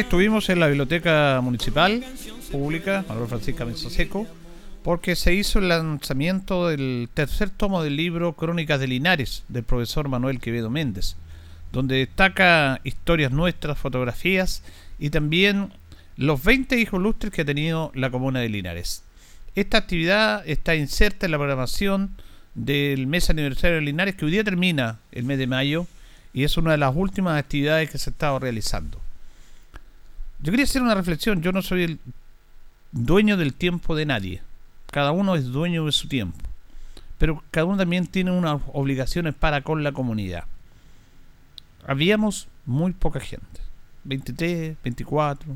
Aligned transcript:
Estuvimos 0.00 0.48
en 0.48 0.60
la 0.60 0.66
biblioteca 0.66 1.40
municipal 1.42 2.02
pública, 2.50 3.04
Manuel 3.06 3.28
Francisca 3.28 3.66
Seco, 3.74 4.26
porque 4.82 5.14
se 5.14 5.34
hizo 5.34 5.58
el 5.58 5.68
lanzamiento 5.68 6.68
del 6.68 7.10
tercer 7.12 7.50
tomo 7.50 7.82
del 7.82 7.96
libro 7.96 8.32
Crónicas 8.32 8.80
de 8.80 8.88
Linares 8.88 9.44
del 9.48 9.62
profesor 9.62 10.08
Manuel 10.08 10.40
Quevedo 10.40 10.70
Méndez, 10.70 11.16
donde 11.70 11.96
destaca 11.96 12.80
historias 12.82 13.30
nuestras, 13.30 13.78
fotografías 13.78 14.62
y 14.98 15.10
también 15.10 15.70
los 16.16 16.42
20 16.42 16.78
hijos 16.78 17.00
lustres 17.00 17.30
que 17.32 17.42
ha 17.42 17.46
tenido 17.46 17.92
la 17.94 18.10
comuna 18.10 18.40
de 18.40 18.48
Linares. 18.48 19.04
Esta 19.54 19.78
actividad 19.78 20.42
está 20.48 20.74
inserta 20.76 21.26
en 21.26 21.32
la 21.32 21.38
programación 21.38 22.16
del 22.54 23.06
mes 23.06 23.28
aniversario 23.28 23.76
de 23.76 23.82
Linares 23.82 24.14
que 24.14 24.24
hoy 24.24 24.30
día 24.30 24.44
termina 24.44 24.98
el 25.12 25.24
mes 25.24 25.36
de 25.36 25.46
mayo 25.46 25.86
y 26.32 26.44
es 26.44 26.56
una 26.56 26.72
de 26.72 26.78
las 26.78 26.96
últimas 26.96 27.38
actividades 27.38 27.90
que 27.90 27.98
se 27.98 28.08
ha 28.08 28.12
estado 28.12 28.38
realizando. 28.38 28.99
Yo 30.42 30.50
quería 30.50 30.64
hacer 30.64 30.82
una 30.82 30.94
reflexión. 30.94 31.42
Yo 31.42 31.52
no 31.52 31.62
soy 31.62 31.82
el 31.82 31.98
dueño 32.92 33.36
del 33.36 33.54
tiempo 33.54 33.94
de 33.94 34.06
nadie. 34.06 34.42
Cada 34.90 35.12
uno 35.12 35.34
es 35.34 35.46
dueño 35.46 35.84
de 35.84 35.92
su 35.92 36.08
tiempo. 36.08 36.38
Pero 37.18 37.42
cada 37.50 37.66
uno 37.66 37.76
también 37.76 38.06
tiene 38.06 38.30
unas 38.30 38.62
obligaciones 38.72 39.34
para 39.34 39.60
con 39.60 39.84
la 39.84 39.92
comunidad. 39.92 40.44
Habíamos 41.86 42.48
muy 42.64 42.92
poca 42.92 43.20
gente. 43.20 43.60
23, 44.04 44.76
24. 44.82 45.54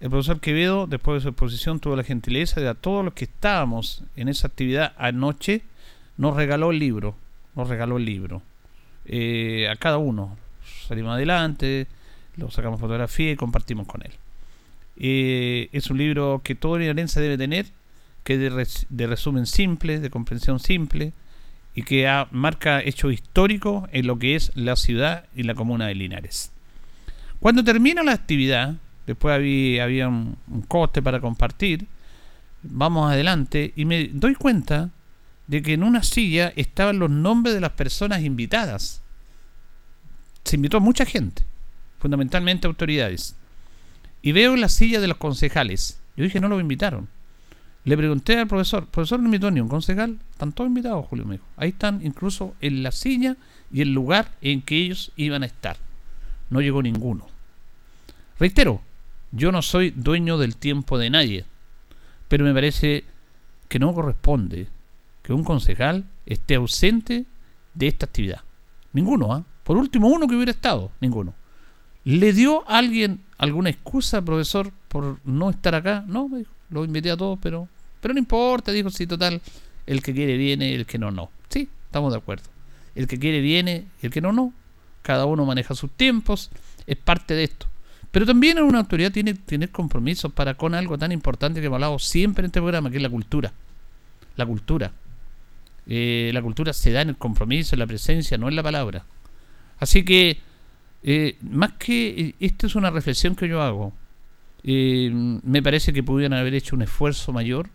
El 0.00 0.10
profesor 0.10 0.40
Quevedo, 0.40 0.86
después 0.86 1.16
de 1.16 1.20
su 1.22 1.28
exposición, 1.28 1.80
tuvo 1.80 1.96
la 1.96 2.04
gentileza 2.04 2.60
de 2.60 2.68
a 2.68 2.74
todos 2.74 3.04
los 3.04 3.14
que 3.14 3.24
estábamos 3.24 4.04
en 4.16 4.28
esa 4.28 4.48
actividad 4.48 4.92
anoche, 4.98 5.62
nos 6.18 6.36
regaló 6.36 6.70
el 6.70 6.78
libro. 6.78 7.16
Nos 7.54 7.68
regaló 7.68 7.96
el 7.96 8.04
libro. 8.04 8.42
Eh, 9.06 9.68
a 9.70 9.76
cada 9.76 9.96
uno. 9.96 10.36
Salimos 10.86 11.14
adelante 11.14 11.86
lo 12.40 12.50
sacamos 12.50 12.80
fotografía 12.80 13.30
y 13.30 13.36
compartimos 13.36 13.86
con 13.86 14.02
él. 14.02 14.12
Eh, 14.96 15.68
es 15.72 15.90
un 15.90 15.98
libro 15.98 16.40
que 16.42 16.54
todo 16.54 16.78
linarense 16.78 17.20
debe 17.20 17.38
tener, 17.38 17.66
que 18.24 18.34
es 18.34 18.86
de, 18.88 19.06
resumen 19.06 19.46
simple, 19.46 20.00
de 20.00 20.10
comprensión 20.10 20.58
simple, 20.58 21.12
y 21.74 21.82
que 21.82 22.06
marca 22.32 22.82
hechos 22.82 23.12
históricos 23.12 23.88
en 23.92 24.06
lo 24.06 24.18
que 24.18 24.34
es 24.34 24.50
la 24.54 24.76
ciudad 24.76 25.26
y 25.34 25.44
la 25.44 25.54
comuna 25.54 25.86
de 25.86 25.94
Linares. 25.94 26.50
Cuando 27.38 27.62
termina 27.62 28.02
la 28.02 28.12
actividad, 28.12 28.74
después 29.06 29.34
había, 29.34 29.84
había 29.84 30.08
un, 30.08 30.36
un 30.48 30.62
coste 30.62 31.00
para 31.00 31.20
compartir, 31.20 31.86
vamos 32.62 33.10
adelante 33.10 33.72
y 33.76 33.84
me 33.84 34.08
doy 34.08 34.34
cuenta 34.34 34.90
de 35.46 35.62
que 35.62 35.72
en 35.74 35.82
una 35.82 36.02
silla 36.02 36.52
estaban 36.56 36.98
los 36.98 37.10
nombres 37.10 37.54
de 37.54 37.60
las 37.60 37.72
personas 37.72 38.22
invitadas. 38.22 39.02
Se 40.44 40.56
invitó 40.56 40.80
mucha 40.80 41.06
gente 41.06 41.49
fundamentalmente 42.00 42.66
autoridades. 42.66 43.36
Y 44.22 44.32
veo 44.32 44.56
la 44.56 44.68
silla 44.68 45.00
de 45.00 45.06
los 45.06 45.18
concejales. 45.18 46.00
Yo 46.16 46.24
dije, 46.24 46.40
no 46.40 46.48
lo 46.48 46.58
invitaron. 46.58 47.08
Le 47.84 47.96
pregunté 47.96 48.36
al 48.36 48.48
profesor, 48.48 48.86
profesor 48.86 49.20
no 49.20 49.26
invitó 49.26 49.50
ni 49.50 49.60
un 49.60 49.68
concejal, 49.68 50.18
están 50.32 50.52
todos 50.52 50.68
invitados, 50.68 51.06
Julio 51.06 51.24
me 51.24 51.34
dijo. 51.36 51.46
Ahí 51.56 51.70
están 51.70 52.04
incluso 52.04 52.54
en 52.60 52.82
la 52.82 52.92
silla 52.92 53.36
y 53.72 53.80
el 53.80 53.94
lugar 53.94 54.32
en 54.42 54.60
que 54.60 54.76
ellos 54.76 55.12
iban 55.16 55.42
a 55.42 55.46
estar. 55.46 55.76
No 56.50 56.60
llegó 56.60 56.82
ninguno. 56.82 57.26
Reitero, 58.38 58.82
yo 59.32 59.52
no 59.52 59.62
soy 59.62 59.90
dueño 59.90 60.36
del 60.36 60.56
tiempo 60.56 60.98
de 60.98 61.08
nadie, 61.08 61.44
pero 62.28 62.44
me 62.44 62.52
parece 62.52 63.04
que 63.68 63.78
no 63.78 63.94
corresponde 63.94 64.66
que 65.22 65.32
un 65.32 65.44
concejal 65.44 66.04
esté 66.26 66.56
ausente 66.56 67.24
de 67.74 67.86
esta 67.86 68.06
actividad. 68.06 68.40
Ninguno, 68.92 69.32
¿ah? 69.32 69.44
Por 69.64 69.76
último, 69.76 70.08
uno 70.08 70.26
que 70.26 70.34
hubiera 70.34 70.50
estado, 70.50 70.90
ninguno. 71.00 71.34
¿Le 72.04 72.32
dio 72.32 72.68
alguien 72.68 73.20
alguna 73.38 73.70
excusa, 73.70 74.22
profesor, 74.22 74.72
por 74.88 75.18
no 75.24 75.50
estar 75.50 75.74
acá? 75.74 76.04
No, 76.06 76.28
me 76.28 76.38
dijo, 76.38 76.52
lo 76.70 76.84
invité 76.84 77.10
a 77.10 77.16
todos, 77.16 77.38
pero, 77.42 77.68
pero 78.00 78.14
no 78.14 78.18
importa, 78.18 78.72
dijo, 78.72 78.90
si 78.90 79.06
total, 79.06 79.40
el 79.86 80.02
que 80.02 80.14
quiere 80.14 80.36
viene, 80.36 80.74
el 80.74 80.86
que 80.86 80.98
no, 80.98 81.10
no. 81.10 81.30
Sí, 81.48 81.68
estamos 81.86 82.12
de 82.12 82.18
acuerdo. 82.18 82.44
El 82.94 83.06
que 83.06 83.18
quiere 83.18 83.40
viene, 83.40 83.86
el 84.02 84.10
que 84.10 84.20
no, 84.20 84.32
no. 84.32 84.52
Cada 85.02 85.26
uno 85.26 85.44
maneja 85.44 85.74
sus 85.74 85.90
tiempos, 85.90 86.50
es 86.86 86.96
parte 86.96 87.34
de 87.34 87.44
esto. 87.44 87.66
Pero 88.10 88.26
también 88.26 88.58
una 88.58 88.80
autoridad 88.80 89.12
tiene 89.12 89.34
tener 89.34 89.70
compromisos 89.70 90.32
para 90.32 90.54
con 90.54 90.74
algo 90.74 90.98
tan 90.98 91.12
importante 91.12 91.60
que 91.60 91.66
hemos 91.66 91.76
hablado 91.76 91.98
siempre 91.98 92.42
en 92.42 92.46
este 92.46 92.60
programa, 92.60 92.90
que 92.90 92.96
es 92.96 93.02
la 93.02 93.10
cultura. 93.10 93.52
La 94.36 94.46
cultura. 94.46 94.92
Eh, 95.86 96.30
la 96.34 96.42
cultura 96.42 96.72
se 96.72 96.90
da 96.90 97.02
en 97.02 97.10
el 97.10 97.16
compromiso, 97.16 97.74
en 97.74 97.80
la 97.80 97.86
presencia, 97.86 98.36
no 98.36 98.48
en 98.48 98.56
la 98.56 98.62
palabra. 98.62 99.04
Así 99.78 100.04
que 100.04 100.38
eh, 101.02 101.36
más 101.40 101.72
que 101.72 102.08
eh, 102.08 102.34
esto 102.40 102.66
es 102.66 102.74
una 102.74 102.90
reflexión 102.90 103.34
que 103.34 103.48
yo 103.48 103.62
hago. 103.62 103.92
Eh, 104.62 105.10
me 105.12 105.62
parece 105.62 105.92
que 105.92 106.02
pudieran 106.02 106.38
haber 106.38 106.54
hecho 106.54 106.76
un 106.76 106.82
esfuerzo 106.82 107.32
mayor 107.32 107.70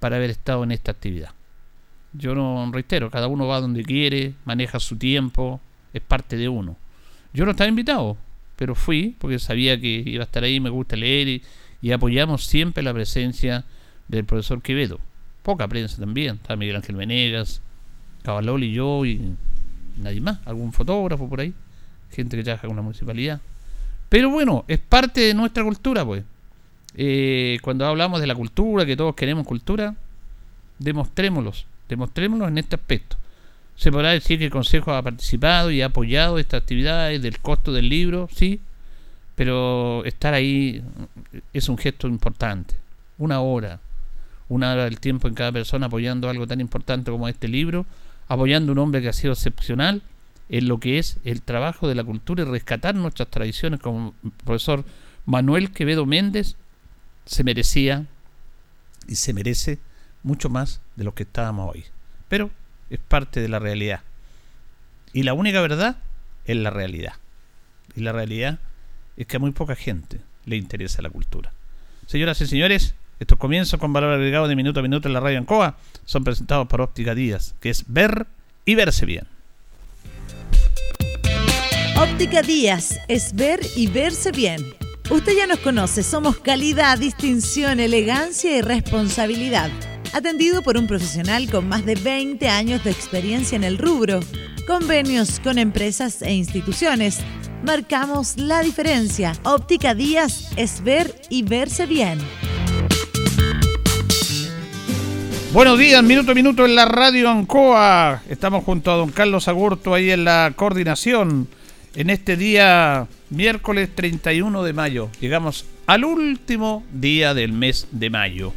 para 0.00 0.16
haber 0.16 0.30
estado 0.30 0.64
en 0.64 0.72
esta 0.72 0.92
actividad. 0.92 1.30
Yo 2.12 2.34
no 2.34 2.70
reitero, 2.72 3.10
cada 3.10 3.26
uno 3.26 3.46
va 3.46 3.60
donde 3.60 3.82
quiere, 3.82 4.34
maneja 4.46 4.80
su 4.80 4.96
tiempo, 4.96 5.60
es 5.92 6.00
parte 6.00 6.36
de 6.36 6.48
uno. 6.48 6.76
Yo 7.34 7.44
no 7.44 7.50
estaba 7.50 7.68
invitado, 7.68 8.16
pero 8.56 8.74
fui 8.74 9.14
porque 9.18 9.38
sabía 9.38 9.78
que 9.78 10.02
iba 10.06 10.22
a 10.22 10.26
estar 10.26 10.42
ahí, 10.42 10.58
me 10.58 10.70
gusta 10.70 10.96
leer 10.96 11.28
y, 11.28 11.42
apoyamos 11.92 12.44
siempre 12.44 12.82
la 12.82 12.92
presencia 12.92 13.64
del 14.08 14.24
profesor 14.24 14.60
Quevedo. 14.60 14.98
Poca 15.44 15.68
prensa 15.68 15.98
también, 15.98 16.36
está 16.36 16.56
Miguel 16.56 16.74
Ángel 16.74 16.96
Venegas, 16.96 17.62
Cabaloli 18.24 18.66
y 18.66 18.72
yo 18.72 19.04
y 19.04 19.36
nadie 19.96 20.20
más, 20.20 20.40
algún 20.46 20.72
fotógrafo 20.72 21.28
por 21.28 21.40
ahí 21.40 21.54
gente 22.10 22.36
que 22.36 22.44
trabaja 22.44 22.66
con 22.66 22.76
la 22.76 22.82
municipalidad. 22.82 23.40
Pero 24.08 24.30
bueno, 24.30 24.64
es 24.68 24.78
parte 24.78 25.20
de 25.20 25.34
nuestra 25.34 25.64
cultura, 25.64 26.04
pues. 26.04 26.24
Eh, 26.94 27.58
cuando 27.62 27.86
hablamos 27.86 28.20
de 28.20 28.26
la 28.26 28.34
cultura, 28.34 28.86
que 28.86 28.96
todos 28.96 29.14
queremos 29.14 29.46
cultura, 29.46 29.94
demostrémoslos, 30.78 31.66
demostrémoslos 31.88 32.48
en 32.48 32.58
este 32.58 32.76
aspecto. 32.76 33.16
Se 33.76 33.92
podrá 33.92 34.10
decir 34.10 34.38
que 34.38 34.46
el 34.46 34.50
Consejo 34.50 34.92
ha 34.92 35.02
participado 35.02 35.70
y 35.70 35.82
ha 35.82 35.86
apoyado 35.86 36.38
estas 36.38 36.62
actividades 36.62 37.20
del 37.20 37.38
costo 37.40 37.72
del 37.72 37.90
libro, 37.90 38.28
sí, 38.34 38.60
pero 39.34 40.02
estar 40.06 40.32
ahí 40.32 40.82
es 41.52 41.68
un 41.68 41.76
gesto 41.76 42.08
importante. 42.08 42.74
Una 43.18 43.40
hora, 43.40 43.80
una 44.48 44.72
hora 44.72 44.84
del 44.84 44.98
tiempo 44.98 45.28
en 45.28 45.34
cada 45.34 45.52
persona 45.52 45.86
apoyando 45.86 46.30
algo 46.30 46.46
tan 46.46 46.60
importante 46.60 47.10
como 47.10 47.28
este 47.28 47.48
libro, 47.48 47.84
apoyando 48.28 48.72
un 48.72 48.78
hombre 48.78 49.02
que 49.02 49.08
ha 49.08 49.12
sido 49.12 49.34
excepcional 49.34 50.02
en 50.48 50.68
lo 50.68 50.78
que 50.78 50.98
es 50.98 51.18
el 51.24 51.42
trabajo 51.42 51.88
de 51.88 51.94
la 51.94 52.04
cultura 52.04 52.42
y 52.42 52.46
rescatar 52.46 52.94
nuestras 52.94 53.28
tradiciones, 53.28 53.80
como 53.80 54.14
el 54.24 54.30
profesor 54.30 54.84
Manuel 55.24 55.72
Quevedo 55.72 56.06
Méndez 56.06 56.56
se 57.24 57.42
merecía 57.44 58.06
y 59.08 59.16
se 59.16 59.32
merece 59.32 59.78
mucho 60.22 60.48
más 60.48 60.80
de 60.94 61.04
lo 61.04 61.14
que 61.14 61.24
estábamos 61.24 61.74
hoy. 61.74 61.84
Pero 62.28 62.50
es 62.90 62.98
parte 63.00 63.40
de 63.40 63.48
la 63.48 63.58
realidad. 63.58 64.00
Y 65.12 65.22
la 65.22 65.34
única 65.34 65.60
verdad 65.60 65.96
es 66.44 66.56
la 66.56 66.70
realidad. 66.70 67.14
Y 67.94 68.00
la 68.00 68.12
realidad 68.12 68.58
es 69.16 69.26
que 69.26 69.36
a 69.36 69.40
muy 69.40 69.52
poca 69.52 69.74
gente 69.74 70.20
le 70.44 70.56
interesa 70.56 71.02
la 71.02 71.10
cultura. 71.10 71.52
Señoras 72.06 72.40
y 72.40 72.46
señores, 72.46 72.94
estos 73.18 73.38
comienzos 73.38 73.80
con 73.80 73.92
valor 73.92 74.12
agregado 74.12 74.46
de 74.46 74.56
minuto 74.56 74.80
a 74.80 74.82
minuto 74.82 75.08
en 75.08 75.14
la 75.14 75.20
radio 75.20 75.38
Ancoa 75.38 75.76
son 76.04 76.22
presentados 76.22 76.68
por 76.68 76.80
Óptica 76.80 77.14
Díaz, 77.14 77.54
que 77.60 77.70
es 77.70 77.84
ver 77.88 78.26
y 78.64 78.74
verse 78.74 79.06
bien. 79.06 79.26
Óptica 81.98 82.42
Díaz 82.42 83.00
es 83.08 83.34
ver 83.34 83.58
y 83.74 83.86
verse 83.86 84.30
bien. 84.30 84.60
Usted 85.08 85.32
ya 85.34 85.46
nos 85.46 85.60
conoce, 85.60 86.02
somos 86.02 86.36
calidad, 86.36 86.98
distinción, 86.98 87.80
elegancia 87.80 88.54
y 88.54 88.60
responsabilidad. 88.60 89.70
Atendido 90.12 90.60
por 90.60 90.76
un 90.76 90.86
profesional 90.86 91.50
con 91.50 91.66
más 91.70 91.86
de 91.86 91.94
20 91.94 92.50
años 92.50 92.84
de 92.84 92.90
experiencia 92.90 93.56
en 93.56 93.64
el 93.64 93.78
rubro, 93.78 94.20
convenios 94.66 95.40
con 95.40 95.56
empresas 95.56 96.20
e 96.20 96.34
instituciones. 96.34 97.20
Marcamos 97.64 98.36
la 98.36 98.60
diferencia. 98.60 99.32
Óptica 99.44 99.94
Díaz 99.94 100.50
es 100.56 100.84
ver 100.84 101.14
y 101.30 101.44
verse 101.44 101.86
bien. 101.86 102.18
Buenos 105.54 105.78
días, 105.78 106.02
minuto 106.02 106.32
a 106.32 106.34
minuto 106.34 106.66
en 106.66 106.74
la 106.74 106.84
radio 106.84 107.30
Ancoa. 107.30 108.20
Estamos 108.28 108.64
junto 108.64 108.92
a 108.92 108.96
don 108.96 109.10
Carlos 109.12 109.48
Agurto 109.48 109.94
ahí 109.94 110.10
en 110.10 110.24
la 110.24 110.52
coordinación. 110.54 111.48
En 111.96 112.10
este 112.10 112.36
día, 112.36 113.08
miércoles 113.30 113.88
31 113.94 114.62
de 114.62 114.74
mayo, 114.74 115.08
llegamos 115.18 115.64
al 115.86 116.04
último 116.04 116.84
día 116.92 117.32
del 117.32 117.52
mes 117.52 117.88
de 117.90 118.10
mayo. 118.10 118.52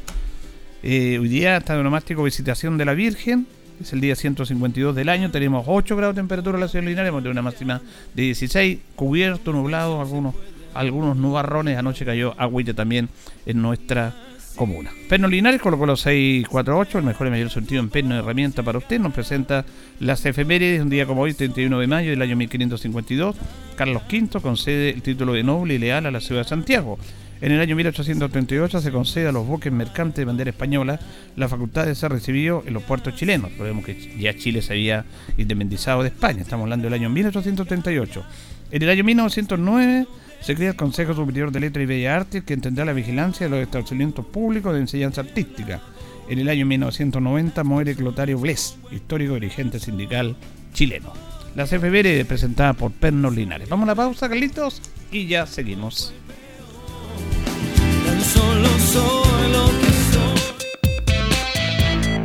Eh, 0.83 1.18
hoy 1.21 1.30
día 1.30 1.56
está 1.56 1.75
el 1.75 1.80
onomástico 1.80 2.21
Visitación 2.21 2.77
de 2.77 2.83
la 2.83 2.94
Virgen, 2.94 3.47
es 3.80 3.94
el 3.94 4.01
día 4.01 4.18
152 4.18 4.94
del 4.94 5.07
año, 5.07 5.31
tenemos 5.31 5.63
8 5.68 5.95
grados 5.95 6.15
de 6.18 6.19
temperatura 6.19 6.57
en 6.57 6.62
la 6.63 6.68
ciudad 6.68 6.86
de 6.86 6.91
hemos 6.91 7.21
tenido 7.21 7.31
una 7.31 7.41
máxima 7.41 7.81
de 8.13 8.24
16, 8.24 8.80
cubierto, 8.97 9.53
nublado, 9.53 10.01
algunos, 10.01 10.35
algunos 10.74 11.15
nubarrones, 11.15 11.77
anoche 11.77 12.03
cayó 12.03 12.35
agüita 12.38 12.74
también 12.74 13.07
en 13.45 13.62
nuestra 13.62 14.15
comuna. 14.59 14.91
Perno 15.07 15.29
Linares 15.29 15.61
colocó 15.61 15.85
los 15.85 16.01
648, 16.01 16.97
el 16.97 17.06
mejor 17.06 17.27
y 17.27 17.29
mayor 17.29 17.50
sentido 17.50 17.79
en 17.81 17.88
perno 17.88 18.15
de 18.15 18.19
herramienta 18.19 18.61
para 18.61 18.77
usted. 18.77 19.00
Nos 19.00 19.13
presenta 19.13 19.63
las 20.01 20.25
efemérides, 20.25 20.81
un 20.81 20.89
día 20.89 21.06
como 21.06 21.21
hoy, 21.21 21.33
31 21.33 21.79
de 21.79 21.88
mayo 21.88 22.09
del 22.09 22.21
año 22.21 22.35
1552. 22.35 23.38
Carlos 23.77 24.03
V 24.11 24.41
concede 24.41 24.89
el 24.89 25.01
título 25.01 25.31
de 25.31 25.44
noble 25.44 25.75
y 25.75 25.77
leal 25.77 26.06
a 26.07 26.11
la 26.11 26.19
ciudad 26.19 26.41
de 26.41 26.50
Santiago. 26.50 27.00
En 27.39 27.53
el 27.53 27.61
año 27.61 27.73
1838 27.77 28.81
se 28.81 28.91
concede 28.91 29.29
a 29.29 29.31
los 29.31 29.47
buques 29.47 29.71
mercantes 29.71 30.17
de 30.17 30.25
bandera 30.25 30.50
española 30.50 31.00
la 31.38 31.47
facultad 31.47 31.85
de 31.85 31.95
ser 31.95 32.11
recibido 32.11 32.61
en 32.65 32.73
los 32.73 32.83
puertos 32.83 33.15
chilenos. 33.15 33.51
Recordemos 33.51 33.85
que 33.85 34.17
ya 34.19 34.35
Chile 34.35 34.61
se 34.61 34.73
había 34.73 35.06
independizado 35.38 36.03
de 36.03 36.09
España. 36.09 36.41
Estamos 36.41 36.65
hablando 36.65 36.83
del 36.83 36.95
año 36.95 37.09
1838. 37.09 38.25
En 38.71 38.83
el 38.83 38.89
año 38.89 39.06
1909 39.06 40.06
se 40.41 40.53
el 40.53 40.75
Consejo 40.75 41.13
Superior 41.13 41.51
de 41.51 41.59
Letras 41.59 41.83
y 41.83 41.86
Bellas 41.86 42.21
Artes 42.21 42.44
que 42.44 42.57
tendrá 42.57 42.86
la 42.86 42.94
vigilancia 42.94 43.45
de 43.45 43.51
los 43.51 43.62
establecimientos 43.62 44.25
públicos 44.25 44.74
de 44.74 44.80
enseñanza 44.80 45.21
artística. 45.21 45.81
En 46.30 46.39
el 46.39 46.50
año 46.50 46.65
1990 46.65 47.63
muere 47.63 47.95
Clotario 47.95 48.39
Bles, 48.39 48.77
histórico 48.91 49.33
dirigente 49.36 49.80
sindical 49.80 50.36
chileno. 50.74 51.13
La 51.56 51.65
CFBR 51.65 52.25
presentada 52.25 52.74
por 52.74 52.91
Pernos 52.91 53.36
Linares. 53.36 53.68
Vamos 53.69 53.83
a 53.83 53.88
la 53.88 53.95
pausa, 53.95 54.30
Carlitos, 54.30 54.81
y 55.12 55.27
ya 55.27 55.45
seguimos. 55.45 56.13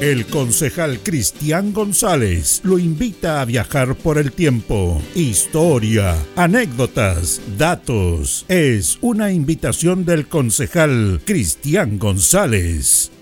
El 0.00 0.24
concejal 0.24 1.00
Cristian 1.00 1.74
González 1.74 2.62
lo 2.64 2.78
invita 2.78 3.42
a 3.42 3.44
viajar 3.44 3.94
por 3.96 4.16
el 4.16 4.32
tiempo. 4.32 4.98
Historia, 5.14 6.16
anécdotas, 6.36 7.38
datos. 7.58 8.46
Es 8.48 8.96
una 9.02 9.30
invitación 9.30 10.06
del 10.06 10.26
concejal 10.26 11.20
Cristian 11.26 11.98
González. 11.98 13.12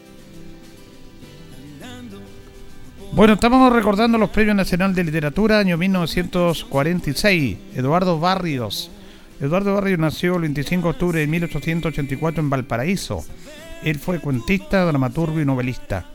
Bueno, 3.11 3.35
estamos 3.35 3.73
recordando 3.73 4.17
los 4.17 4.31
Premios 4.31 4.55
Nacional 4.55 4.95
de 4.95 5.03
Literatura, 5.03 5.59
año 5.59 5.77
1946. 5.77 7.57
Eduardo 7.75 8.21
Barrios. 8.21 8.93
Eduardo 9.41 9.75
Barrios 9.75 9.99
nació 9.99 10.37
el 10.37 10.43
25 10.43 10.85
de 10.85 10.91
octubre 10.91 11.19
de 11.19 11.27
1884 11.27 12.41
en 12.41 12.51
Valparaíso. 12.51 13.25
Él 13.83 13.99
fue 13.99 14.21
cuentista, 14.21 14.85
dramaturgo 14.85 15.41
y 15.41 15.45
novelista. 15.45 16.07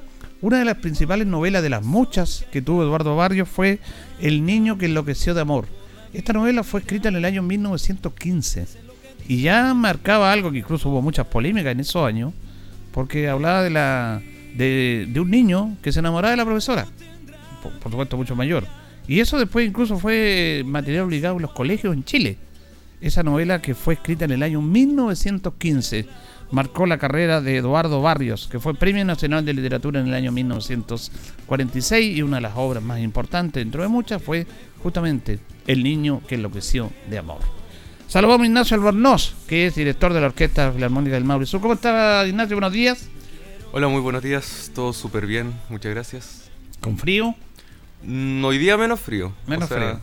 Una 0.44 0.60
de 0.60 0.66
las 0.66 0.76
principales 0.76 1.26
novelas 1.26 1.64
de 1.64 1.70
las 1.70 1.86
muchas 1.86 2.46
que 2.52 2.62
tuvo 2.62 2.84
Eduardo 2.84 3.16
Barrios 3.16 3.48
fue 3.48 3.80
El 4.20 4.46
niño 4.46 4.78
que 4.78 4.88
enloqueció 4.88 5.34
de 5.34 5.40
amor. 5.40 5.68
Esta 6.14 6.34
novela 6.34 6.66
fue 6.66 6.82
escrita 6.82 7.08
en 7.08 7.16
el 7.16 7.24
año 7.24 7.42
1915 7.42 8.68
y 9.30 9.42
ya 9.42 9.74
marcaba 9.74 10.34
algo 10.34 10.52
que 10.52 10.58
incluso 10.58 10.90
hubo 10.90 11.02
muchas 11.02 11.28
polémicas 11.28 11.72
en 11.72 11.80
esos 11.80 12.06
años, 12.06 12.34
porque 12.92 13.30
hablaba 13.30 13.64
de 13.64 13.70
la 13.70 14.22
de, 14.54 15.10
un 15.16 15.32
niño 15.32 15.78
que 15.82 15.94
se 15.94 16.00
enamoraba 16.00 16.32
de 16.32 16.38
la 16.38 16.44
profesora, 16.44 16.88
por, 17.82 17.90
supuesto 17.90 18.18
mucho 18.18 18.36
mayor. 18.36 18.68
Y 19.08 19.22
eso 19.22 19.40
después 19.40 19.66
incluso 19.66 19.98
fue 19.98 20.64
material 20.66 21.06
obligado 21.06 21.38
en 21.38 21.44
los 21.44 21.54
colegios 21.54 21.94
en 21.94 22.04
Chile. 22.04 22.36
Esa 23.00 23.24
novela 23.24 23.62
que 23.62 23.76
fue 23.76 23.94
escrita 23.94 24.26
en 24.26 24.32
el 24.32 24.44
año 24.44 24.62
1915 24.62 26.06
marcó 26.54 26.86
la 26.86 27.00
carrera 27.00 27.42
de 27.42 27.58
Eduardo 27.58 28.00
Barrios, 28.02 28.48
que 28.48 28.60
fue 28.60 28.76
Premio 28.76 29.04
Nacional 29.04 29.44
de 29.44 29.54
Literatura 29.54 30.00
en 30.00 30.08
el 30.08 30.14
año 30.14 30.32
1946 30.32 32.16
y 32.16 32.22
una 32.22 32.38
de 32.38 32.42
las 32.42 32.54
obras 32.56 32.84
más 32.84 33.00
importantes, 33.00 33.64
dentro 33.64 33.82
de 33.82 33.88
muchas, 33.90 34.22
fue 34.22 34.46
justamente 34.84 35.40
El 35.66 35.84
niño 35.84 36.22
que 36.28 36.36
enloqueció 36.36 36.92
de 37.10 37.18
amor. 37.18 37.40
Saludamos 38.08 38.44
a 38.44 38.48
Ignacio 38.48 38.76
Albornoz, 38.76 39.34
que 39.48 39.66
es 39.66 39.74
director 39.74 40.14
de 40.14 40.22
la 40.22 40.28
Orquesta 40.28 40.72
Filarmónica 40.72 41.16
del 41.16 41.24
Mauricio. 41.24 41.60
¿Cómo 41.60 41.74
está 41.74 42.24
Ignacio? 42.28 42.56
Buenos 42.56 42.74
días. 42.74 43.10
Hola, 43.72 43.88
muy 43.88 44.02
buenos 44.02 44.22
días. 44.22 44.72
Todo 44.76 44.94
súper 44.94 45.26
bien. 45.26 45.54
Muchas 45.70 45.92
gracias. 45.92 46.52
¿Con 46.82 47.00
frío? 47.00 47.34
Mm, 48.04 48.46
hoy 48.46 48.60
día 48.60 48.78
menos 48.78 49.00
frío. 49.00 49.34
Menos 49.48 49.70
frío. 49.70 50.00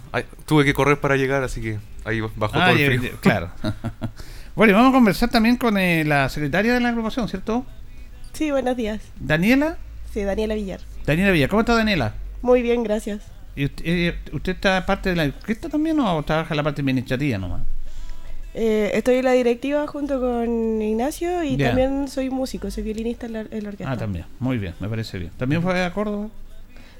tuve 0.46 0.64
que 0.64 0.74
correr 0.74 0.98
para 0.98 1.14
llegar, 1.14 1.44
así 1.44 1.60
que 1.60 1.78
ahí 2.04 2.20
bajó 2.20 2.58
ah, 2.58 2.70
todo 2.70 2.76
el 2.76 2.98
frío. 2.98 3.12
claro. 3.20 3.52
bueno, 4.54 4.72
y 4.72 4.74
vamos 4.74 4.90
a 4.90 4.92
conversar 4.92 5.30
también 5.30 5.56
con 5.56 5.78
eh, 5.78 6.04
la 6.04 6.28
secretaria 6.28 6.74
de 6.74 6.80
la 6.80 6.90
agrupación, 6.90 7.28
¿cierto? 7.28 7.64
Sí, 8.32 8.50
buenos 8.50 8.76
días. 8.76 9.00
¿Daniela? 9.18 9.78
Sí, 10.12 10.22
Daniela 10.22 10.54
Villar. 10.54 10.80
Daniela 11.06 11.30
Villar. 11.32 11.48
¿Cómo 11.48 11.60
está 11.60 11.74
Daniela? 11.74 12.14
Muy 12.42 12.62
bien, 12.62 12.82
gracias. 12.82 13.22
¿Y 13.56 13.64
usted, 13.66 13.84
eh, 13.86 14.18
usted 14.32 14.52
está 14.52 14.86
parte 14.86 15.10
de 15.10 15.16
la 15.16 15.24
orquesta 15.24 15.68
también 15.68 15.98
o 16.00 16.22
trabaja 16.22 16.54
en 16.54 16.56
la 16.56 16.62
parte 16.62 16.82
administrativa 16.82 17.38
nomás? 17.38 17.62
Eh, 18.52 18.90
estoy 18.94 19.16
en 19.16 19.24
la 19.24 19.32
directiva 19.32 19.86
junto 19.86 20.20
con 20.20 20.82
Ignacio 20.82 21.44
y 21.44 21.56
también 21.56 22.08
soy 22.08 22.30
músico, 22.30 22.70
soy 22.70 22.82
violinista 22.82 23.26
en 23.26 23.32
la, 23.34 23.40
orquesta. 23.40 23.92
Ah, 23.92 23.96
también, 23.96 24.24
muy 24.40 24.58
bien, 24.58 24.74
me 24.80 24.88
parece 24.88 25.18
bien. 25.18 25.30
¿También 25.36 25.62
fue 25.62 25.84
a 25.84 25.92
Córdoba? 25.92 26.28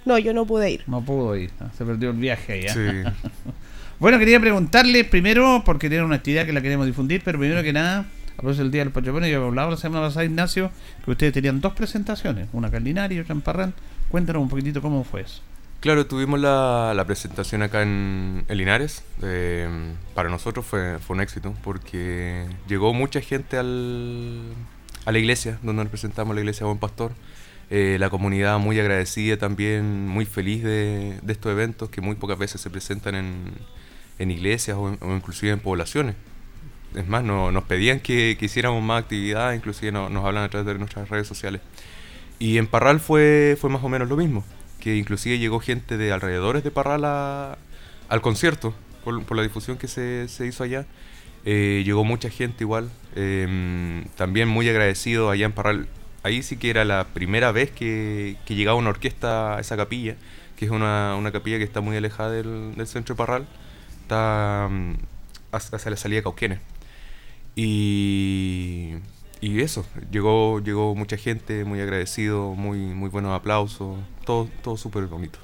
No, 0.05 0.17
yo 0.19 0.33
no 0.33 0.47
pude 0.47 0.71
ir. 0.71 0.85
No 0.87 1.03
pudo 1.03 1.37
ir, 1.37 1.51
ah, 1.61 1.71
se 1.77 1.85
perdió 1.85 2.11
el 2.11 2.17
viaje 2.17 2.53
ahí. 2.53 2.67
¿eh? 2.69 3.05
bueno, 4.01 4.19
quería 4.19 4.41
preguntarle 4.41 5.05
primero, 5.05 5.63
porque 5.65 5.91
tiene 5.91 6.05
una 6.05 6.17
actividad 6.17 6.47
que 6.47 6.55
la 6.55 6.63
queremos 6.63 6.87
difundir, 6.87 7.21
pero 7.23 7.39
primero 7.39 7.63
que 7.63 7.75
nada, 7.75 8.07
a 8.33 8.37
propósito 8.37 8.63
del 8.63 8.73
Día 8.73 8.83
del 8.83 8.93
Patrimonio, 8.93 9.29
yo 9.29 9.47
hablaba 9.47 9.71
la 9.71 9.77
semana 9.77 10.07
pasada, 10.07 10.25
Ignacio, 10.25 10.71
que 11.05 11.11
ustedes 11.11 11.35
tenían 11.35 11.61
dos 11.61 11.75
presentaciones, 11.75 12.49
una 12.55 12.69
acá 12.69 12.79
en 12.79 13.13
y 13.13 13.19
otra 13.19 13.35
en 13.35 13.43
Parral. 13.43 13.75
Cuéntanos 14.09 14.41
un 14.43 14.49
poquitito 14.49 14.81
cómo 14.81 15.05
fue 15.05 15.21
eso. 15.21 15.43
Claro, 15.81 16.07
tuvimos 16.07 16.41
la, 16.41 17.05
presentación 17.07 17.63
acá 17.63 17.83
en, 17.83 18.45
el 18.49 18.57
Linares. 18.57 19.05
para 20.15 20.31
nosotros 20.31 20.65
fue, 20.65 20.99
fue 20.99 21.17
un 21.17 21.23
éxito 21.23 21.55
porque 21.63 22.47
llegó 22.69 22.95
mucha 22.95 23.21
gente 23.21 23.59
al, 23.59 24.41
a 25.05 25.13
la 25.13 25.19
iglesia, 25.19 25.59
donde 25.63 25.83
nos 25.83 25.91
presentamos, 25.91 26.35
la 26.35 26.41
iglesia 26.41 26.65
Buen 26.65 26.79
Pastor. 26.79 27.13
Eh, 27.69 27.99
la 28.01 28.09
comunidad 28.09 28.59
muy 28.59 28.81
agradecida 28.81 29.37
también, 29.37 30.09
muy 30.09 30.25
feliz 30.25 30.65
de, 30.65 31.21
de, 31.23 31.33
estos 31.33 31.53
eventos 31.53 31.89
que 31.89 32.01
muy 32.01 32.17
pocas 32.17 32.37
veces 32.37 32.61
se 32.61 32.69
presentan 32.69 33.15
en, 33.15 33.37
en 34.21 34.31
iglesias 34.31 34.77
o, 34.79 34.97
inclusive 35.13 35.51
en 35.51 35.59
poblaciones. 35.59 36.15
Es 36.95 37.09
más, 37.09 37.25
no, 37.25 37.51
nos 37.51 37.65
pedían 37.65 37.99
que, 37.99 38.37
que, 38.39 38.47
hiciéramos 38.47 38.83
más 38.83 39.03
actividad, 39.03 39.53
inclusive 39.55 39.91
nos 39.91 40.25
hablan 40.25 40.45
a 40.45 40.49
través 40.49 40.67
de 40.67 40.79
nuestras 40.79 41.09
redes 41.09 41.27
sociales. 41.27 41.61
Y 42.39 42.59
en 42.59 42.69
Parral 42.69 43.01
fue, 43.01 43.57
fue 43.61 43.69
más 43.71 43.83
o 43.83 43.89
menos 43.89 44.09
lo 44.09 44.17
mismo 44.17 44.45
que 44.81 44.97
inclusive 44.97 45.39
llegó 45.39 45.61
gente 45.61 45.97
de 45.97 46.11
alrededores 46.11 46.65
de 46.65 46.71
Parral 46.73 47.05
al 47.05 48.21
concierto, 48.21 48.75
por, 49.05 49.37
la 49.37 49.43
difusión 49.43 49.77
que 49.77 49.87
se, 49.87 50.27
hizo 50.45 50.65
allá. 50.65 50.87
Eh, 51.45 51.83
llegó 51.87 52.05
mucha 52.05 52.29
gente 52.29 52.65
igual, 52.65 52.91
em, 53.15 54.05
también 54.17 54.49
muy 54.49 54.69
agradecido 54.69 55.31
allá 55.31 55.47
en 55.47 55.53
Parral. 55.53 55.87
Ahí 56.23 56.43
sí 56.43 56.57
que 56.57 56.69
era 56.71 56.85
la 56.85 57.07
primera 57.15 57.53
vez 57.53 57.71
que, 57.71 58.37
llegaba 58.49 58.77
una 58.77 58.91
orquesta 58.91 59.57
a 59.57 59.61
esa 59.61 59.77
capilla, 59.77 60.17
que 60.57 60.65
es 60.65 60.71
una, 60.71 61.31
capilla 61.33 61.59
que 61.59 61.65
está 61.65 61.81
muy 61.81 61.97
alejada 61.97 62.33
del, 62.33 62.75
centro 62.87 63.15
de 63.15 63.19
Parral, 63.19 63.47
está 64.11 64.67
um, 64.69 64.97
hacia 65.53 65.91
la 65.91 65.97
salida 65.97 66.19
de 66.19 66.23
Cauquenes. 66.25 66.59
Y 67.55 68.95
y 69.41 69.61
eso, 69.61 69.87
llegó, 70.11 70.61
llegó 70.61 70.95
mucha 70.95 71.17
gente, 71.17 71.65
muy 71.65 71.81
agradecido, 71.81 72.55
muy, 72.55 72.79
muy 72.79 73.09
buenos 73.09 73.33
aplausos, 73.33 73.99
todo, 74.27 74.51
todo 74.63 74.77
súper 74.77 75.07
bonito. 75.07 75.39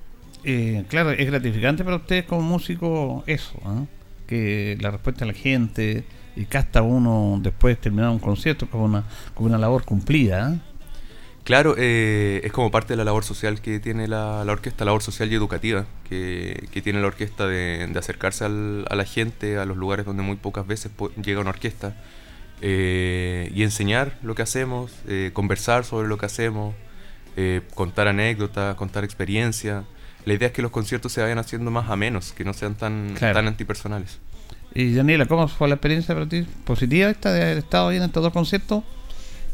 Eh, 0.44 0.84
claro, 0.88 1.12
es 1.12 1.26
gratificante 1.26 1.82
para 1.82 1.96
ustedes 1.96 2.26
como 2.26 2.42
músico 2.42 3.24
eso, 3.26 3.58
¿ah? 3.64 3.84
que 4.26 4.76
la 4.80 4.90
respuesta 4.90 5.24
de 5.24 5.32
la 5.32 5.38
gente 5.38 6.04
y 6.36 6.44
que 6.44 6.58
hasta 6.58 6.82
uno 6.82 7.38
después 7.40 7.76
de 7.76 7.82
terminar 7.82 8.10
un 8.10 8.18
concierto 8.18 8.68
como 8.68 8.84
una, 8.84 9.04
como 9.32 9.48
una 9.48 9.56
labor 9.56 9.84
cumplida. 9.84 10.48
¿ah? 10.48 10.56
Claro, 11.46 11.76
eh, 11.78 12.40
es 12.42 12.50
como 12.50 12.72
parte 12.72 12.94
de 12.94 12.96
la 12.96 13.04
labor 13.04 13.22
social 13.22 13.60
que 13.60 13.78
tiene 13.78 14.08
la, 14.08 14.44
la 14.44 14.50
orquesta, 14.50 14.84
labor 14.84 15.00
social 15.00 15.30
y 15.30 15.36
educativa 15.36 15.86
que, 16.08 16.66
que 16.72 16.82
tiene 16.82 17.00
la 17.00 17.06
orquesta 17.06 17.46
de, 17.46 17.86
de 17.86 17.98
acercarse 18.00 18.44
al, 18.44 18.84
a 18.90 18.96
la 18.96 19.04
gente, 19.04 19.56
a 19.56 19.64
los 19.64 19.76
lugares 19.76 20.04
donde 20.04 20.24
muy 20.24 20.34
pocas 20.34 20.66
veces 20.66 20.90
llega 21.22 21.40
una 21.40 21.50
orquesta 21.50 21.94
eh, 22.62 23.52
y 23.54 23.62
enseñar 23.62 24.18
lo 24.24 24.34
que 24.34 24.42
hacemos, 24.42 24.90
eh, 25.06 25.30
conversar 25.34 25.84
sobre 25.84 26.08
lo 26.08 26.18
que 26.18 26.26
hacemos, 26.26 26.74
eh, 27.36 27.60
contar 27.76 28.08
anécdotas, 28.08 28.74
contar 28.74 29.04
experiencias. 29.04 29.84
La 30.24 30.34
idea 30.34 30.48
es 30.48 30.52
que 30.52 30.62
los 30.62 30.72
conciertos 30.72 31.12
se 31.12 31.22
vayan 31.22 31.38
haciendo 31.38 31.70
más 31.70 31.88
a 31.88 31.94
menos, 31.94 32.32
que 32.32 32.44
no 32.44 32.54
sean 32.54 32.74
tan, 32.74 33.14
tan 33.14 33.46
antipersonales. 33.46 34.18
Y 34.74 34.94
Daniela, 34.94 35.26
¿cómo 35.26 35.46
fue 35.46 35.68
la 35.68 35.76
experiencia 35.76 36.12
para 36.12 36.28
ti? 36.28 36.44
¿Positiva 36.64 37.08
esta 37.08 37.32
de 37.32 37.40
haber 37.40 37.58
estado 37.58 37.90
bien 37.90 38.02
en 38.02 38.08
estos 38.08 38.24
dos 38.24 38.32
conciertos? 38.32 38.82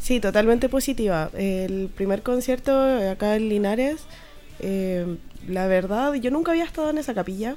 Sí, 0.03 0.19
totalmente 0.19 0.67
positiva. 0.67 1.31
El 1.33 1.89
primer 1.95 2.21
concierto 2.21 2.77
acá 3.09 3.37
en 3.37 3.47
Linares, 3.47 4.01
la 5.47 5.67
verdad, 5.67 6.13
yo 6.15 6.29
nunca 6.29 6.51
había 6.51 6.65
estado 6.65 6.89
en 6.89 6.97
esa 6.97 7.13
capilla. 7.13 7.55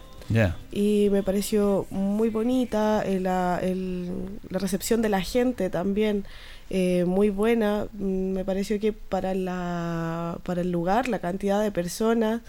Y 0.73 1.09
me 1.13 1.23
pareció 1.23 1.87
muy 1.91 2.31
bonita, 2.31 3.03
eh, 3.05 3.21
la, 3.21 3.61
la, 3.63 4.59
recepción 4.59 5.01
de 5.01 5.09
la 5.09 5.21
gente 5.21 5.71
también 5.71 6.25
eh, 6.71 7.05
muy 7.05 7.31
buena. 7.31 7.87
Mm, 7.93 8.33
me 8.33 8.45
pareció 8.45 8.81
que 8.81 8.93
para, 8.93 9.35
la, 9.35 10.39
para 10.43 10.63
el 10.63 10.73
lugar, 10.73 11.09
la 11.09 11.21
cantidad 11.21 11.63
de 11.63 11.71
personas, 11.71 12.43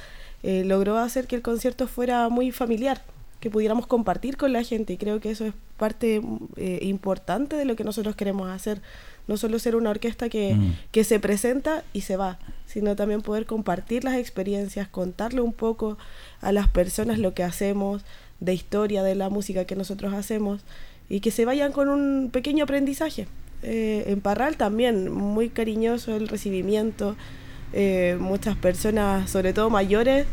eh, 0.44 0.63
logró 0.66 0.98
hacer 0.98 1.27
que 1.27 1.36
el 1.36 1.42
concierto 1.42 1.88
fuera 1.88 2.30
muy 2.30 2.51
familiar, 2.51 3.04
que 3.39 3.51
pudiéramos 3.51 3.86
compartir 3.86 4.38
con 4.38 4.54
la 4.54 4.63
gente 4.63 4.94
y 4.94 4.98
creo 4.98 5.20
que 5.20 5.32
eso 5.32 5.46
es 5.46 5.54
parte 5.77 6.22
importante 6.82 7.56
de 7.56 7.66
lo 7.66 7.75
que 7.75 7.84
nosotros 7.84 8.16
queremos 8.16 8.50
hacer. 8.50 8.82
No 9.27 9.38
solo 9.38 9.60
ser 9.60 9.75
una 9.75 9.89
orquesta 9.89 10.29
que, 10.29 10.55
mm. 10.55 10.75
que 10.91 11.03
se 11.03 11.19
presenta 11.19 11.84
y 11.93 12.01
se 12.01 12.17
va, 12.17 12.39
sino 12.65 12.96
también 12.96 13.22
poder 13.22 13.46
compartir 13.46 14.03
las 14.03 14.15
experiencias, 14.15 14.88
contarle 14.88 15.41
un 15.41 15.53
poco 15.53 15.98
a 16.41 16.51
las 16.51 16.67
personas 16.69 17.19
lo 17.19 17.34
que 17.34 17.43
hacemos, 17.43 18.03
de 18.39 18.53
historia 18.53 19.03
de 19.03 19.15
la 19.15 19.29
música 19.29 19.65
que 19.65 19.75
nosotros 19.75 20.13
hacemos 20.13 20.62
y 21.10 21.22
que 21.22 21.31
se 21.31 21.46
vayan 21.46 21.72
con 21.72 21.89
un 21.89 22.29
pequeño 22.31 22.63
aprendizaje. 22.63 23.27
Eh, 23.63 24.05
en 24.07 24.22
Parral 24.22 24.57
también, 24.57 25.12
muy 25.12 25.50
cariñoso 25.50 26.15
el 26.15 26.27
recibimiento, 26.27 27.15
eh, 27.74 28.17
muchas 28.19 28.55
personas, 28.55 29.29
sobre 29.29 29.53
todo 29.53 29.69
mayores, 29.69 30.27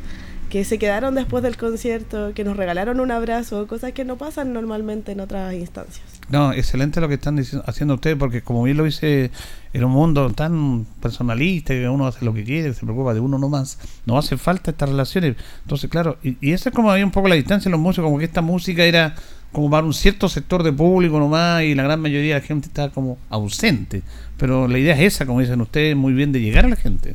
que 0.50 0.64
se 0.64 0.78
quedaron 0.78 1.14
después 1.14 1.42
del 1.42 1.56
concierto, 1.56 2.32
que 2.34 2.44
nos 2.44 2.56
regalaron 2.56 3.00
un 3.00 3.10
abrazo, 3.10 3.66
cosas 3.66 3.92
que 3.92 4.04
no 4.04 4.18
pasan 4.18 4.52
normalmente 4.52 5.12
en 5.12 5.20
otras 5.20 5.54
instancias. 5.54 6.13
No, 6.30 6.52
excelente 6.52 7.00
lo 7.00 7.08
que 7.08 7.14
están 7.14 7.38
haciendo 7.66 7.94
ustedes, 7.94 8.16
porque 8.16 8.42
como 8.42 8.62
bien 8.62 8.76
lo 8.76 8.84
dice, 8.84 9.30
en 9.72 9.84
un 9.84 9.92
mundo 9.92 10.30
tan 10.30 10.86
personalista, 11.00 11.74
que 11.74 11.88
uno 11.88 12.06
hace 12.06 12.24
lo 12.24 12.32
que 12.32 12.44
quiere, 12.44 12.72
se 12.72 12.80
preocupa 12.80 13.12
de 13.12 13.20
uno 13.20 13.38
nomás, 13.38 13.78
no 14.06 14.16
hace 14.16 14.36
falta 14.38 14.70
estas 14.70 14.88
relaciones. 14.88 15.36
Entonces, 15.62 15.90
claro, 15.90 16.16
y, 16.22 16.36
y 16.40 16.52
esa 16.52 16.70
es 16.70 16.74
como 16.74 16.90
había 16.90 17.04
un 17.04 17.10
poco 17.10 17.28
la 17.28 17.34
distancia 17.34 17.68
en 17.68 17.72
los 17.72 17.80
músicos, 17.80 18.06
como 18.06 18.18
que 18.18 18.24
esta 18.24 18.40
música 18.40 18.84
era 18.84 19.14
como 19.54 19.70
para 19.70 19.86
un 19.86 19.94
cierto 19.94 20.28
sector 20.28 20.64
de 20.64 20.72
público 20.72 21.18
nomás 21.18 21.62
y 21.62 21.74
la 21.76 21.84
gran 21.84 22.00
mayoría 22.00 22.34
de 22.34 22.40
la 22.40 22.46
gente 22.46 22.66
está 22.66 22.90
como 22.90 23.18
ausente. 23.30 24.02
Pero 24.36 24.66
la 24.66 24.78
idea 24.78 24.94
es 24.94 25.14
esa, 25.14 25.26
como 25.26 25.40
dicen 25.40 25.60
ustedes, 25.60 25.94
muy 25.94 26.12
bien 26.12 26.32
de 26.32 26.40
llegar 26.40 26.64
a 26.64 26.68
la 26.68 26.76
gente. 26.76 27.14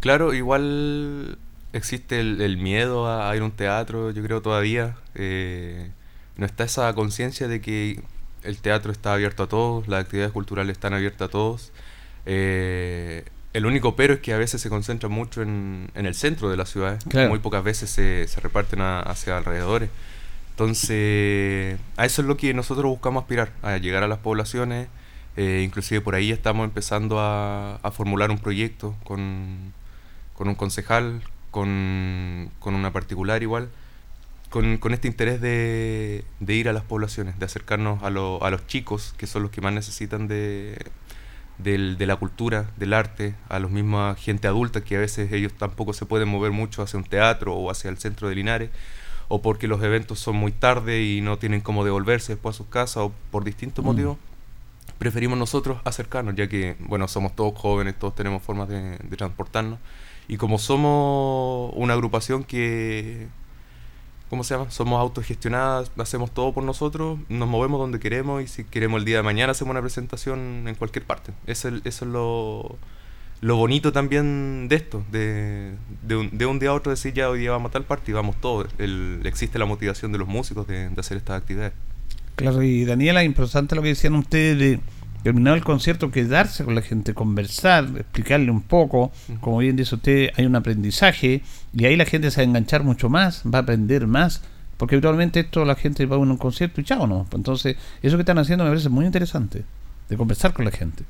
Claro, 0.00 0.34
igual 0.34 1.38
existe 1.72 2.20
el, 2.20 2.56
miedo 2.58 3.08
a, 3.08 3.34
ir 3.34 3.42
a 3.42 3.44
un 3.46 3.50
teatro, 3.50 4.10
yo 4.10 4.22
creo 4.22 4.42
todavía. 4.42 4.96
Eh, 5.14 5.90
no 6.38 6.46
está 6.46 6.64
esa 6.64 6.92
conciencia 6.94 7.48
de 7.48 7.60
que 7.60 8.00
el 8.42 8.58
teatro 8.58 8.90
está 8.90 9.12
abierto 9.12 9.42
a 9.42 9.48
todos, 9.48 9.88
las 9.88 10.04
actividades 10.04 10.32
culturales 10.32 10.72
están 10.72 10.94
abiertas 10.94 11.28
a 11.28 11.30
todos. 11.30 11.72
Eh, 12.24 13.24
el 13.52 13.66
único 13.66 13.96
pero 13.96 14.14
es 14.14 14.20
que 14.20 14.32
a 14.32 14.38
veces 14.38 14.60
se 14.60 14.68
concentra 14.68 15.08
mucho 15.08 15.42
en, 15.42 15.90
el 15.94 16.14
centro 16.14 16.48
de 16.48 16.56
la 16.56 16.64
ciudad. 16.64 16.98
Muy 17.28 17.38
pocas 17.40 17.64
veces 17.64 17.90
se, 17.90 18.26
reparten 18.40 18.80
hacia 18.80 19.36
alrededores. 19.36 19.90
Entonces, 20.50 21.78
a 21.96 22.04
eso 22.04 22.22
es 22.22 22.28
lo 22.28 22.36
que 22.36 22.52
nosotros 22.54 22.86
buscamos 22.86 23.22
aspirar, 23.22 23.52
a 23.62 23.76
llegar 23.76 24.02
a 24.02 24.08
las 24.08 24.18
poblaciones. 24.18 24.88
Eh, 25.36 25.62
inclusive 25.64 26.00
por 26.00 26.16
ahí 26.16 26.32
estamos 26.32 26.64
empezando 26.64 27.20
a, 27.20 27.78
formular 27.92 28.30
un 28.30 28.38
proyecto 28.38 28.96
con, 29.04 29.72
un 30.36 30.54
concejal, 30.56 31.22
con, 31.52 32.50
una 32.64 32.92
particular 32.92 33.42
igual, 33.42 33.70
con, 34.50 34.92
este 34.92 35.08
interés 35.08 35.40
de, 35.40 36.24
ir 36.46 36.68
a 36.68 36.72
las 36.72 36.84
poblaciones, 36.84 37.38
de 37.38 37.44
acercarnos 37.44 38.02
a, 38.02 38.06
a 38.06 38.50
los 38.50 38.66
chicos, 38.66 39.14
que 39.18 39.26
son 39.26 39.42
los 39.42 39.50
que 39.50 39.60
más 39.60 39.72
necesitan 39.72 40.28
de, 40.28 40.78
de 41.58 42.06
la 42.06 42.16
cultura, 42.16 42.70
del 42.76 42.92
arte, 42.92 43.34
a 43.48 43.58
los 43.58 43.70
mismos 43.70 44.16
gente 44.18 44.48
adulta 44.48 44.82
que 44.82 44.96
a 44.96 45.00
veces 45.00 45.32
ellos 45.32 45.52
tampoco 45.52 45.92
se 45.92 46.06
pueden 46.06 46.28
mover 46.28 46.52
mucho 46.52 46.82
hacia 46.82 46.98
un 46.98 47.04
teatro 47.04 47.54
o 47.54 47.70
hacia 47.70 47.90
el 47.90 47.98
centro 47.98 48.28
de 48.28 48.34
Linares 48.36 48.70
o 49.28 49.42
porque 49.42 49.68
los 49.68 49.82
eventos 49.82 50.18
son 50.18 50.36
muy 50.36 50.52
tarde 50.52 51.02
y 51.02 51.20
no 51.20 51.38
tienen 51.38 51.60
cómo 51.60 51.84
devolverse 51.84 52.32
después 52.32 52.56
a 52.56 52.58
sus 52.58 52.66
casas 52.68 52.96
o 52.98 53.12
por 53.30 53.44
distintos 53.44 53.84
mm. 53.84 53.88
motivos, 53.88 54.18
preferimos 54.98 55.38
nosotros 55.38 55.78
acercarnos, 55.84 56.34
ya 56.34 56.48
que, 56.48 56.76
bueno, 56.80 57.06
somos 57.08 57.36
todos 57.36 57.58
jóvenes, 57.58 57.98
todos 57.98 58.14
tenemos 58.14 58.42
formas 58.42 58.68
de, 58.68 58.98
transportarnos. 59.16 59.78
Y 60.28 60.36
como 60.36 60.58
somos 60.58 61.72
una 61.74 61.94
agrupación 61.94 62.44
que, 62.44 63.28
¿cómo 64.30 64.44
se 64.44 64.54
llama? 64.54 64.70
Somos 64.70 65.00
autogestionadas, 65.00 65.90
hacemos 65.98 66.30
todo 66.30 66.52
por 66.52 66.64
nosotros, 66.64 67.18
nos 67.28 67.48
movemos 67.48 67.80
donde 67.80 68.00
queremos 68.00 68.42
y 68.42 68.46
si 68.46 68.64
queremos 68.64 69.00
el 69.00 69.04
día 69.04 69.16
de 69.18 69.22
mañana 69.22 69.52
hacemos 69.52 69.70
una 69.70 69.80
presentación 69.80 70.66
en 70.66 70.74
cualquier 70.74 71.04
parte. 71.04 71.32
Eso, 71.46 71.68
eso 71.68 71.82
es 71.84 72.02
lo, 72.02 72.78
lo 73.40 73.56
bonito 73.56 73.92
también 73.92 74.66
de 74.68 74.76
esto, 74.76 75.04
de, 75.12 75.74
de, 76.02 76.46
un, 76.46 76.58
día 76.58 76.70
a 76.70 76.74
otro 76.74 76.90
decir 76.90 77.14
ya 77.14 77.30
hoy 77.30 77.40
día 77.40 77.52
vamos 77.52 77.70
a 77.70 77.72
tal 77.72 77.84
parte 77.84 78.10
y 78.10 78.14
vamos 78.14 78.36
todos. 78.40 78.68
Existe 79.24 79.58
la 79.58 79.64
motivación 79.64 80.12
de 80.12 80.18
los 80.18 80.28
músicos 80.28 80.66
de, 80.66 80.90
hacer 80.96 81.16
estas 81.16 81.40
actividades. 81.40 81.72
Claro, 82.34 82.62
y 82.62 82.84
Daniela, 82.84 83.24
importante 83.24 83.74
lo 83.74 83.82
que 83.82 83.88
decían 83.88 84.14
ustedes 84.14 84.58
de 84.58 84.80
terminar 85.22 85.56
el 85.56 85.64
concierto, 85.64 86.10
quedarse 86.10 86.64
con 86.64 86.74
la 86.74 86.82
gente, 86.82 87.14
conversar, 87.14 87.88
explicarle 87.96 88.50
un 88.50 88.62
poco. 88.62 89.12
Como 89.40 89.58
bien 89.58 89.76
dice 89.76 89.94
usted, 89.94 90.30
hay 90.36 90.46
un 90.46 90.56
aprendizaje 90.56 91.42
y 91.74 91.84
ahí 91.84 91.96
la 91.96 92.04
gente 92.04 92.30
se 92.30 92.40
va 92.40 92.42
a 92.42 92.48
enganchar 92.48 92.82
mucho 92.84 93.08
más, 93.08 93.42
va 93.44 93.58
a 93.58 93.62
aprender 93.62 94.06
más. 94.06 94.42
Porque 94.76 94.94
habitualmente 94.94 95.40
esto 95.40 95.64
la 95.64 95.74
gente 95.74 96.06
va 96.06 96.16
a 96.16 96.18
un 96.20 96.36
concierto 96.36 96.80
y 96.80 96.84
chao, 96.84 97.06
¿no? 97.06 97.26
Entonces, 97.32 97.76
eso 98.00 98.16
que 98.16 98.22
están 98.22 98.38
haciendo 98.38 98.64
me 98.64 98.70
parece 98.70 98.88
muy 98.88 99.04
interesante, 99.04 99.64
de 100.08 100.16
conversar 100.16 100.52
con 100.52 100.64
la 100.64 100.70
gente. 100.70 101.04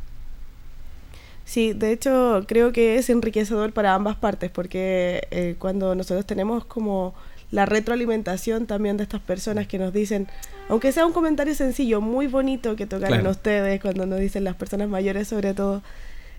Sí, 1.44 1.72
de 1.72 1.92
hecho 1.92 2.44
creo 2.46 2.72
que 2.72 2.96
es 2.96 3.08
enriquecedor 3.08 3.72
para 3.72 3.94
ambas 3.94 4.16
partes 4.16 4.50
porque 4.50 5.26
eh, 5.30 5.56
cuando 5.58 5.94
nosotros 5.94 6.26
tenemos 6.26 6.66
como 6.66 7.14
la 7.50 7.66
retroalimentación 7.66 8.66
también 8.66 8.96
de 8.96 9.04
estas 9.04 9.20
personas 9.20 9.66
que 9.66 9.78
nos 9.78 9.92
dicen, 9.92 10.28
aunque 10.68 10.92
sea 10.92 11.06
un 11.06 11.12
comentario 11.12 11.54
sencillo, 11.54 12.00
muy 12.00 12.26
bonito 12.26 12.76
que 12.76 12.86
tocaron 12.86 13.26
ustedes 13.26 13.80
cuando 13.80 14.06
nos 14.06 14.20
dicen 14.20 14.44
las 14.44 14.54
personas 14.54 14.88
mayores 14.88 15.28
sobre 15.28 15.54
todo, 15.54 15.82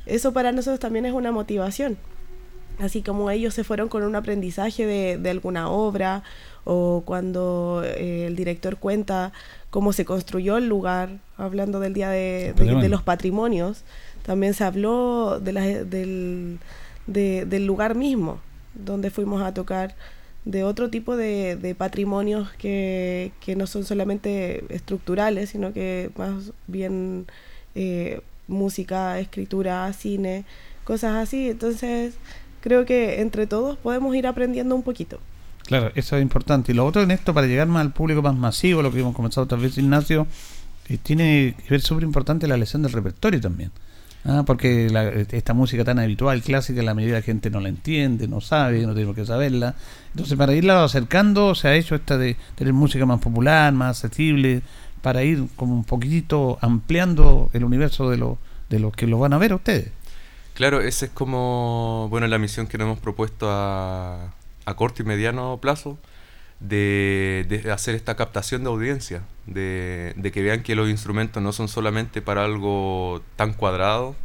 eso 0.06 0.34
para 0.34 0.51
nosotros 0.51 0.80
también 0.80 1.06
es 1.06 1.13
una 1.13 1.32
motivación. 1.32 1.98
Así 2.80 3.01
como 3.01 3.30
ellos 3.30 3.54
se 3.54 3.66
fueron 3.66 3.89
con 3.89 4.04
un 4.04 4.16
aprendizaje 4.16 4.86
de, 4.86 5.18
de 5.18 5.30
alguna 5.30 5.70
obra 5.70 6.24
o 6.63 7.04
cuando 7.06 7.84
eh, 7.84 8.28
el 8.28 8.38
director 8.38 8.78
cuenta 8.78 9.34
cómo 9.70 9.92
se 9.92 10.06
construyó 10.06 10.58
el 10.58 10.70
lugar, 10.70 11.10
hablando 11.36 11.82
del 11.82 11.94
Día 11.94 12.10
de 12.10 12.88
los 12.89 13.04
Patrimonios 13.04 13.84
también 14.30 14.54
se 14.54 14.63
habló 14.63 15.39
de 15.39 15.86
del, 15.86 16.60
del 17.08 17.65
lugar 17.65 17.95
mismo 17.95 18.39
donde 18.76 19.10
fuimos 19.10 19.41
a 19.41 19.56
tocar, 19.56 19.95
de 20.45 20.63
otro 20.63 20.89
tipo 20.89 21.15
de, 21.15 21.75
patrimonios 21.78 22.49
que, 22.54 23.32
no 23.56 23.67
son 23.67 23.86
solamente 23.86 24.63
estructurales, 24.69 25.49
sino 25.49 25.73
que 25.73 26.10
más 26.17 26.52
bien 26.67 27.28
eh, 27.75 28.21
música, 28.47 29.19
escritura, 29.19 29.91
cine, 29.93 30.45
cosas 30.84 31.15
así. 31.15 31.49
Entonces, 31.49 32.15
creo 32.62 32.86
que 32.86 33.21
entre 33.21 33.47
todos 33.47 33.78
podemos 33.78 34.15
ir 34.15 34.28
aprendiendo 34.28 34.75
un 34.75 34.84
poquito. 34.84 35.19
Claro, 35.65 35.91
eso 35.95 36.15
es 36.15 36.21
importante. 36.21 36.71
Y 36.71 36.75
lo 36.75 36.86
otro 36.86 37.04
en 37.04 37.12
esto, 37.12 37.34
para 37.34 37.45
llegar 37.45 37.67
más 37.67 37.82
al 37.82 37.93
público 37.93 38.21
más 38.21 38.36
masivo, 38.36 38.82
lo 38.82 38.91
que 38.91 39.02
hemos 39.02 39.15
comenzado 39.15 39.45
otra 39.45 39.58
vez, 39.58 39.78
Ignacio, 39.78 40.25
eh, 40.88 40.97
tiene 40.97 41.56
que 41.63 41.69
ver 41.69 41.82
súper 41.82 42.04
importante 42.04 42.47
la 42.47 42.58
lección 42.58 42.82
del 42.82 42.91
repertorio 42.91 43.39
también. 43.39 43.71
Ah, 44.25 44.43
porque 44.45 44.88
esta 45.32 45.53
música 45.53 45.86
tan 45.86 45.97
habitual, 45.97 46.41
clásica, 46.41 46.84
la 46.84 46.93
mayoría 46.93 47.15
de 47.15 47.21
la 47.21 47.25
gente 47.25 47.49
no 47.49 47.62
la 47.62 47.69
entiende, 47.69 48.27
no 48.27 48.41
sabe, 48.41 48.86
no 48.86 48.93
tiene 48.93 49.13
que 49.13 49.25
saberla. 49.25 49.75
Entonces, 50.12 50.38
para 50.38 50.53
irla 50.53 50.84
acercando, 50.84 51.55
se 51.55 51.69
ha 51.69 51.75
hecho 51.75 51.95
esta 51.95 52.17
de 52.17 52.36
tener 52.55 52.73
música 52.73 53.05
más 53.05 53.21
popular, 53.21 53.71
más 53.71 54.03
accesible, 54.03 54.62
para 55.01 55.23
ir 55.23 55.47
como 55.55 55.73
un 55.73 55.86
poquitito 55.86 56.58
ampliando 56.62 57.49
el 57.53 57.63
universo 57.63 58.10
de, 58.10 58.17
lo, 58.17 58.38
de 58.69 58.79
los 58.79 58.93
que 58.93 59.08
lo 59.08 59.19
van 59.19 59.34
a 59.34 59.38
ver 59.38 59.53
ustedes. 59.53 59.91
Claro, 60.53 60.82
esa 60.82 61.05
es 61.05 61.12
como, 61.12 62.08
bueno, 62.10 62.27
la 62.27 62.38
misión 62.38 62.67
que 62.67 62.77
nos 62.77 62.88
hemos 62.88 62.99
propuesto 62.99 63.49
a, 63.49 64.34
a 64.65 64.73
corto 64.75 65.01
y 65.01 65.05
mediano 65.05 65.58
plazo 65.62 65.97
de, 66.60 67.69
hacer 67.74 67.95
esta 67.95 68.15
captación 68.15 68.63
de 68.63 68.69
audiencia, 68.69 69.24
de, 69.45 70.32
que 70.34 70.41
vean 70.41 70.63
que 70.63 70.76
los 70.76 70.89
instrumentos 70.89 71.41
no 71.41 71.54
son 71.54 71.67
solamente 71.67 72.22
para 72.22 72.45
algo 72.45 73.22
tan 73.36 73.54
cuadrado 73.54 74.15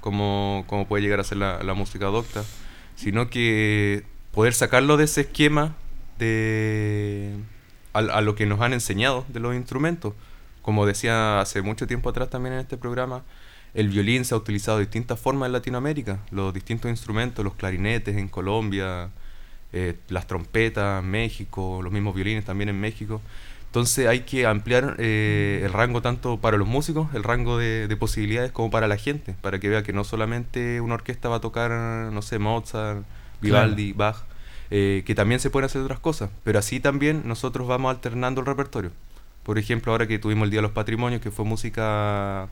como, 0.00 0.64
puede 0.88 1.02
llegar 1.02 1.20
a 1.20 1.24
ser 1.24 1.38
la, 1.38 1.74
música 1.74 2.06
docta, 2.06 2.44
sino 2.96 3.28
que 3.28 4.04
poder 4.32 4.54
sacarlo 4.54 4.96
de 4.96 5.04
ese 5.04 5.22
esquema 5.22 5.74
de 6.18 7.34
a, 7.92 8.20
lo 8.20 8.34
que 8.34 8.46
nos 8.46 8.60
han 8.60 8.72
enseñado 8.72 9.24
de 9.28 9.40
los 9.40 9.54
instrumentos. 9.54 10.14
Como 10.62 10.86
decía 10.86 11.40
hace 11.40 11.62
mucho 11.62 11.86
tiempo 11.86 12.10
atrás 12.10 12.30
también 12.30 12.54
en 12.54 12.60
este 12.60 12.76
programa, 12.76 13.22
el 13.74 13.88
violín 13.88 14.24
se 14.24 14.34
ha 14.34 14.38
utilizado 14.38 14.78
de 14.78 14.84
distintas 14.84 15.18
formas 15.18 15.46
en 15.46 15.52
Latinoamérica, 15.52 16.20
los 16.30 16.52
distintos 16.52 16.90
instrumentos, 16.90 17.44
los 17.44 17.54
clarinetes 17.54 18.16
en 18.16 18.28
Colombia, 18.28 19.10
eh, 19.72 19.96
las 20.08 20.26
trompetas, 20.26 21.02
México, 21.04 21.80
los 21.82 21.92
mismos 21.92 22.14
violines 22.14 22.44
también 22.44 22.68
en 22.68 22.80
México. 22.80 23.20
Entonces 23.66 24.06
hay 24.06 24.20
que 24.20 24.46
ampliar 24.46 24.96
eh, 24.98 25.60
el 25.62 25.72
rango 25.72 26.00
tanto 26.00 26.38
para 26.38 26.56
los 26.56 26.66
músicos, 26.66 27.08
el 27.14 27.22
rango 27.22 27.58
de, 27.58 27.94
posibilidades, 27.98 28.50
como 28.50 28.70
para 28.70 28.88
la 28.88 28.96
gente, 28.96 29.34
para 29.42 29.60
que 29.60 29.68
vea 29.68 29.82
que 29.82 29.92
no 29.92 30.04
solamente 30.04 30.80
una 30.80 30.94
orquesta 30.94 31.28
va 31.28 31.36
a 31.36 31.40
tocar, 31.40 31.70
no 31.70 32.22
sé, 32.22 32.38
Mozart, 32.38 33.04
Vivaldi, 33.42 33.92
Bach, 33.92 34.24
eh, 34.70 35.02
que 35.06 35.14
también 35.14 35.38
se 35.38 35.50
pueden 35.50 35.66
hacer 35.66 35.82
otras 35.82 35.98
cosas, 35.98 36.30
pero 36.44 36.58
así 36.58 36.80
también 36.80 37.22
nosotros 37.26 37.68
vamos 37.68 37.90
alternando 37.90 38.40
el 38.40 38.46
repertorio. 38.46 38.90
Por 39.42 39.58
ejemplo, 39.58 39.92
ahora 39.92 40.06
que 40.06 40.18
tuvimos 40.18 40.44
el 40.44 40.50
Día 40.50 40.58
de 40.58 40.62
los 40.62 40.72
Patrimonios, 40.72 41.20
que 41.20 41.30
fue 41.30 41.44
música 41.44 42.48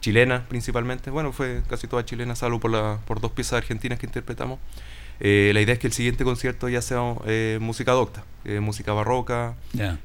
chilena 0.00 0.46
principalmente, 0.48 1.10
bueno, 1.10 1.32
fue 1.32 1.62
casi 1.68 1.86
toda 1.86 2.04
chilena, 2.04 2.34
salvo 2.34 2.60
por, 2.60 2.70
la, 2.70 2.98
por 3.06 3.20
dos 3.20 3.32
piezas 3.32 3.54
argentinas 3.54 3.98
que 3.98 4.06
interpretamos. 4.06 4.58
Eh, 5.20 5.50
la 5.52 5.60
idea 5.60 5.74
es 5.74 5.78
que 5.78 5.86
el 5.86 5.92
siguiente 5.92 6.24
concierto 6.24 6.68
ya 6.68 6.80
sea 6.80 7.14
eh, 7.26 7.58
música 7.60 7.92
docta, 7.92 8.24
eh, 8.44 8.60
música 8.60 8.92
barroca, 8.92 9.54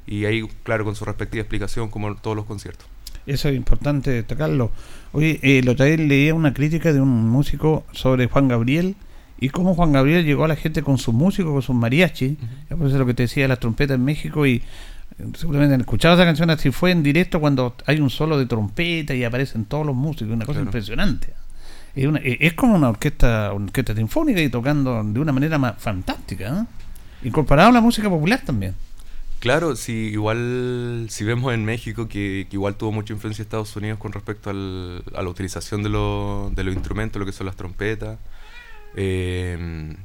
y 0.06 0.25
ahí, 0.25 0.43
claro, 0.63 0.84
con 0.84 0.95
su 0.95 1.06
respectiva 1.06 1.41
explicación, 1.41 1.89
como 1.89 2.13
todos 2.15 2.36
los 2.36 2.45
conciertos. 2.45 2.88
Eso 3.25 3.49
es 3.49 3.56
importante 3.56 4.12
destacarlo. 4.12 4.71
Oye, 5.12 5.39
eh, 5.41 5.62
lo 5.63 5.71
otra 5.71 5.88
leía 5.88 6.34
una 6.36 6.54
crítica 6.54 6.93
de 6.93 7.01
un 7.01 7.30
músico 7.30 7.86
sobre 7.91 8.28
Juan 8.28 8.47
Gabriel 8.47 8.95
y 9.39 9.49
cómo 9.49 9.73
Juan 9.73 9.93
Gabriel 9.93 10.25
llegó 10.25 10.43
a 10.43 10.47
la 10.47 10.56
gente 10.56 10.84
con 10.84 10.97
sus 10.97 11.13
músicos, 11.13 11.51
con 11.51 11.62
sus 11.62 11.75
mariachi. 11.75 12.38
Por 12.69 12.88
eso 12.88 12.95
es 12.95 12.99
lo 12.99 13.06
que 13.06 13.13
te 13.13 13.23
decía, 13.23 13.47
las 13.47 13.60
trompetas 13.60 13.95
en 13.95 14.04
México 14.04 14.45
y 14.45 14.62
seguramente 15.36 15.73
han 15.75 15.82
escuchado 15.82 16.15
esa 16.15 16.25
canción 16.25 16.49
así 16.49 16.71
fue 16.71 16.91
en 16.91 17.01
directo 17.01 17.39
cuando 17.39 17.75
hay 17.86 17.99
un 17.99 18.10
solo 18.10 18.38
de 18.38 18.45
trompeta 18.45 19.15
y 19.15 19.23
aparecen 19.23 19.65
todos 19.65 19.86
los 19.86 19.95
músicos, 19.95 20.34
una 20.34 20.45
cosa 20.45 20.60
impresionante 20.60 21.34
es, 21.96 22.06
eh, 22.24 22.38
es 22.42 22.54
como 22.54 22.76
una 22.76 22.90
orquesta, 22.90 23.54
orquesta 23.54 23.96
sinfónica 23.96 24.42
y 24.42 24.50
tocando 24.50 25.04
de 25.04 25.20
una 25.20 25.32
manera 25.32 25.58
más 25.58 25.76
fantástica, 25.78 26.62
¿eh? 26.62 27.28
incorporado 27.28 27.70
a 27.70 27.72
la 27.72 27.82
música 27.82 28.10
popular 28.10 28.42
también. 28.46 28.76
Claro, 29.40 29.76
sí, 29.76 30.10
igual 30.12 31.08
si 31.10 31.24
vemos 31.24 31.54
en 31.54 31.66
México 31.66 32.08
que, 32.08 32.48
igual 32.52 32.76
tuvo 32.76 32.92
mucha 32.92 33.14
influencia 33.14 33.44
Estados 33.44 33.76
Unidos 33.76 34.00
con 34.00 34.12
respecto 34.12 34.50
al, 34.50 35.04
a 35.14 35.22
la 35.22 35.30
utilización 35.30 35.84
de, 35.84 35.90
de 35.90 36.64
los 36.64 36.74
instrumentos, 36.74 37.20
lo 37.20 37.26
que 37.26 37.32
son 37.32 37.46
las 37.46 37.56
trompetas. 37.56 38.18
Eh, 38.96 39.96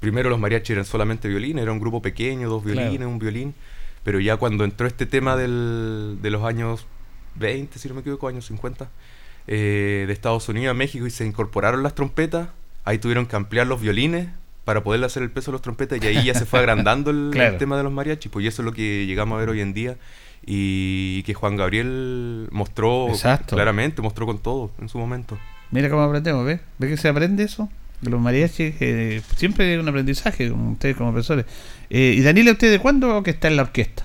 primero 0.00 0.30
los 0.30 0.38
mariachis 0.38 0.70
eran 0.70 0.84
solamente 0.84 1.28
violines, 1.28 1.62
era 1.62 1.72
un 1.72 1.80
grupo 1.80 2.00
pequeño, 2.00 2.48
dos 2.48 2.64
violines, 2.64 3.06
un 3.06 3.18
violín, 3.18 3.54
pero 4.04 4.20
ya 4.20 4.36
cuando 4.36 4.64
entró 4.64 4.86
este 4.86 5.06
tema 5.06 5.36
del, 5.36 6.18
de 6.22 6.30
los 6.30 6.44
años 6.44 6.86
20, 7.34 7.78
si 7.78 7.88
no 7.88 7.94
me 7.94 8.00
equivoco, 8.00 8.28
años 8.28 8.46
50, 8.46 8.88
eh, 9.50 10.04
de 10.06 10.12
Estados 10.12 10.46
Unidos 10.50 10.72
a 10.72 10.74
México 10.74 11.06
y 11.06 11.10
se 11.10 11.24
incorporaron 11.24 11.82
las 11.82 11.94
trompetas, 11.94 12.50
ahí 12.84 12.98
tuvieron 12.98 13.24
que 13.24 13.34
ampliar 13.34 13.66
los 13.66 13.80
violines 13.80 14.28
para 14.66 14.82
poderle 14.82 15.06
hacer 15.06 15.22
el 15.22 15.30
peso 15.30 15.50
a 15.50 15.52
los 15.52 15.62
trompetas 15.62 15.98
y 16.02 16.06
ahí 16.06 16.22
ya 16.22 16.34
se 16.34 16.44
fue 16.44 16.58
agrandando 16.60 17.10
el, 17.10 17.56
tema 17.58 17.78
de 17.78 17.82
los 17.82 17.90
mariachis, 17.90 18.30
pues 18.30 18.44
y 18.44 18.48
eso 18.48 18.60
es 18.60 18.66
lo 18.66 18.74
que 18.74 19.06
llegamos 19.06 19.36
a 19.36 19.40
ver 19.40 19.48
hoy 19.48 19.62
en 19.62 19.72
día 19.72 19.96
y 20.44 21.22
que 21.22 21.32
Juan 21.32 21.56
Gabriel 21.56 22.48
mostró 22.50 23.08
claramente, 23.46 24.02
mostró 24.02 24.26
con 24.26 24.38
todo 24.38 24.70
en 24.80 24.90
su 24.90 24.98
momento. 24.98 25.38
Mira 25.70 25.88
cómo 25.88 26.02
aprendemos, 26.02 26.44
¿ves? 26.44 26.60
¿Ves 26.78 26.90
que 26.90 26.96
se 26.98 27.08
aprende 27.08 27.44
eso? 27.44 27.70
De 28.02 28.10
los 28.10 28.20
mariachis, 28.20 28.74
eh, 28.80 29.22
siempre 29.36 29.74
es 29.74 29.80
un 29.80 29.88
aprendizaje, 29.88 30.50
ustedes 30.50 30.94
como 30.94 31.12
profesores. 31.12 31.46
Eh, 31.88 32.14
y 32.18 32.20
Daniela, 32.20 32.52
¿usted 32.52 32.70
de 32.70 32.78
cuándo 32.78 33.22
que 33.22 33.30
está 33.30 33.48
en 33.48 33.56
la 33.56 33.62
orquesta? 33.62 34.04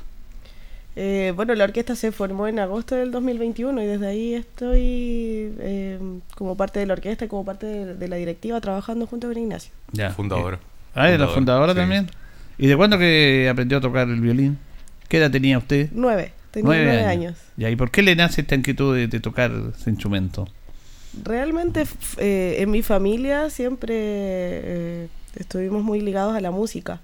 Eh, 0.95 1.33
bueno, 1.35 1.55
la 1.55 1.63
orquesta 1.63 1.95
se 1.95 2.11
formó 2.11 2.47
en 2.47 2.59
agosto 2.59 2.95
del 2.95 3.11
2021 3.11 3.81
y 3.81 3.85
desde 3.85 4.07
ahí 4.07 4.33
estoy 4.35 5.53
eh, 5.59 5.99
como 6.35 6.55
parte 6.55 6.79
de 6.79 6.85
la 6.85 6.93
orquesta 6.93 7.25
y 7.25 7.27
como 7.27 7.43
parte 7.43 7.65
de, 7.65 8.07
la 8.07 8.15
directiva 8.15 8.61
trabajando 8.61 9.07
junto 9.07 9.27
con 9.27 9.37
Ignacio. 9.37 9.71
Ya. 9.91 10.11
Fundadora. 10.11 10.59
Ah, 10.93 11.09
¿es 11.09 11.19
la 11.19 11.27
fundadora 11.27 11.73
también? 11.73 12.09
¿Y 12.59 12.67
de 12.67 12.77
cuándo 12.77 12.99
que 12.99 13.49
aprendió 13.49 13.79
a 13.79 13.81
tocar 13.81 14.07
el 14.07 14.21
violín? 14.21 14.59
¿Qué 15.07 15.17
edad 15.17 15.31
tenía 15.31 15.57
usted? 15.57 15.89
Nueve. 15.91 16.33
Tenía 16.51 16.67
nueve, 16.67 17.05
años. 17.05 17.35
Ya, 17.57 17.71
¿y 17.71 17.75
por 17.75 17.89
qué 17.89 18.03
le 18.03 18.15
nace 18.15 18.41
esta 18.41 18.53
inquietud 18.53 18.95
de, 18.95 19.19
tocar 19.19 19.51
ese 19.75 19.89
instrumento? 19.89 20.47
Realmente 21.23 21.85
eh, 22.17 22.57
en 22.59 22.69
mi 22.69 22.83
familia 22.83 23.49
siempre 23.49 25.05
estuvimos 25.35 25.83
muy 25.83 25.99
ligados 26.01 26.35
a 26.35 26.41
la 26.41 26.51
música. 26.51 27.01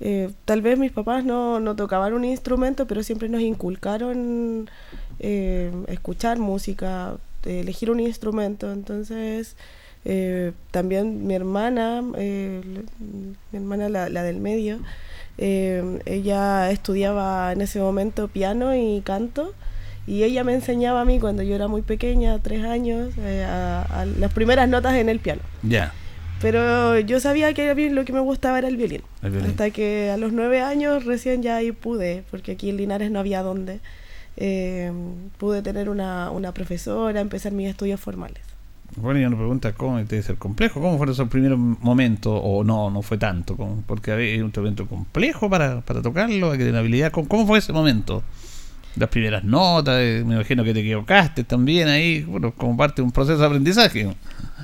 Eh, 0.00 0.30
tal 0.46 0.62
vez 0.62 0.78
mis 0.78 0.92
papás 0.92 1.24
no, 1.24 1.60
no, 1.60 1.76
tocaban 1.76 2.14
un 2.14 2.24
instrumento, 2.24 2.86
pero 2.86 3.02
siempre 3.02 3.28
nos 3.28 3.42
inculcaron 3.42 4.70
eh, 5.18 5.70
escuchar 5.88 6.38
música, 6.38 7.16
elegir 7.44 7.90
un 7.90 8.00
instrumento. 8.00 8.72
Entonces, 8.72 9.56
eh, 10.06 10.52
también 10.70 11.26
mi 11.26 11.34
hermana, 11.34 12.00
mi 12.02 12.84
hermana 13.52 13.88
la, 13.90 14.08
la 14.08 14.22
del 14.22 14.40
medio, 14.40 14.78
ella 15.36 16.70
estudiaba 16.70 17.52
en 17.52 17.60
ese 17.60 17.80
momento 17.80 18.28
piano 18.28 18.74
y 18.74 19.02
canto. 19.02 19.52
Y 20.06 20.24
ella 20.24 20.44
me 20.44 20.54
enseñaba 20.54 21.02
a 21.02 21.04
mí 21.04 21.20
cuando 21.20 21.42
yo 21.42 21.54
era 21.54 21.68
muy 21.68 21.82
pequeña, 21.82 22.38
tres 22.38 22.64
años, 22.64 23.10
a, 23.18 24.06
las 24.18 24.32
primeras 24.32 24.68
notas 24.68 24.94
en 24.94 25.10
el 25.10 25.20
piano. 25.20 25.42
Ya. 25.62 25.92
Pero 26.40 26.98
yo 27.00 27.20
sabía 27.20 27.52
que 27.54 27.90
lo 27.90 28.04
que 28.04 28.12
me 28.12 28.20
gustaba 28.20 28.58
era 28.58 28.68
el 28.68 28.76
violín. 28.76 29.02
Hasta 29.22 29.70
que 29.70 30.10
a 30.10 30.16
los 30.16 30.32
nueve 30.32 30.60
años 30.60 31.04
recién 31.04 31.42
ya 31.42 31.56
ahí 31.56 31.72
pude, 31.72 32.24
porque 32.30 32.52
aquí 32.52 32.70
en 32.70 32.76
Linares 32.76 33.10
no 33.10 33.18
había 33.18 33.42
dónde. 33.42 33.80
Eh, 34.36 34.90
pude 35.38 35.60
tener 35.60 35.88
una, 35.88 36.30
una 36.30 36.52
profesora, 36.52 37.20
empezar 37.20 37.52
mis 37.52 37.68
estudios 37.68 38.00
formales. 38.00 38.42
Bueno, 38.96 39.20
ya 39.20 39.28
nos 39.28 39.38
pregunta 39.38 39.72
cómo 39.72 39.98
debe 39.98 40.22
ser 40.22 40.36
complejo, 40.36 40.80
cómo 40.80 40.96
fueron 40.96 41.12
esos 41.12 41.28
primeros 41.28 41.58
momentos, 41.58 42.40
o 42.42 42.64
no, 42.64 42.90
no 42.90 43.02
fue 43.02 43.18
tanto, 43.18 43.56
porque 43.86 44.10
había 44.10 44.38
un 44.38 44.46
instrumento 44.46 44.86
complejo 44.86 45.48
para, 45.48 45.80
para 45.82 46.02
tocarlo, 46.02 46.50
hay 46.50 46.58
que 46.58 46.64
tener 46.64 46.80
habilidad. 46.80 47.12
¿Cómo 47.12 47.46
fue 47.46 47.58
ese 47.58 47.72
momento? 47.72 48.24
Las 48.96 49.08
primeras 49.08 49.44
notas, 49.44 50.00
eh, 50.00 50.22
me 50.26 50.34
imagino 50.34 50.64
que 50.64 50.74
te 50.74 50.80
equivocaste 50.80 51.44
también 51.44 51.88
ahí, 51.88 52.22
bueno, 52.22 52.52
como 52.54 52.76
parte 52.76 52.96
de 52.96 53.02
un 53.02 53.12
proceso 53.12 53.38
de 53.38 53.46
aprendizaje. 53.46 54.14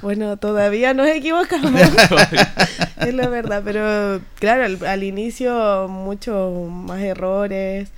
Bueno, 0.02 0.36
todavía 0.36 0.94
nos 0.94 1.08
equivocamos, 1.08 1.80
es 3.00 3.14
la 3.14 3.28
verdad, 3.28 3.62
pero 3.64 4.20
claro, 4.38 4.76
al, 4.86 5.02
inicio 5.02 5.88
muchos 5.88 6.70
más 6.70 7.00
errores, 7.00 7.90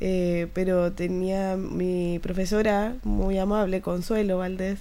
eh, 0.00 0.48
pero 0.52 0.92
tenía 0.92 1.56
mi 1.56 2.18
profesora 2.22 2.94
muy 3.04 3.38
amable, 3.38 3.80
Consuelo 3.80 4.38
Valdés, 4.38 4.80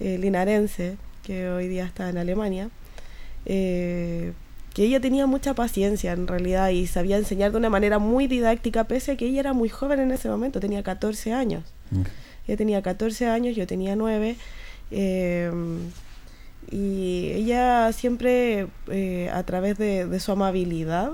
eh, 0.00 0.18
linarense, 0.18 0.96
que 1.22 1.48
hoy 1.48 1.68
día 1.68 1.84
está 1.84 2.08
en 2.08 2.18
Alemania, 2.18 2.70
eh, 3.46 4.32
que 4.74 4.84
ella 4.84 5.00
tenía 5.00 5.26
mucha 5.26 5.54
paciencia 5.54 6.12
en 6.12 6.26
realidad 6.26 6.68
y 6.70 6.86
sabía 6.86 7.16
enseñar 7.16 7.50
de 7.50 7.58
una 7.58 7.70
manera 7.70 7.98
muy 7.98 8.26
didáctica, 8.26 8.84
pese 8.84 9.12
a 9.12 9.16
que 9.16 9.26
ella 9.26 9.40
era 9.40 9.52
muy 9.52 9.68
joven 9.68 10.00
en 10.00 10.12
ese 10.12 10.28
momento, 10.28 10.60
tenía 10.60 10.82
14 10.82 11.32
años. 11.32 11.64
Mm. 11.90 12.02
Ella 12.46 12.56
tenía 12.56 12.82
14 12.82 13.26
años, 13.28 13.56
yo 13.56 13.66
tenía 13.66 13.96
9. 13.96 14.36
Eh, 14.92 15.50
y 16.70 17.30
ella 17.34 17.92
siempre, 17.92 18.68
eh, 18.88 19.30
a 19.32 19.42
través 19.42 19.76
de, 19.78 20.20
su 20.20 20.32
amabilidad 20.32 21.10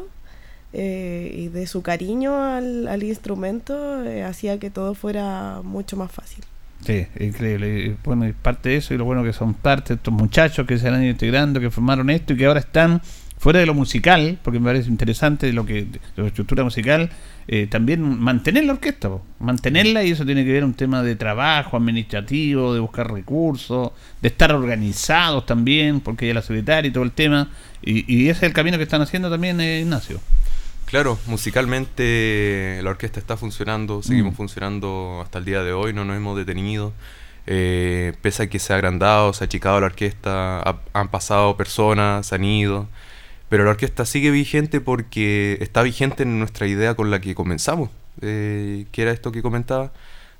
eh, 0.73 1.33
y 1.35 1.49
de 1.49 1.67
su 1.67 1.83
cariño 1.83 2.43
al, 2.43 2.89
al 2.89 3.03
instrumento, 3.03 4.05
hacía 4.27 4.59
que 4.59 4.71
todo 4.71 4.95
fuera 4.95 5.61
mucho 5.65 5.97
más 5.97 6.13
fácil. 6.13 6.45
Sí, 6.85 7.07
increíble. 7.19 7.97
bueno, 8.05 8.29
y 8.29 8.33
parte 8.33 8.69
de 8.69 8.77
eso, 8.77 8.93
y 8.93 8.99
lo 8.99 9.05
bueno 9.05 9.25
que 9.25 9.33
son 9.33 9.55
parte 9.55 9.95
de 9.95 9.95
estos 9.97 10.13
muchachos 10.13 10.67
que 10.67 10.79
se 10.79 10.89
han 10.89 11.03
ido 11.03 11.11
integrando, 11.11 11.59
que 11.59 11.71
formaron 11.71 12.11
esto 12.11 12.35
y 12.35 12.37
que 12.37 12.47
ahora 12.47 12.61
están 12.61 13.01
fuera 13.39 13.61
de 13.61 13.67
lo 13.67 13.75
musical, 13.75 14.39
porque 14.43 14.59
me 14.59 14.67
parece 14.67 14.89
interesante 14.89 15.47
de 15.47 15.53
lo 15.53 15.67
que 15.67 15.85
de 15.85 16.01
la 16.17 16.27
estructura 16.27 16.65
musical, 16.65 17.11
eh, 17.49 17.69
también 17.69 18.03
mantener 18.19 18.65
la 18.65 18.73
orquesta, 18.73 19.09
mantenerla 19.39 20.03
y 20.03 20.11
eso 20.11 20.25
tiene 20.25 20.45
que 20.45 20.53
ver 20.53 20.65
un 20.65 20.75
tema 20.75 21.03
de 21.03 21.15
trabajo 21.15 21.77
administrativo, 21.77 22.75
de 22.75 22.81
buscar 22.81 23.13
recursos, 23.13 23.93
de 24.21 24.29
estar 24.29 24.53
organizados 24.53 25.47
también, 25.47 26.01
porque 26.01 26.27
hay 26.27 26.33
la 26.33 26.43
secretaria 26.43 26.89
y 26.89 26.93
todo 26.93 27.05
el 27.05 27.13
tema, 27.13 27.51
y, 27.83 28.29
ese 28.29 28.39
es 28.39 28.43
el 28.45 28.53
camino 28.53 28.79
que 28.79 28.83
están 28.83 29.03
haciendo 29.03 29.31
también, 29.31 29.61
eh, 29.61 29.81
Ignacio. 29.81 30.21
Claro, 30.87 31.19
musicalmente 31.27 32.81
la 32.83 32.91
orquesta 32.91 33.21
está 33.21 33.37
funcionando, 33.37 34.03
seguimos 34.03 34.33
mm. 34.33 34.37
funcionando 34.37 35.21
hasta 35.23 35.39
el 35.39 35.45
día 35.45 35.63
de 35.63 35.73
hoy, 35.73 35.93
no 35.93 36.05
nos 36.05 36.17
hemos 36.17 36.37
detenido. 36.37 36.93
Eh, 37.49 38.13
pese 38.23 38.45
a 38.45 38.47
que 38.49 38.59
se 38.59 38.73
ha 38.73 38.77
agrandado, 38.77 39.33
se 39.33 39.45
ha 39.45 39.47
achicado 39.47 39.79
la 39.81 39.87
orquesta, 39.87 40.81
han 40.93 41.09
pasado 41.09 41.57
personas, 41.57 42.27
se 42.27 42.35
han 42.35 42.45
ido. 42.45 42.89
Pero 43.49 43.65
la 43.65 43.71
orquesta 43.71 44.05
sigue 44.05 44.31
vigente 44.31 44.81
porque 44.81 45.59
está 45.61 45.83
vigente 45.83 46.25
en 46.25 46.39
nuestra 46.39 46.67
idea 46.67 46.95
con 46.95 47.11
la 47.11 47.21
que 47.21 47.35
comenzamos, 47.35 47.91
eh, 48.21 48.87
que 48.91 49.03
era 49.03 49.13
esto 49.13 49.31
que 49.31 49.43
comentaba, 49.43 49.93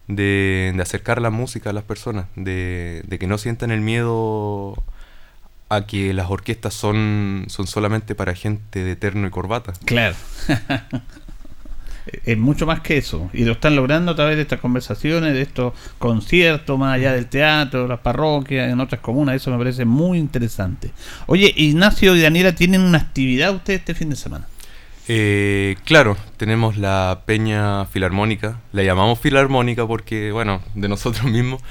de, 0.09 0.77
acercar 0.81 1.21
la 1.21 1.31
música 1.31 1.71
a 1.71 1.73
las 1.73 1.85
personas, 1.85 2.27
de, 2.35 3.03
de, 3.07 3.19
que 3.19 3.27
no 3.27 3.39
sientan 3.39 3.71
el 3.71 3.81
miedo 3.81 4.83
a 5.69 5.87
que 5.87 6.13
las 6.15 6.31
orquestas 6.31 6.75
son, 6.75 7.47
son 7.49 7.67
solamente 7.67 8.15
para 8.15 8.35
gente 8.35 8.85
de 8.85 8.97
terno 8.97 9.27
y 9.27 9.31
corbata. 9.31 9.73
Claro. 9.85 10.17
es 12.25 12.39
mucho 12.39 12.67
más 12.67 12.81
que 12.81 12.99
eso. 12.99 13.31
Y 13.33 13.45
lo 13.45 13.53
están 13.53 13.77
logrando 13.77 14.13
a 14.13 14.15
través 14.15 14.37
de 14.37 14.43
estas 14.43 14.61
conversaciones, 14.61 15.35
de 15.35 15.43
estos 15.43 15.73
conciertos, 15.99 16.79
más 16.79 16.95
allá 16.95 17.13
del 17.13 17.27
teatro, 17.27 17.87
las 17.89 18.01
parroquias, 18.01 18.71
en 18.71 18.81
otras 18.81 19.01
comunas. 19.01 19.37
Eso 19.37 19.51
me 19.51 19.59
parece 19.59 19.85
muy 19.85 20.19
interesante. 20.19 20.91
Oye, 21.27 21.53
Ignacio 21.57 22.15
y 22.15 22.23
Daniela, 22.23 22.55
¿tienen 22.55 22.81
una 22.83 22.99
actividad 22.99 23.55
ustedes 23.55 23.81
este 23.81 23.95
fin 23.95 24.11
de 24.11 24.17
semana? 24.17 24.47
Eh, 25.09 25.77
claro, 25.85 26.17
tenemos 26.37 26.77
la 26.77 27.23
Peña 27.27 27.85
Filarmónica. 27.87 28.61
La 28.73 28.83
llamamos 28.83 29.19
Filarmónica 29.19 29.87
porque, 29.87 30.33
bueno, 30.33 30.61
de 30.75 30.89
nosotros 30.89 31.25
mismos. 31.31 31.63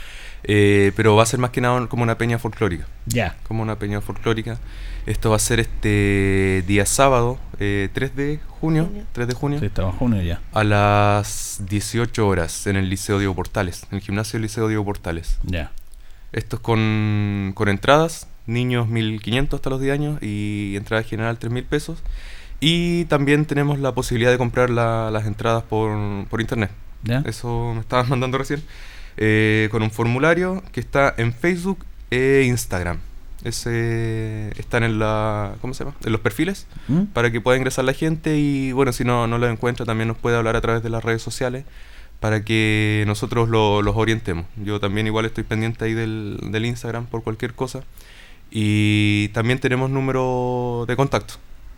Eh, 0.47 0.91
pero 0.95 1.15
va 1.15 1.23
a 1.23 1.25
ser 1.25 1.39
más 1.39 1.49
que 1.49 1.59
nada 1.59 1.87
como 1.87 2.03
una 2.03 2.17
peña 2.17 2.37
folclórica. 2.37 2.85
Ya. 3.07 3.35
Como 3.47 3.63
una 3.63 3.77
peña 3.77 3.99
folclórica. 3.99 4.59
Esto 5.05 5.29
va 5.29 5.35
a 5.35 5.39
ser 5.39 5.59
este 5.59 6.63
día 6.65 6.87
sábado, 6.87 7.37
3 7.57 7.59
eh, 7.59 8.11
de 8.15 8.39
junio. 8.59 8.89
3 9.13 9.27
de 9.27 9.33
junio. 9.35 9.59
Sí, 9.59 9.67
estamos 9.67 9.95
junio 9.95 10.21
ya. 10.23 10.41
A 10.51 10.63
las 10.63 11.61
18 11.69 12.27
horas 12.27 12.65
en 12.65 12.75
el 12.75 12.89
Liceo 12.89 13.19
Diego 13.19 13.35
Portales, 13.35 13.85
en 13.91 13.97
el 13.97 14.01
gimnasio 14.01 14.33
del 14.33 14.43
Liceo 14.43 14.67
Diego 14.67 14.83
Portales. 14.83 15.37
Ya. 15.43 15.71
Esto 16.31 16.55
es 16.55 16.61
con, 16.63 17.51
con 17.53 17.69
entradas, 17.69 18.27
niños 18.47 18.87
1500 18.87 19.59
hasta 19.59 19.69
los 19.69 19.79
10 19.79 19.93
años 19.93 20.23
y 20.23 20.73
entrada 20.75 21.03
general 21.03 21.37
3000 21.37 21.65
pesos. 21.65 21.99
Y 22.59 23.05
también 23.05 23.45
tenemos 23.45 23.77
la 23.77 23.93
posibilidad 23.93 24.31
de 24.31 24.39
comprar 24.39 24.71
las 24.71 25.25
entradas 25.27 25.63
por, 25.63 26.27
por 26.29 26.41
internet. 26.41 26.71
¿Ya? 27.03 27.21
Eso 27.27 27.73
me 27.75 27.81
estabas 27.81 28.09
mandando 28.09 28.39
recién. 28.39 28.63
Eh, 29.17 29.69
con 29.71 29.83
un 29.83 29.91
formulario 29.91 30.63
que 30.71 30.79
está 30.79 31.13
en 31.17 31.31
Facebook 31.31 31.85
e 32.09 32.43
Instagram. 32.47 32.99
Ese 33.45 34.49
están 34.59 34.83
en 34.83 34.99
la 34.99 35.53
¿cómo 35.61 35.73
se 35.73 35.83
llama? 35.85 35.95
en 36.03 36.11
los 36.11 36.19
perfiles 36.19 36.67
¿Mm? 36.87 37.03
para 37.13 37.31
que 37.31 37.39
pueda 37.39 37.57
ingresar 37.57 37.85
la 37.85 37.93
gente 37.93 38.37
y 38.37 38.71
bueno 38.71 38.91
si 38.91 39.03
no 39.05 39.27
no 39.27 39.37
lo 39.37 39.47
encuentra 39.47 39.85
también 39.85 40.07
nos 40.07 40.17
puede 40.17 40.35
hablar 40.35 40.55
a 40.55 40.61
través 40.61 40.83
de 40.83 40.89
las 40.89 41.03
redes 41.03 41.21
sociales 41.21 41.63
para 42.19 42.43
que 42.43 43.03
nosotros 43.07 43.47
los 43.47 43.95
orientemos 43.95 44.45
yo 44.57 44.79
también 44.79 45.05
igual 45.07 45.25
estoy 45.25 45.43
pendiente 45.43 45.85
ahí 45.85 45.93
del, 45.93 46.39
del 46.51 46.65
Instagram 46.65 47.05
por 47.05 47.23
cualquier 47.23 47.53
cosa 47.53 47.83
y 48.51 49.29
también 49.29 49.59
tenemos 49.59 49.89
número 49.89 50.85
de 50.87 50.95
contacto 50.95 51.35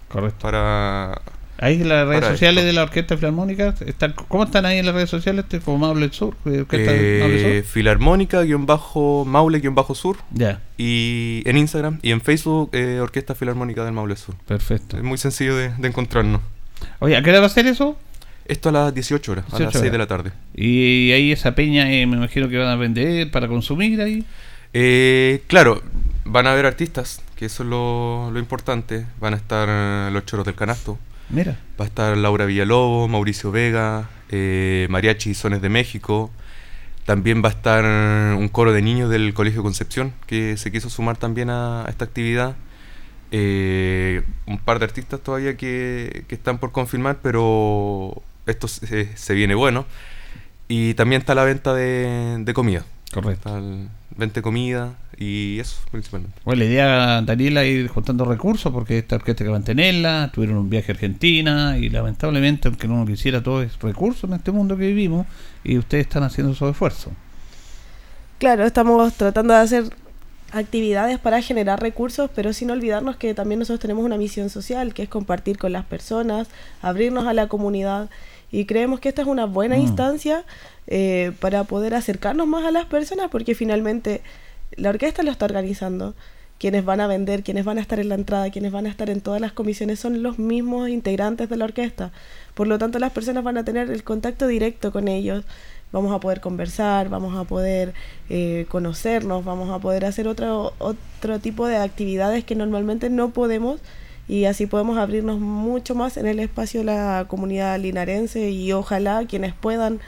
correcto 0.10 0.40
para 0.40 1.22
Ahí 1.60 1.82
en 1.82 1.90
las 1.90 2.08
redes 2.08 2.26
sociales 2.26 2.66
de 2.66 2.74
la 2.74 2.84
Orquesta 2.84 3.18
Filarmónica, 3.18 3.74
están, 3.86 4.14
¿cómo 4.28 4.44
están 4.44 4.66
ahí 4.68 4.78
en 4.78 4.86
las 4.86 4.94
redes 4.94 5.10
sociales? 5.10 5.46
Como 5.66 5.80
Maule 5.80 6.14
Sur, 6.14 6.36
eh, 6.46 7.64
Filarmónica, 7.68 8.44
guion 8.44 8.68
bajo, 8.68 9.26
Maule, 9.26 9.60
guion 9.60 9.74
bajo 9.74 9.96
Sur. 9.96 10.18
Ya. 10.32 10.62
Y 10.78 11.42
en 11.46 11.58
Instagram 11.58 11.98
y 12.04 12.12
en 12.12 12.22
Facebook, 12.22 12.70
eh, 12.74 13.00
Orquesta 13.02 13.34
Filarmónica 13.34 13.84
del 13.84 13.94
Maule 13.94 14.16
Sur. 14.16 14.36
Perfecto. 14.48 14.98
Es 14.98 15.04
muy 15.04 15.18
sencillo 15.18 15.56
de, 15.56 15.72
encontrarnos. 15.82 16.42
Oye, 17.00 17.18
¿a 17.18 17.24
qué 17.24 17.32
hora 17.32 17.40
va 17.40 17.48
a 17.48 17.50
ser 17.50 17.66
eso? 17.66 17.98
Esto 18.46 18.70
a 18.70 18.72
las 18.72 18.94
18 18.94 19.32
horas, 19.32 19.46
a 19.52 19.60
las 19.60 19.74
6 19.74 19.92
de 19.92 19.98
la 19.98 20.06
tarde. 20.06 20.32
Y 20.54 21.12
ahí 21.12 21.32
esa 21.32 21.56
peña, 21.56 21.92
eh, 21.92 22.06
me 22.06 22.18
imagino 22.18 22.50
que 22.50 22.58
van 22.58 22.70
a 22.70 22.76
vender 22.76 23.32
para 23.32 23.48
consumir 23.48 24.00
ahí. 24.00 24.24
Eh, 24.74 25.42
claro, 25.48 25.82
van 26.24 26.46
a 26.46 26.52
haber 26.52 26.68
artistas, 26.68 27.24
que 27.36 27.46
eso 27.46 27.64
es 27.64 27.70
lo, 27.70 28.30
lo 28.32 28.38
importante. 28.38 29.08
Van 29.20 29.34
a 29.34 29.38
estar 29.38 30.12
los 30.12 30.24
choros 30.26 30.46
del 30.46 30.54
canasto 30.54 31.00
Mira. 31.30 31.58
Va 31.80 31.86
a 31.86 31.88
estar 31.88 32.18
Laura 32.18 32.46
Villalobos, 32.46 33.10
Mauricio 33.10 33.52
Vega, 33.52 34.10
eh, 34.30 34.88
Mariachi 34.90 35.34
Sones 35.34 35.62
de 35.62 35.70
México. 35.70 36.32
También 37.06 37.42
va 37.44 37.50
a 37.50 37.52
estar 37.52 37.86
un 38.36 38.50
coro 38.50 38.74
de 38.74 38.82
niños 38.82 39.10
del 39.10 39.34
Colegio 39.34 39.64
Concepción 39.64 40.14
que 40.26 40.58
se 40.58 40.72
quiso 40.72 40.90
sumar 40.90 41.18
también 41.18 41.50
a, 41.50 41.86
esta 41.88 42.06
actividad. 42.06 42.56
Eh, 43.32 44.24
un 44.46 44.58
par 44.58 44.80
de 44.80 44.86
artistas 44.86 45.22
todavía 45.22 45.58
que, 45.58 46.26
están 46.30 46.60
por 46.60 46.72
confirmar, 46.72 47.20
pero 47.22 48.22
esto 48.46 48.68
se, 48.68 49.34
viene 49.34 49.56
bueno. 49.56 49.86
Y 50.68 50.96
también 50.96 51.22
está 51.22 51.34
la 51.34 51.46
venta 51.46 51.74
de, 51.74 52.52
comida. 52.54 52.86
Correcto. 53.14 53.54
venta 53.54 53.94
de 54.18 54.42
comida 54.42 54.96
y 55.18 55.60
eso 55.60 55.78
principalmente. 55.92 56.40
Bueno, 56.44 56.60
la 56.60 56.66
idea, 56.66 57.22
Daniela, 57.22 57.64
ir 57.66 57.88
juntando 57.88 58.26
recursos 58.26 58.72
porque 58.72 58.98
esta 58.98 59.16
orquesta 59.16 59.44
que 59.44 59.50
mantenerla, 59.50 60.32
tuvieron 60.34 60.58
un 60.58 60.70
viaje 60.70 60.92
a 60.92 60.96
Argentina 60.96 61.78
y 61.78 61.90
lamentablemente, 61.90 62.68
aunque 62.68 62.88
no 62.88 63.06
quisiera 63.06 63.42
todo 63.42 63.62
es 63.62 63.80
recursos 63.80 64.30
en 64.30 64.36
este 64.36 64.52
mundo 64.52 64.76
que 64.76 64.88
vivimos, 64.88 65.28
y 65.64 65.78
ustedes 65.78 66.08
están 66.08 66.24
haciendo 66.24 66.54
su 66.54 66.68
esfuerzo. 66.68 67.12
Claro, 68.40 68.66
estamos 68.66 69.14
tratando 69.14 69.54
de 69.54 69.60
hacer 69.60 69.84
actividades 70.52 71.20
para 71.20 71.42
generar 71.42 71.82
recursos, 71.82 72.30
pero 72.34 72.54
sin 72.54 72.72
olvidarnos 72.72 73.18
que 73.18 73.34
también 73.34 73.60
nosotros 73.60 73.80
tenemos 73.80 74.06
una 74.06 74.18
misión 74.18 74.50
social, 74.50 74.94
que 74.94 75.04
es 75.04 75.10
compartir 75.10 75.58
con 75.58 75.74
las 75.74 75.86
personas, 75.86 76.48
abrirnos 76.82 77.28
a 77.28 77.34
la 77.34 77.48
comunidad, 77.48 78.10
y 78.52 78.66
creemos 78.66 79.00
que 79.00 79.10
esta 79.10 79.24
es 79.24 79.28
una 79.28 79.46
buena 79.46 79.76
mm. 79.76 79.82
instancia 79.82 80.46
eh, 80.88 81.34
para 81.40 81.66
poder 81.66 81.94
acercarnos 81.94 82.48
más 82.48 82.66
a 82.66 82.72
las 82.72 82.86
personas, 82.86 83.30
porque 83.30 83.56
finalmente 83.56 84.22
la 84.76 84.90
orquesta 84.90 85.24
lo 85.24 85.32
está 85.32 85.46
organizando. 85.46 86.16
Quienes 86.60 86.84
van 86.86 87.02
a 87.02 87.08
vender, 87.08 87.44
quienes 87.44 87.66
van 87.66 87.78
a 87.78 87.82
estar 87.82 88.00
en 88.00 88.10
la 88.10 88.16
entrada, 88.16 88.50
quienes 88.50 88.72
van 88.72 88.88
a 88.88 88.90
estar 88.90 89.12
en 89.12 89.22
todas 89.22 89.40
las 89.40 89.52
comisiones 89.52 90.00
son 90.00 90.24
los 90.24 90.40
mismos 90.40 90.90
integrantes 90.90 91.50
de 91.50 91.58
la 91.58 91.66
orquesta. 91.66 92.12
Por 92.56 92.68
lo 92.68 92.80
tanto, 92.80 92.98
las 92.98 93.12
personas 93.12 93.44
van 93.44 93.60
a 93.60 93.64
tener 93.64 93.92
el 93.92 94.04
contacto 94.04 94.48
directo 94.48 94.92
con 94.92 95.08
ellos. 95.08 95.46
Vamos 95.92 96.12
a 96.16 96.20
poder 96.20 96.42
conversar, 96.42 97.10
vamos 97.10 97.38
a 97.38 97.44
poder 97.44 97.94
eh, 98.30 98.66
conocernos, 98.70 99.46
vamos 99.46 99.70
a 99.70 99.78
poder 99.80 100.04
hacer 100.06 100.28
otro, 100.28 100.74
otro 100.80 101.40
tipo 101.40 101.68
de 101.68 101.78
actividades 101.78 102.44
que 102.44 102.56
normalmente 102.56 103.10
no 103.12 103.30
podemos 103.30 103.80
y 104.28 104.46
así 104.46 104.66
podemos 104.66 104.98
abrirnos 104.98 105.40
mucho 105.40 105.96
más 105.96 106.18
en 106.18 106.28
el 106.28 106.40
espacio 106.40 106.82
de 106.82 106.88
la 106.88 107.26
comunidad 107.28 107.80
linarense 107.80 108.50
y 108.50 108.74
ojalá 108.74 109.26
quienes 109.26 109.54
puedan 109.54 110.00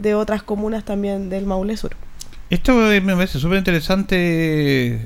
de 0.00 0.14
otras 0.14 0.42
comunas 0.42 0.84
también 0.84 1.28
del 1.28 1.46
Maule 1.46 1.76
Sur. 1.76 1.96
Esto 2.50 2.74
me 2.74 3.00
parece 3.14 3.38
súper 3.38 3.58
interesante, 3.58 4.16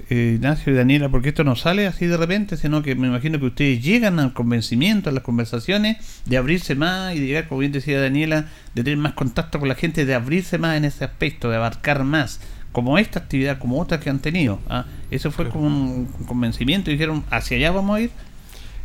eh, 0.08 0.32
Ignacio 0.36 0.72
y 0.72 0.76
Daniela, 0.76 1.10
porque 1.10 1.28
esto 1.28 1.44
no 1.44 1.56
sale 1.56 1.86
así 1.86 2.06
de 2.06 2.16
repente, 2.16 2.56
sino 2.56 2.82
que 2.82 2.94
me 2.94 3.06
imagino 3.06 3.38
que 3.38 3.44
ustedes 3.44 3.84
llegan 3.84 4.18
al 4.18 4.32
convencimiento, 4.32 5.10
a 5.10 5.12
las 5.12 5.22
conversaciones, 5.22 5.98
de 6.24 6.38
abrirse 6.38 6.74
más 6.74 7.14
y 7.14 7.20
de 7.20 7.26
llegar, 7.26 7.46
como 7.46 7.58
bien 7.58 7.72
decía 7.72 8.00
Daniela, 8.00 8.46
de 8.74 8.82
tener 8.82 8.96
más 8.96 9.12
contacto 9.12 9.60
con 9.60 9.68
la 9.68 9.74
gente, 9.74 10.06
de 10.06 10.14
abrirse 10.14 10.56
más 10.56 10.78
en 10.78 10.86
ese 10.86 11.04
aspecto, 11.04 11.50
de 11.50 11.56
abarcar 11.56 12.02
más, 12.04 12.40
como 12.72 12.96
esta 12.96 13.18
actividad, 13.18 13.58
como 13.58 13.78
otras 13.78 14.00
que 14.00 14.08
han 14.08 14.20
tenido. 14.20 14.58
¿ah? 14.70 14.86
Eso 15.10 15.30
fue 15.30 15.50
como 15.50 15.66
un 15.66 16.06
convencimiento 16.26 16.90
y 16.90 16.94
dijeron, 16.94 17.24
hacia 17.28 17.58
allá 17.58 17.72
vamos 17.72 17.96
a 17.98 18.00
ir. 18.00 18.10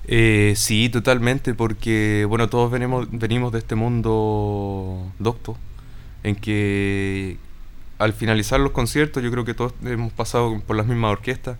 Eh, 0.05 0.53
sí, 0.57 0.89
totalmente, 0.89 1.53
porque 1.53 2.25
bueno, 2.27 2.49
todos 2.49 2.69
venimos, 2.71 3.07
venimos 3.09 3.53
de 3.53 3.59
este 3.59 3.75
mundo 3.75 5.13
docto, 5.17 5.55
en 6.23 6.35
que 6.35 7.37
al 7.97 8.13
finalizar 8.13 8.59
los 8.59 8.71
conciertos, 8.71 9.21
yo 9.23 9.31
creo 9.31 9.45
que 9.45 9.53
todos 9.53 9.73
hemos 9.85 10.13
pasado 10.13 10.61
por 10.65 10.75
las 10.75 10.87
mismas 10.87 11.11
orquestas, 11.11 11.57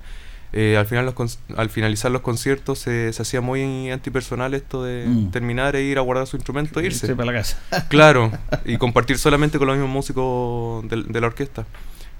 eh, 0.52 0.78
al, 0.78 0.88
final 0.88 1.14
al 1.58 1.70
finalizar 1.70 2.10
los 2.10 2.22
conciertos 2.22 2.80
se, 2.80 3.14
se, 3.14 3.22
hacía 3.22 3.40
muy 3.40 3.92
antipersonal 3.92 4.56
esto 4.56 4.84
de 4.84 5.06
mm. 5.06 5.30
terminar 5.30 5.76
e 5.76 5.84
ir 5.84 6.00
a 6.00 6.02
guardar 6.02 6.26
su 6.26 6.38
instrumento 6.38 6.80
e 6.80 6.88
irse. 6.88 7.16
para 7.16 7.32
la 7.32 7.34
casa. 7.34 7.60
claro, 7.90 8.32
y 8.66 8.78
compartir 8.78 9.20
solamente 9.20 9.60
con 9.60 9.68
los 9.68 9.78
mismos 9.78 9.94
músicos 9.94 10.90
de, 10.90 11.22
la 11.22 11.28
orquesta. 11.28 11.68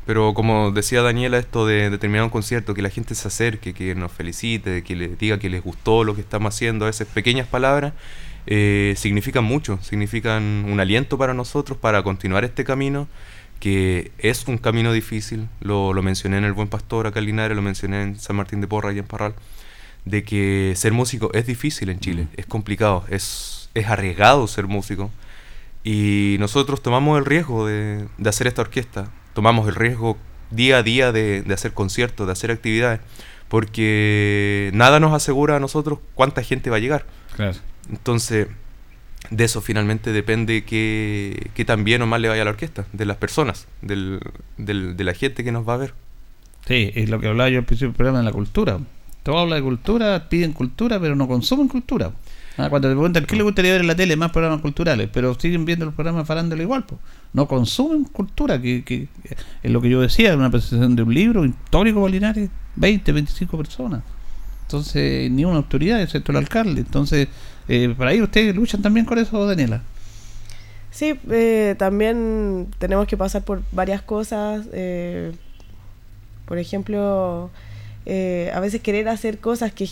Pero 0.06 0.36
como 0.36 0.72
decía 0.72 1.02
Daniela, 1.02 1.40
esto 1.40 1.66
de, 1.66 1.98
terminar 1.98 2.24
un 2.24 2.30
concierto, 2.30 2.76
que 2.76 2.84
la 2.84 2.90
gente 2.90 3.16
se 3.16 3.28
acerque, 3.28 3.74
que 3.74 3.96
nos 3.96 4.12
felicite, 4.12 4.84
que 4.84 4.96
le 4.96 5.08
diga 5.16 5.40
que 5.40 5.50
les 5.50 5.64
gustó 5.64 6.04
lo 6.04 6.14
que 6.14 6.22
estamos 6.22 6.54
haciendo, 6.54 6.88
esas 6.88 7.08
pequeñas 7.08 7.48
palabras, 7.48 7.94
eh, 8.52 8.96
significan 8.98 9.44
mucho, 9.44 9.78
significan 9.84 10.66
un 10.68 10.80
aliento 10.80 11.20
para 11.20 11.36
nosotros 11.36 11.78
para 11.78 12.02
continuar 12.02 12.44
este 12.44 12.64
camino 12.64 13.08
que 13.60 14.12
es 14.18 14.48
un 14.48 14.58
camino 14.58 14.92
difícil, 14.92 15.48
lo, 15.60 15.94
lo, 15.94 16.02
mencioné 16.02 16.38
en 16.38 16.46
El 16.46 16.54
Buen 16.54 16.68
Pastor 16.68 17.06
acá 17.06 17.20
en 17.20 17.28
Linares, 17.28 17.56
lo 17.56 17.62
mencioné 17.62 18.02
en 18.02 18.20
San 18.20 18.38
Martín 18.38 18.60
de 18.60 18.68
Porra 18.68 18.92
y 18.92 18.98
en 18.98 19.06
Parral, 19.06 19.36
de 20.06 20.24
que 20.24 20.74
ser 20.76 20.94
músico 20.94 21.30
es 21.34 21.46
difícil 21.46 21.90
en 21.90 22.00
Chile, 22.00 22.28
es 22.38 22.48
complicado, 22.48 23.06
es, 23.10 23.70
es 23.76 23.86
arriesgado 23.86 24.48
ser 24.48 24.66
músico. 24.66 25.12
Y 25.84 26.38
nosotros 26.40 26.82
tomamos 26.82 27.20
el 27.20 27.26
riesgo 27.26 27.68
de, 27.68 28.08
de, 28.18 28.30
hacer 28.30 28.48
esta 28.48 28.62
orquesta, 28.62 29.12
tomamos 29.34 29.68
el 29.68 29.76
riesgo 29.76 30.18
día 30.50 30.78
a 30.78 30.84
día 30.84 31.12
de, 31.12 31.44
de 31.44 31.54
hacer 31.54 31.74
conciertos, 31.74 32.26
de 32.26 32.34
hacer 32.34 32.50
actividades, 32.50 33.02
porque 33.48 34.72
nada 34.74 35.00
nos 35.00 35.14
asegura 35.14 35.58
a 35.58 35.60
nosotros 35.60 36.00
cuánta 36.16 36.42
gente 36.42 36.72
va 36.72 36.78
a 36.78 36.80
llegar. 36.80 37.06
Claro. 37.36 37.60
Entonces, 37.90 38.48
de 39.30 39.44
eso 39.44 39.62
finalmente 39.62 40.12
depende 40.12 40.64
que, 40.64 41.52
que 41.54 41.66
tan 41.66 41.86
o 42.02 42.06
mal 42.06 42.22
le 42.22 42.30
vaya 42.30 42.42
a 42.42 42.46
la 42.46 42.52
orquesta, 42.52 42.86
de 42.94 43.06
las 43.06 43.18
personas, 43.18 43.68
del, 43.82 44.20
del, 44.58 44.96
de 44.98 45.04
la 45.04 45.14
gente 45.14 45.44
que 45.44 45.52
nos 45.52 45.68
va 45.68 45.76
a 45.76 45.78
ver. 45.78 45.94
Sí, 46.66 46.92
es 46.96 47.10
lo 47.10 47.20
que 47.20 47.28
hablaba 47.28 47.50
yo 47.50 47.60
al 47.60 47.66
principio 47.66 47.90
del 47.90 47.96
programa 47.96 48.20
de 48.20 48.26
la 48.26 48.32
cultura. 48.32 48.80
Todo 49.24 49.40
habla 49.40 49.58
de 49.58 49.62
cultura, 49.62 50.30
piden 50.30 50.54
cultura, 50.54 51.00
pero 51.00 51.16
no 51.16 51.28
consumen 51.28 51.68
cultura. 51.68 52.12
Ah, 52.58 52.70
cuando 52.70 52.90
te 52.90 52.94
preguntan 52.94 53.26
qué 53.26 53.36
le 53.38 53.44
gustaría 53.44 53.72
ver 53.72 53.82
en 53.82 53.88
la 53.88 53.96
tele, 53.96 54.16
más 54.18 54.32
programas 54.32 54.62
culturales, 54.62 55.10
pero 55.14 55.34
siguen 55.40 55.64
viendo 55.64 55.86
los 55.86 55.94
programas 55.94 56.28
farándolo 56.28 56.62
igual. 56.62 56.86
No 57.32 57.48
consumen 57.48 58.04
cultura, 58.06 58.62
que, 58.62 58.84
que, 58.84 59.08
es 59.64 59.72
lo 59.72 59.82
que 59.82 59.90
yo 59.90 60.02
decía, 60.02 60.36
una 60.36 60.50
presentación 60.50 60.96
de 60.96 61.04
un 61.04 61.14
libro 61.14 61.46
histórico 61.46 62.08
Linares, 62.08 62.50
20, 62.76 63.12
25 63.12 63.58
personas. 63.58 64.02
Entonces, 64.64 65.32
ni 65.32 65.46
una 65.46 65.58
autoridad, 65.58 66.02
excepto 66.02 66.32
el 66.32 66.38
alcalde. 66.38 66.82
Entonces, 66.82 67.30
eh, 67.70 67.94
¿Por 67.96 68.08
ahí 68.08 68.20
ustedes 68.20 68.56
luchan 68.56 68.82
también 68.82 69.06
con 69.06 69.20
eso, 69.20 69.46
Daniela? 69.46 69.84
Sí, 70.90 71.14
eh, 71.30 71.76
también 71.78 72.68
tenemos 72.80 73.06
que 73.08 73.16
pasar 73.16 73.44
por 73.44 73.62
varias 73.72 74.02
cosas. 74.02 74.66
Eh, 74.74 75.32
por 76.46 76.58
ejemplo, 76.58 77.52
a 78.08 78.60
veces 78.60 78.82
querer 78.82 79.08
hacer 79.08 79.38
cosas 79.38 79.72
que, 79.72 79.88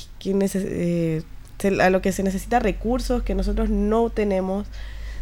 a 1.79 1.89
lo 1.91 2.01
que 2.01 2.11
se 2.11 2.23
necesita 2.23 2.59
recursos 2.59 3.21
que 3.21 3.35
nosotros 3.35 3.69
no 3.69 4.09
tenemos. 4.09 4.65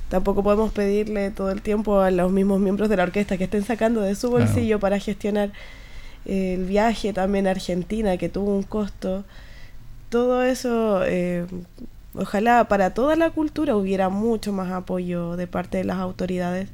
Tampoco 0.07 0.41
podemos 0.41 0.71
pedirle 0.71 1.31
todo 1.31 1.51
el 1.51 1.61
tiempo 1.61 1.99
a 1.99 2.09
los 2.09 2.31
mismos 2.31 2.61
miembros 2.61 2.87
de 2.87 2.95
la 2.95 3.03
orquesta 3.03 3.37
que 3.37 3.43
estén 3.43 3.65
sacando 3.65 3.99
de 3.99 4.15
su 4.15 4.29
bolsillo 4.31 4.79
para 4.79 4.97
gestionar 4.99 5.51
el 6.25 6.63
viaje 6.63 7.11
también 7.11 7.47
a 7.47 7.51
Argentina, 7.51 8.15
que 8.15 8.29
tuvo 8.29 8.55
un 8.55 8.63
costo. 8.63 9.25
Todo 10.09 10.41
eso 10.41 11.03
Ojalá 12.17 12.67
para 12.67 12.93
toda 12.93 13.15
la 13.15 13.29
cultura 13.29 13.75
hubiera 13.75 14.09
mucho 14.09 14.53
más 14.53 14.71
apoyo 14.71 15.35
de 15.35 15.47
parte 15.47 15.77
de 15.77 15.83
las 15.83 15.97
autoridades, 15.97 16.69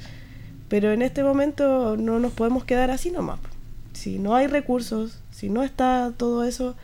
pero 0.70 0.92
en 0.92 1.02
este 1.02 1.24
momento 1.24 1.98
no 1.98 2.20
nos 2.20 2.32
podemos 2.32 2.64
quedar 2.64 2.92
así 2.92 3.12
nomás. 3.12 3.40
Si 3.94 4.20
no 4.20 4.36
hay 4.36 4.48
recursos, 4.48 5.20
si 5.32 5.50
no 5.50 5.64
está 5.64 6.12
todo 6.16 6.44
eso, 6.44 6.76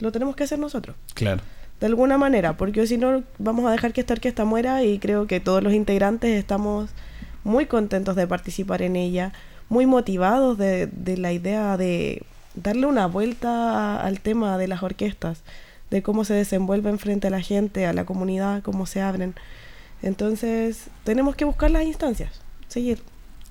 lo 0.00 0.12
tenemos 0.12 0.36
que 0.36 0.44
hacer 0.44 0.58
nosotros. 0.58 0.96
Claro. 1.14 1.42
De 1.80 1.86
alguna 1.86 2.18
manera, 2.18 2.56
porque 2.56 2.86
si 2.86 2.98
no 2.98 3.22
vamos 3.38 3.66
a 3.66 3.72
dejar 3.72 3.92
que 3.92 4.00
esta 4.00 4.14
orquesta 4.14 4.44
muera 4.44 4.84
y 4.84 4.98
creo 4.98 5.26
que 5.26 5.40
todos 5.40 5.62
los 5.62 5.72
integrantes 5.72 6.38
estamos 6.38 6.90
muy 7.42 7.66
contentos 7.66 8.16
de 8.16 8.26
participar 8.26 8.82
en 8.82 8.96
ella, 8.96 9.32
muy 9.68 9.86
motivados 9.86 10.56
de, 10.58 10.86
de 10.86 11.16
la 11.16 11.32
idea 11.32 11.76
de 11.76 12.22
darle 12.54 12.86
una 12.86 13.06
vuelta 13.06 14.00
al 14.00 14.20
tema 14.20 14.58
de 14.58 14.68
las 14.68 14.82
orquestas 14.82 15.42
de 15.94 16.02
cómo 16.02 16.24
se 16.24 16.34
desenvuelven 16.34 16.98
frente 16.98 17.28
a 17.28 17.30
la 17.30 17.40
gente, 17.40 17.86
a 17.86 17.92
la 17.92 18.04
comunidad, 18.04 18.64
cómo 18.64 18.84
se 18.84 19.00
abren. 19.00 19.36
Entonces, 20.02 20.88
tenemos 21.04 21.36
que 21.36 21.44
buscar 21.44 21.70
las 21.70 21.84
instancias, 21.84 22.40
seguir. 22.66 23.00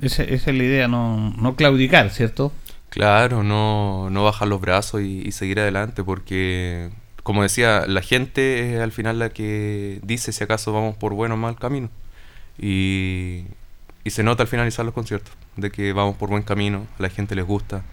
Esa, 0.02 0.24
es 0.24 0.46
la 0.46 0.52
idea, 0.52 0.90
no, 0.90 1.30
no 1.38 1.56
claudicar, 1.56 2.10
¿cierto? 2.10 2.52
Claro, 2.90 3.44
no, 3.44 4.10
no 4.10 4.26
bajar 4.26 4.50
los 4.50 4.60
brazos 4.60 5.00
y, 5.00 5.32
seguir 5.32 5.62
adelante, 5.62 6.04
porque, 6.04 6.90
como 7.24 7.44
decía, 7.44 7.86
la 7.88 8.02
gente 8.02 8.76
es 8.76 8.82
al 8.82 8.92
final 8.92 9.20
la 9.20 9.30
que 9.30 10.02
dice 10.04 10.34
si 10.34 10.44
acaso 10.44 10.74
vamos 10.74 10.98
por 10.98 11.14
buen 11.14 11.32
o 11.32 11.38
mal 11.38 11.56
camino. 11.56 11.90
Y, 12.60 13.46
y 14.04 14.10
se 14.10 14.22
nota 14.22 14.44
al 14.44 14.50
finalizar 14.50 14.84
los 14.84 14.94
conciertos, 14.94 15.34
de 15.56 15.72
que 15.72 15.94
vamos 15.94 16.18
por 16.18 16.28
buen 16.28 16.44
camino, 16.44 16.88
a 17.00 17.04
la 17.04 17.10
gente 17.10 17.36
les 17.36 17.46
gusta, 17.46 17.84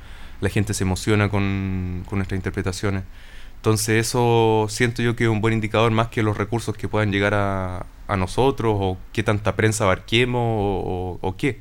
la 0.41 0.49
gente 0.49 0.75
se 0.75 0.83
emociona 0.83 1.29
con, 1.29 2.03
con 2.09 2.19
nuestras 2.19 2.37
interpretaciones. 2.37 3.05
Entonces 3.61 4.07
eso 4.07 4.69
siento 4.71 5.03
yo 5.03 5.17
que 5.17 5.25
es 5.25 5.31
un 5.31 5.43
buen 5.43 5.53
indicador 5.53 5.91
más 5.91 6.09
que 6.09 6.23
los 6.23 6.39
recursos 6.39 6.75
que 6.75 6.89
puedan 6.89 7.13
llegar 7.13 7.35
a, 7.35 7.85
a 8.09 8.17
nosotros 8.17 8.75
o 8.79 8.97
qué 9.13 9.23
tanta 9.23 9.55
prensa 9.55 9.85
abarquemos 9.85 10.41
o, 10.43 11.35
qué. 11.37 11.61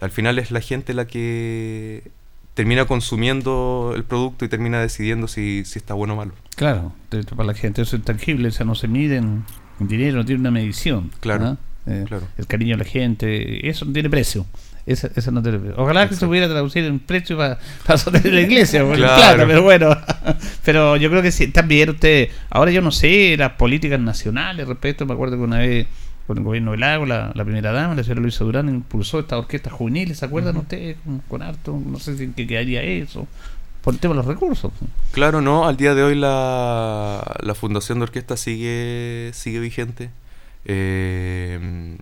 Al 0.00 0.10
final 0.10 0.38
es 0.38 0.50
la 0.50 0.62
gente 0.62 0.94
la 0.94 1.06
que 1.06 2.10
termina 2.54 2.86
consumiendo 2.86 3.92
el 3.94 4.04
producto 4.04 4.46
y 4.46 4.48
termina 4.48 4.80
decidiendo 4.80 5.28
si, 5.28 5.66
si 5.66 5.78
está 5.78 5.92
bueno 5.92 6.14
o 6.14 6.16
malo. 6.16 6.32
Claro, 6.56 6.94
para 7.10 7.44
la 7.44 7.54
gente 7.54 7.82
eso 7.82 7.96
es 7.96 8.02
tangible, 8.02 8.48
o 8.48 8.50
sea, 8.50 8.64
no 8.64 8.74
se 8.74 8.88
mide 8.88 9.16
en 9.16 9.44
dinero, 9.78 10.16
no 10.16 10.24
tiene 10.24 10.40
una 10.40 10.50
medición. 10.50 11.10
Claro. 11.20 11.58
Eh, 11.86 12.06
el 12.38 12.46
cariño 12.46 12.78
de 12.78 12.84
la 12.84 12.88
gente, 12.88 13.68
eso 13.68 13.84
no 13.84 13.92
tiene 13.92 14.08
precio. 14.08 14.46
Eso, 14.86 15.08
no 15.30 15.42
tiene 15.42 15.58
precio. 15.58 15.80
Ojalá 15.80 16.08
que 16.08 16.14
se 16.14 16.26
pudiera 16.26 16.46
traducir 16.46 16.84
en 16.84 16.98
precio 16.98 17.36
para, 17.38 17.58
para 17.86 17.98
la 18.22 18.40
iglesia, 18.40 18.84
claro. 18.94 19.44
pero 19.46 19.62
bueno. 19.62 19.96
pero 20.64 20.96
yo 20.96 21.10
creo 21.10 21.22
que 21.22 21.32
sí, 21.32 21.48
también 21.48 21.90
usted, 21.90 22.28
ahora 22.50 22.70
yo 22.70 22.82
no 22.82 22.90
sé, 22.90 23.36
las 23.38 23.52
políticas 23.52 23.98
nacionales 23.98 24.68
respecto, 24.68 25.06
me 25.06 25.14
acuerdo 25.14 25.36
que 25.36 25.42
una 25.42 25.58
vez 25.58 25.86
con 26.26 26.38
el 26.38 26.44
gobierno 26.44 26.72
del 26.72 26.80
lago, 26.80 27.06
la, 27.06 27.32
primera 27.32 27.72
dama, 27.72 27.94
la 27.94 28.02
señora 28.02 28.22
Luisa 28.22 28.44
Durán, 28.44 28.68
impulsó 28.68 29.20
esta 29.20 29.38
orquesta 29.38 29.70
juvenil, 29.70 30.14
¿se 30.14 30.24
acuerdan 30.24 30.56
ustedes? 30.56 30.96
Con, 31.28 31.42
harto, 31.42 31.78
no 31.84 31.98
sé 31.98 32.16
si 32.16 32.24
en 32.24 32.32
qué 32.32 32.46
quedaría 32.46 32.82
eso, 32.82 33.26
por 33.82 33.94
el 33.94 34.00
tema 34.00 34.14
de 34.14 34.18
los 34.18 34.26
recursos. 34.26 34.72
Claro, 35.12 35.42
no, 35.42 35.66
al 35.66 35.76
día 35.76 35.94
de 35.94 36.02
hoy 36.02 36.14
la, 36.14 37.22
la 37.40 37.54
Fundación 37.54 37.98
de 37.98 38.04
Orquesta 38.04 38.38
sigue, 38.38 39.30
sigue 39.34 39.60
vigente. 39.60 40.10
Eh, 40.64 41.96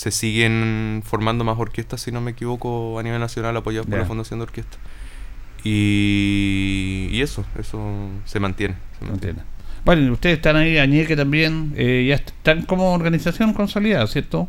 se 0.00 0.10
siguen 0.10 1.02
formando 1.04 1.44
más 1.44 1.58
orquestas, 1.58 2.00
si 2.00 2.10
no 2.10 2.22
me 2.22 2.30
equivoco, 2.30 2.98
a 2.98 3.02
nivel 3.02 3.20
nacional 3.20 3.54
apoyados 3.58 3.86
por 3.86 3.98
la 3.98 4.06
Fundación 4.06 4.38
de 4.38 4.44
Orquesta. 4.44 4.78
Y, 5.62 7.08
y 7.10 7.20
eso, 7.20 7.44
eso 7.58 8.08
se 8.24 8.40
mantiene. 8.40 8.76
Se 8.98 9.04
mantiene. 9.04 9.40
Bueno, 9.84 10.10
ustedes 10.10 10.36
están 10.36 10.56
ahí, 10.56 10.78
Añeque 10.78 11.16
también, 11.16 11.74
eh, 11.76 12.06
ya 12.08 12.14
están 12.14 12.62
como 12.62 12.94
organización 12.94 13.52
consolidada, 13.52 14.06
¿cierto? 14.06 14.48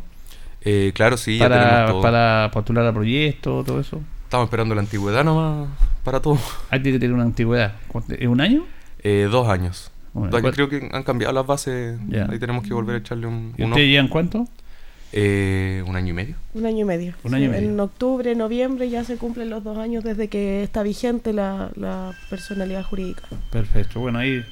Eh, 0.62 0.92
claro, 0.94 1.18
sí, 1.18 1.38
para, 1.38 1.56
ya 1.56 1.64
tenemos 1.66 1.90
todo. 1.90 2.00
Para 2.00 2.50
postular 2.50 2.86
a 2.86 2.92
proyectos, 2.94 3.66
todo 3.66 3.78
eso. 3.78 4.00
Estamos 4.24 4.46
esperando 4.46 4.74
la 4.74 4.80
antigüedad 4.80 5.22
nomás 5.22 5.68
para 6.02 6.20
todo. 6.20 6.38
Hay 6.70 6.82
que 6.82 6.92
tener 6.92 7.12
una 7.12 7.24
antigüedad. 7.24 7.74
¿Es 8.08 8.26
un 8.26 8.40
año? 8.40 8.64
Eh, 9.00 9.28
dos 9.30 9.46
años. 9.48 9.90
creo 10.54 10.70
que 10.70 10.88
han 10.90 11.02
cambiado 11.02 11.34
las 11.34 11.46
bases. 11.46 12.00
Ahí 12.30 12.38
tenemos 12.38 12.66
que 12.66 12.72
volver 12.72 12.94
a 12.94 12.98
echarle 13.00 13.26
un. 13.26 13.52
¿Y 13.58 13.64
ustedes 13.64 13.88
llevan 13.88 14.08
cuánto? 14.08 14.48
Eh, 15.12 15.84
un 15.86 15.96
año 15.96 16.10
y 16.10 16.12
medio. 16.14 16.36
Un 16.54 16.66
año 16.66 16.78
y 16.80 16.84
medio. 16.84 17.14
Un 17.22 17.34
año 17.34 17.44
y 17.44 17.48
medio. 17.48 17.68
En 17.68 17.78
octubre, 17.80 18.34
noviembre 18.34 18.88
ya 18.88 19.04
se 19.04 19.16
cumplen 19.16 19.50
los 19.50 19.62
dos 19.62 19.76
años 19.78 20.04
desde 20.04 20.28
que 20.28 20.62
está 20.62 20.82
vigente 20.82 21.32
la, 21.32 21.70
la 21.76 22.12
personalidad 22.30 22.82
jurídica. 22.82 23.22
Perfecto. 23.50 24.00
Bueno, 24.00 24.18
ahí 24.18 24.42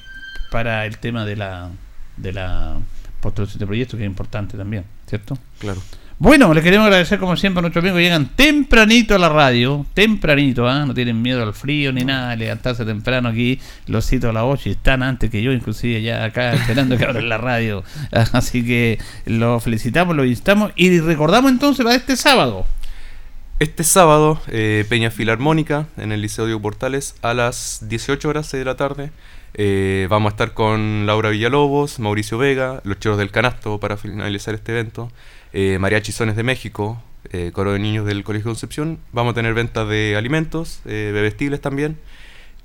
para 0.51 0.85
el 0.85 0.97
tema 0.99 1.25
de 1.25 1.35
la 1.35 1.69
de 2.17 2.33
la 2.33 2.77
postulación 3.21 3.59
de 3.59 3.65
proyectos, 3.65 3.97
que 3.97 4.03
es 4.03 4.09
importante 4.09 4.57
también, 4.57 4.85
¿cierto? 5.07 5.37
Claro. 5.59 5.81
Bueno, 6.23 6.53
les 6.53 6.63
queremos 6.63 6.85
agradecer 6.85 7.17
como 7.17 7.35
siempre 7.35 7.61
a 7.61 7.61
nuestros 7.63 7.81
amigos 7.81 7.97
que 7.97 8.03
llegan 8.03 8.27
tempranito 8.35 9.15
a 9.15 9.17
la 9.17 9.27
radio, 9.27 9.87
tempranito, 9.95 10.67
¿ah? 10.67 10.85
no 10.85 10.93
tienen 10.93 11.19
miedo 11.19 11.41
al 11.41 11.51
frío 11.51 11.91
ni 11.91 12.05
nada, 12.05 12.35
levantarse 12.35 12.85
temprano 12.85 13.29
aquí, 13.29 13.59
los 13.87 14.05
cito 14.05 14.29
a 14.29 14.31
las 14.31 14.43
8 14.43 14.69
y 14.69 14.71
están 14.73 15.01
antes 15.01 15.31
que 15.31 15.41
yo, 15.41 15.51
inclusive 15.51 15.99
ya 16.03 16.23
acá 16.23 16.53
esperando 16.53 16.95
que 16.95 17.05
abran 17.05 17.27
la 17.27 17.39
radio. 17.39 17.83
Así 18.33 18.63
que 18.63 18.99
los 19.25 19.63
felicitamos, 19.63 20.15
los 20.15 20.27
instamos 20.27 20.71
y 20.75 20.99
recordamos 20.99 21.49
entonces 21.49 21.83
para 21.83 21.95
este 21.95 22.15
sábado. 22.15 22.67
Este 23.57 23.83
sábado, 23.83 24.39
eh, 24.49 24.85
Peña 24.89 25.09
Filarmónica 25.09 25.87
en 25.97 26.11
el 26.11 26.21
Liceo 26.21 26.45
Diego 26.45 26.61
Portales 26.61 27.15
a 27.23 27.33
las 27.33 27.89
18 27.89 28.29
horas 28.29 28.51
de 28.51 28.63
la 28.63 28.75
tarde. 28.75 29.09
Eh, 29.55 30.05
vamos 30.09 30.29
a 30.29 30.33
estar 30.33 30.53
con 30.53 31.07
Laura 31.07 31.29
Villalobos, 31.29 31.99
Mauricio 31.99 32.37
Vega, 32.37 32.79
los 32.83 32.99
Cheros 32.99 33.17
del 33.17 33.31
Canasto 33.31 33.79
para 33.79 33.97
finalizar 33.97 34.53
este 34.53 34.71
evento, 34.71 35.11
eh, 35.53 35.77
María 35.79 36.01
Chizones 36.01 36.35
de 36.35 36.43
México, 36.43 37.01
eh, 37.31 37.51
Coro 37.53 37.73
de 37.73 37.79
Niños 37.79 38.05
del 38.05 38.23
Colegio 38.23 38.49
Concepción. 38.49 38.99
Vamos 39.11 39.31
a 39.31 39.35
tener 39.35 39.53
ventas 39.53 39.87
de 39.87 40.15
alimentos, 40.17 40.81
eh, 40.85 41.11
bebestibles 41.13 41.61
también, 41.61 41.97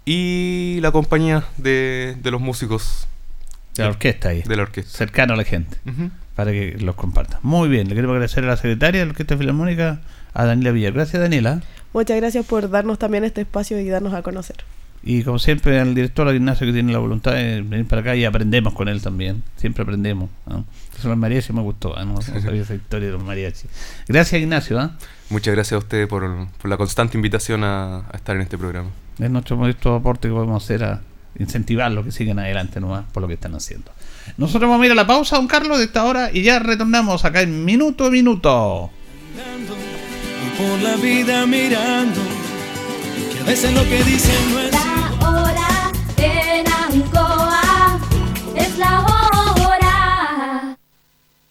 y 0.04 0.78
la 0.80 0.92
compañía 0.92 1.44
de, 1.56 2.16
los 2.24 2.40
músicos. 2.40 3.08
De 3.74 3.82
la 3.82 3.90
orquesta 3.90 4.30
ahí. 4.30 4.42
De 4.42 4.56
la 4.56 4.62
orquesta. 4.62 4.96
Cercano 4.96 5.34
a 5.34 5.36
la 5.36 5.44
gente, 5.44 5.76
para 6.34 6.52
que 6.52 6.76
los 6.78 6.94
compartan. 6.94 7.40
Muy 7.42 7.68
bien, 7.68 7.88
le 7.88 7.94
queremos 7.94 8.14
agradecer 8.14 8.44
a 8.44 8.48
la 8.48 8.56
secretaria 8.56 9.00
de 9.00 9.06
la 9.06 9.10
Orquesta 9.10 9.36
Filarmónica, 9.36 10.00
a 10.32 10.44
Daniela 10.44 10.70
Villar. 10.70 10.92
Gracias, 10.92 11.20
Daniela. 11.20 11.62
Muchas 11.92 12.16
gracias 12.16 12.46
por 12.46 12.70
darnos 12.70 12.98
también 12.98 13.24
este 13.24 13.42
espacio 13.42 13.80
y 13.80 13.88
darnos 13.88 14.14
a 14.14 14.22
conocer. 14.22 14.56
Y 15.08 15.22
como 15.22 15.38
siempre, 15.38 15.78
al 15.78 15.94
director, 15.94 16.34
Ignacio, 16.34 16.66
que 16.66 16.72
tiene 16.72 16.92
la 16.92 16.98
voluntad 16.98 17.30
de 17.30 17.62
venir 17.62 17.86
para 17.86 18.00
acá 18.00 18.16
y 18.16 18.24
aprendemos 18.24 18.74
con 18.74 18.88
él 18.88 19.00
también. 19.00 19.44
Siempre 19.56 19.84
aprendemos. 19.84 20.28
¿no? 20.46 20.64
Eso 20.98 21.08
los 21.08 21.16
mariachi 21.16 21.52
me 21.52 21.60
gustó, 21.60 21.94
¿no? 22.04 22.20
sabía 22.20 22.62
esa 22.62 22.74
historia 22.74 23.06
de 23.06 23.12
los 23.12 23.22
mariachi. 23.22 23.68
Gracias, 24.08 24.42
Ignacio. 24.42 24.80
¿ah? 24.80 24.96
Muchas 25.30 25.54
gracias 25.54 25.74
a 25.74 25.78
usted 25.78 26.08
por, 26.08 26.48
la 26.64 26.76
constante 26.76 27.16
invitación 27.16 27.62
a, 27.62 28.02
estar 28.14 28.34
en 28.34 28.42
este 28.42 28.58
programa. 28.58 28.90
Es 29.20 29.30
nuestro 29.30 29.56
modesto 29.56 29.94
aporte 29.94 30.26
que 30.26 30.34
podemos 30.34 30.64
hacer 30.64 30.82
a 30.82 31.00
incentivar 31.38 31.92
lo 31.92 32.02
que 32.02 32.10
siguen 32.10 32.40
adelante 32.40 32.80
nomás 32.80 33.04
por 33.12 33.20
lo 33.20 33.28
que 33.28 33.34
están 33.34 33.54
haciendo. 33.54 33.92
Nosotros 34.36 34.68
vamos 34.68 34.82
a 34.82 34.86
ir 34.86 34.92
a 34.92 34.96
la 34.96 35.06
pausa, 35.06 35.36
don 35.36 35.46
Carlos, 35.46 35.78
de 35.78 35.84
esta 35.84 36.02
hora 36.02 36.30
y 36.32 36.42
ya 36.42 36.58
retornamos 36.58 37.24
acá 37.24 37.42
en 37.42 37.64
minuto 37.64 38.06
a 38.06 38.10
minuto. 38.10 38.90
Por 40.58 40.82
la 40.82 40.96
vida 40.96 41.46
mirando, 41.46 42.20
que 43.32 43.38
a 43.38 43.44
veces 43.44 43.72
lo 43.72 43.84
que 43.84 44.02
dicen 44.02 44.52
no 44.52 44.60
es 44.60 44.95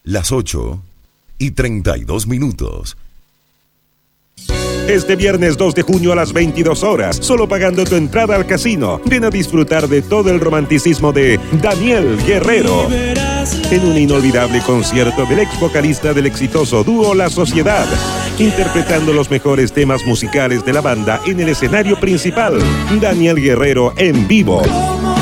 Las 0.06 0.32
8 0.32 0.84
y 1.40 1.52
32 1.52 2.28
minutos. 2.28 2.96
Este 4.88 5.16
viernes 5.16 5.58
2 5.58 5.74
de 5.74 5.82
junio 5.82 6.12
a 6.12 6.16
las 6.16 6.32
22 6.32 6.84
horas, 6.84 7.18
solo 7.18 7.50
pagando 7.50 7.86
tu 7.86 7.96
entrada 7.96 8.36
al 8.36 8.46
casino, 8.46 9.02
ven 9.08 9.26
a 9.26 9.32
disfrutar 9.32 9.88
de 9.88 10.04
todo 10.04 10.30
el 10.30 10.40
romanticismo 10.40 11.12
de 11.12 11.40
Daniel 11.60 12.20
Guerrero. 12.24 12.88
En 12.92 13.84
un 13.84 13.98
inolvidable 13.98 14.62
concierto 14.62 15.26
del 15.26 15.40
ex 15.40 15.60
vocalista 15.60 16.14
del 16.14 16.28
exitoso 16.28 16.84
dúo 16.84 17.16
La 17.16 17.32
Sociedad, 17.32 17.88
interpretando 18.38 19.12
los 19.12 19.32
mejores 19.32 19.74
temas 19.74 20.06
musicales 20.06 20.64
de 20.64 20.74
la 20.74 20.82
banda 20.82 21.20
en 21.26 21.40
el 21.40 21.50
escenario 21.50 22.00
principal. 22.00 22.60
Daniel 23.02 23.38
Guerrero 23.38 23.92
en 23.98 24.28
vivo. 24.28 24.62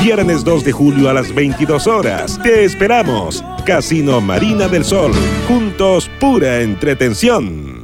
Viernes 0.04 0.44
2 0.44 0.64
de 0.64 0.72
julio 0.72 1.08
a 1.08 1.14
las 1.14 1.34
22 1.34 1.86
horas. 1.86 2.38
Te 2.42 2.62
esperamos. 2.66 3.42
Casino 3.64 4.20
Marina 4.20 4.68
del 4.68 4.84
Sol. 4.84 5.12
Juntos, 5.48 6.10
pura 6.20 6.60
entretención. 6.60 7.83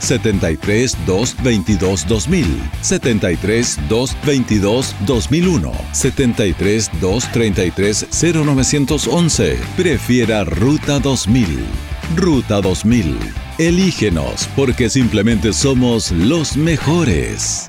73 0.00 0.96
222 1.06 2.06
2000, 2.08 2.70
73 2.82 3.78
222 3.88 4.96
2001, 5.06 5.72
73 5.92 6.90
233 7.00 8.06
0911. 8.10 9.58
Prefiera 9.76 10.44
Ruta 10.44 10.98
2000. 10.98 11.64
Ruta 12.16 12.60
2000. 12.60 13.18
Elígenos 13.58 14.48
porque 14.56 14.90
simplemente 14.90 15.52
somos 15.52 16.10
los 16.10 16.56
mejores. 16.56 17.68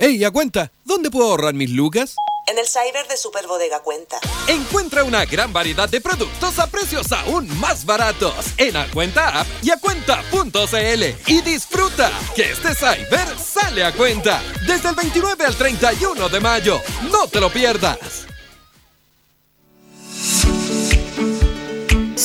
¡Hey, 0.00 0.22
a 0.22 0.30
cuenta! 0.30 0.70
¿Dónde 0.84 1.10
puedo 1.10 1.30
ahorrar 1.30 1.54
mis 1.54 1.70
lucas? 1.70 2.14
El 2.58 2.66
cyber 2.66 3.06
de 3.08 3.16
Superbodega 3.16 3.80
Cuenta. 3.80 4.18
Encuentra 4.46 5.04
una 5.04 5.24
gran 5.24 5.52
variedad 5.52 5.88
de 5.88 6.00
productos 6.00 6.58
a 6.58 6.66
precios 6.66 7.12
aún 7.12 7.48
más 7.58 7.84
baratos 7.84 8.34
en 8.56 8.76
Acuenta 8.76 9.40
App 9.40 9.46
y 9.62 9.70
acuenta.cl 9.70 11.04
y 11.26 11.40
disfruta 11.42 12.10
que 12.34 12.50
este 12.50 12.74
cyber 12.74 13.38
sale 13.38 13.84
a 13.84 13.92
cuenta 13.92 14.42
desde 14.66 14.88
el 14.88 14.94
29 14.94 15.44
al 15.44 15.56
31 15.56 16.28
de 16.28 16.40
mayo. 16.40 16.80
No 17.10 17.28
te 17.28 17.40
lo 17.40 17.50
pierdas. 17.50 18.28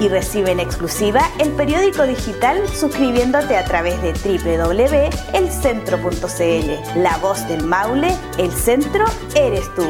y 0.00 0.08
recibe 0.08 0.50
en 0.50 0.60
exclusiva 0.60 1.30
el 1.38 1.50
periódico 1.52 2.04
digital 2.04 2.68
suscribiéndote 2.68 3.56
a 3.56 3.64
través 3.64 4.02
de 4.02 4.12
www.elcentro.cl. 4.12 7.00
La 7.00 7.16
voz 7.18 7.46
del 7.48 7.64
Maule, 7.64 8.14
el 8.38 8.52
centro 8.52 9.04
eres 9.34 9.74
tú. 9.74 9.86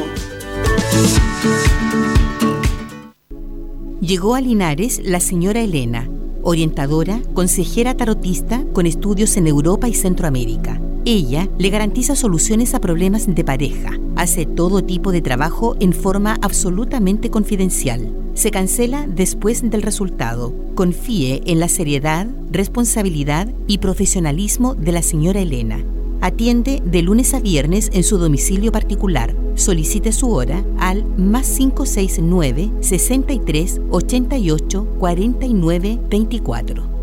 Llegó 4.01 4.35
a 4.35 4.41
Linares 4.41 5.01
la 5.03 5.19
señora 5.19 5.61
Elena, 5.61 6.07
orientadora, 6.43 7.19
consejera 7.33 7.97
tarotista 7.97 8.63
con 8.71 8.85
estudios 8.85 9.35
en 9.35 9.47
Europa 9.47 9.87
y 9.87 9.95
Centroamérica. 9.95 10.79
Ella 11.07 11.47
le 11.59 11.69
garantiza 11.69 12.15
soluciones 12.15 12.73
a 12.73 12.81
problemas 12.81 13.27
de 13.27 13.43
pareja. 13.43 13.91
Hace 14.15 14.47
todo 14.47 14.83
tipo 14.83 15.11
de 15.11 15.21
trabajo 15.21 15.75
en 15.79 15.93
forma 15.93 16.39
absolutamente 16.41 17.29
confidencial. 17.29 18.11
Se 18.33 18.49
cancela 18.49 19.05
después 19.07 19.69
del 19.69 19.83
resultado. 19.83 20.51
Confíe 20.73 21.43
en 21.45 21.59
la 21.59 21.67
seriedad, 21.67 22.25
responsabilidad 22.49 23.53
y 23.67 23.77
profesionalismo 23.77 24.73
de 24.73 24.93
la 24.93 25.03
señora 25.03 25.41
Elena. 25.41 25.85
Atiende 26.21 26.81
de 26.83 27.03
lunes 27.03 27.35
a 27.35 27.39
viernes 27.39 27.91
en 27.93 28.03
su 28.03 28.17
domicilio 28.17 28.71
particular. 28.71 29.35
Solicite 29.53 30.11
su 30.11 30.31
hora 30.31 30.65
al 30.79 31.05
más 31.17 31.47
569 31.49 32.71
63 32.81 33.81
88 33.91 34.87
49 34.97 35.99
24. 36.09 36.94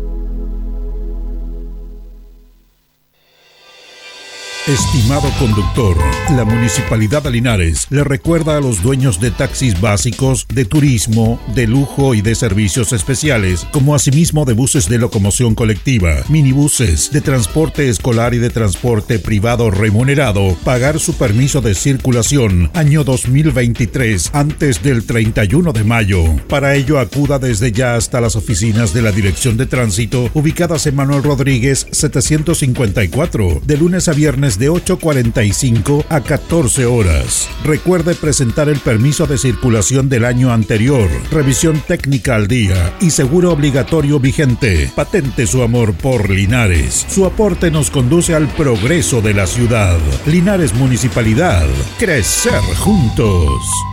Estimado 4.67 5.29
conductor, 5.39 5.97
la 6.37 6.45
Municipalidad 6.45 7.21
de 7.21 7.31
Linares 7.31 7.85
le 7.89 8.01
recuerda 8.05 8.55
a 8.55 8.61
los 8.61 8.81
dueños 8.81 9.19
de 9.19 9.29
taxis 9.29 9.81
básicos, 9.81 10.47
de 10.47 10.63
turismo, 10.63 11.37
de 11.53 11.67
lujo 11.67 12.15
y 12.15 12.21
de 12.21 12.33
servicios 12.33 12.93
especiales, 12.93 13.67
como 13.73 13.93
asimismo 13.93 14.45
de 14.45 14.53
buses 14.53 14.87
de 14.87 14.99
locomoción 14.99 15.53
colectiva, 15.53 16.23
minibuses, 16.29 17.11
de 17.11 17.19
transporte 17.19 17.89
escolar 17.89 18.33
y 18.33 18.37
de 18.37 18.51
transporte 18.51 19.19
privado 19.19 19.69
remunerado, 19.69 20.55
pagar 20.63 20.97
su 20.97 21.13
permiso 21.15 21.59
de 21.59 21.75
circulación 21.75 22.71
año 22.73 23.03
2023 23.03 24.29
antes 24.33 24.81
del 24.81 25.03
31 25.03 25.73
de 25.73 25.83
mayo. 25.83 26.23
Para 26.47 26.75
ello 26.75 26.99
acuda 26.99 27.37
desde 27.37 27.73
ya 27.73 27.95
hasta 27.95 28.21
las 28.21 28.37
oficinas 28.37 28.93
de 28.93 29.01
la 29.01 29.11
Dirección 29.11 29.57
de 29.57 29.65
Tránsito 29.65 30.29
ubicadas 30.33 30.87
en 30.87 30.95
Manuel 30.95 31.21
Rodríguez 31.21 31.85
754, 31.91 33.61
de 33.65 33.77
lunes 33.77 34.07
a 34.07 34.13
viernes 34.13 34.52
de 34.57 34.69
8.45 34.69 36.05
a 36.09 36.21
14 36.21 36.85
horas. 36.85 37.49
Recuerde 37.63 38.15
presentar 38.15 38.69
el 38.69 38.79
permiso 38.79 39.27
de 39.27 39.37
circulación 39.37 40.09
del 40.09 40.25
año 40.25 40.51
anterior, 40.51 41.09
revisión 41.31 41.81
técnica 41.87 42.35
al 42.35 42.47
día 42.47 42.95
y 42.99 43.11
seguro 43.11 43.51
obligatorio 43.51 44.19
vigente. 44.19 44.91
Patente 44.95 45.47
su 45.47 45.61
amor 45.61 45.93
por 45.93 46.29
Linares. 46.29 47.05
Su 47.09 47.25
aporte 47.25 47.71
nos 47.71 47.91
conduce 47.91 48.35
al 48.35 48.47
progreso 48.47 49.21
de 49.21 49.33
la 49.33 49.47
ciudad. 49.47 49.97
Linares 50.25 50.73
Municipalidad. 50.73 51.67
Crecer 51.99 52.61
juntos. 52.77 53.92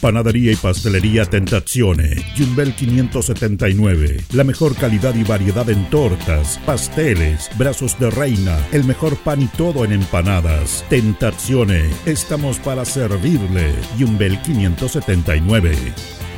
Panadería 0.00 0.52
y 0.52 0.56
pastelería 0.56 1.24
Tentazione, 1.24 2.24
Yumbel 2.36 2.74
579. 2.74 4.24
La 4.32 4.44
mejor 4.44 4.76
calidad 4.76 5.14
y 5.16 5.24
variedad 5.24 5.68
en 5.68 5.90
tortas, 5.90 6.60
pasteles, 6.64 7.50
brazos 7.58 7.98
de 7.98 8.10
reina, 8.10 8.56
el 8.72 8.84
mejor 8.84 9.16
pan 9.16 9.42
y 9.42 9.46
todo 9.48 9.84
en 9.84 9.92
empanadas. 9.92 10.84
Tentazione, 10.88 11.90
estamos 12.06 12.58
para 12.58 12.84
servirle. 12.84 13.74
Yumbel 13.98 14.40
579. 14.42 15.74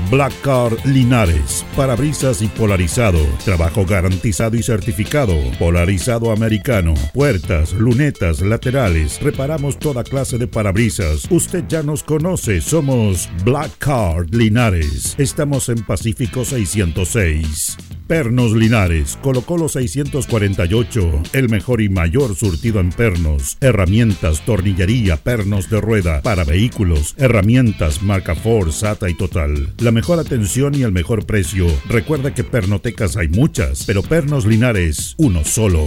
Black 0.08 0.32
Car 0.42 0.72
Linares, 0.86 1.64
parabrisas 1.76 2.42
y 2.42 2.48
polarizado, 2.48 3.20
trabajo 3.44 3.84
garantizado 3.84 4.56
y 4.56 4.62
certificado, 4.62 5.34
polarizado 5.58 6.32
americano, 6.32 6.94
puertas, 7.12 7.72
lunetas, 7.74 8.40
laterales, 8.40 9.20
reparamos 9.20 9.78
toda 9.78 10.02
clase 10.02 10.38
de 10.38 10.48
parabrisas. 10.48 11.30
Usted 11.30 11.64
ya 11.68 11.82
nos 11.82 12.02
conoce, 12.02 12.60
somos 12.60 13.28
Card 13.78 14.32
Linares. 14.32 15.16
Estamos 15.18 15.68
en 15.70 15.82
Pacífico 15.82 16.44
606. 16.44 17.76
Pernos 18.06 18.52
Linares, 18.52 19.18
colocó 19.20 19.56
los 19.58 19.72
648, 19.72 21.22
el 21.32 21.48
mejor 21.48 21.80
y 21.80 21.88
mayor 21.88 22.36
surtido 22.36 22.78
en 22.78 22.90
pernos, 22.90 23.56
herramientas, 23.60 24.44
tornillería, 24.44 25.16
pernos 25.16 25.68
de 25.68 25.80
rueda, 25.80 26.22
para 26.22 26.44
vehículos, 26.44 27.14
herramientas, 27.18 28.02
marca 28.02 28.36
Ford, 28.36 28.70
SATA 28.70 29.10
y 29.10 29.14
Total. 29.14 29.74
La 29.78 29.90
mejor 29.90 30.20
atención 30.20 30.76
y 30.76 30.82
el 30.82 30.92
mejor 30.92 31.26
precio. 31.26 31.66
Recuerda 31.88 32.32
que 32.32 32.44
pernotecas 32.44 33.16
hay 33.16 33.28
muchas, 33.28 33.84
pero 33.84 34.02
Pernos 34.02 34.46
Linares, 34.46 35.14
uno 35.18 35.44
solo. 35.44 35.86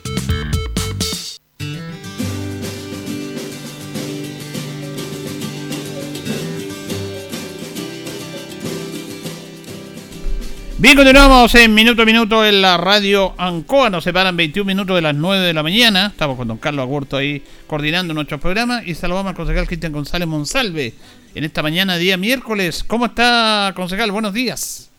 Bien, 10.81 10.95
continuamos 10.95 11.53
en 11.53 11.75
minuto 11.75 12.01
a 12.01 12.05
minuto 12.05 12.43
en 12.43 12.59
la 12.59 12.75
radio 12.75 13.35
Ancoa. 13.37 13.91
Nos 13.91 14.03
separan 14.03 14.35
21 14.35 14.65
minutos 14.65 14.95
de 14.95 15.03
las 15.03 15.13
9 15.13 15.45
de 15.45 15.53
la 15.53 15.61
mañana. 15.61 16.07
Estamos 16.07 16.35
con 16.37 16.47
don 16.47 16.57
Carlos 16.57 16.81
Agurto 16.81 17.17
ahí 17.17 17.43
coordinando 17.67 18.15
nuestro 18.15 18.39
programa. 18.39 18.81
Y 18.83 18.95
saludamos 18.95 19.29
al 19.29 19.35
concejal 19.35 19.67
Cristian 19.67 19.91
González 19.91 20.27
Monsalve 20.27 20.95
en 21.35 21.43
esta 21.43 21.61
mañana, 21.61 21.97
día 21.97 22.17
miércoles. 22.17 22.83
¿Cómo 22.83 23.05
está, 23.05 23.73
concejal? 23.75 24.11
Buenos 24.11 24.33
días. 24.33 24.89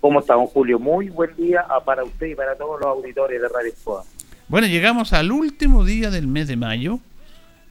¿Cómo 0.00 0.20
está, 0.20 0.34
don 0.34 0.46
Julio? 0.46 0.78
Muy 0.78 1.08
buen 1.08 1.34
día 1.34 1.66
para 1.84 2.04
usted 2.04 2.28
y 2.28 2.36
para 2.36 2.54
todos 2.54 2.78
los 2.78 2.86
auditores 2.86 3.42
de 3.42 3.48
Radio 3.48 3.72
Ancoa. 3.76 4.04
Bueno, 4.46 4.68
llegamos 4.68 5.12
al 5.12 5.32
último 5.32 5.84
día 5.84 6.10
del 6.10 6.28
mes 6.28 6.46
de 6.46 6.56
mayo. 6.56 7.00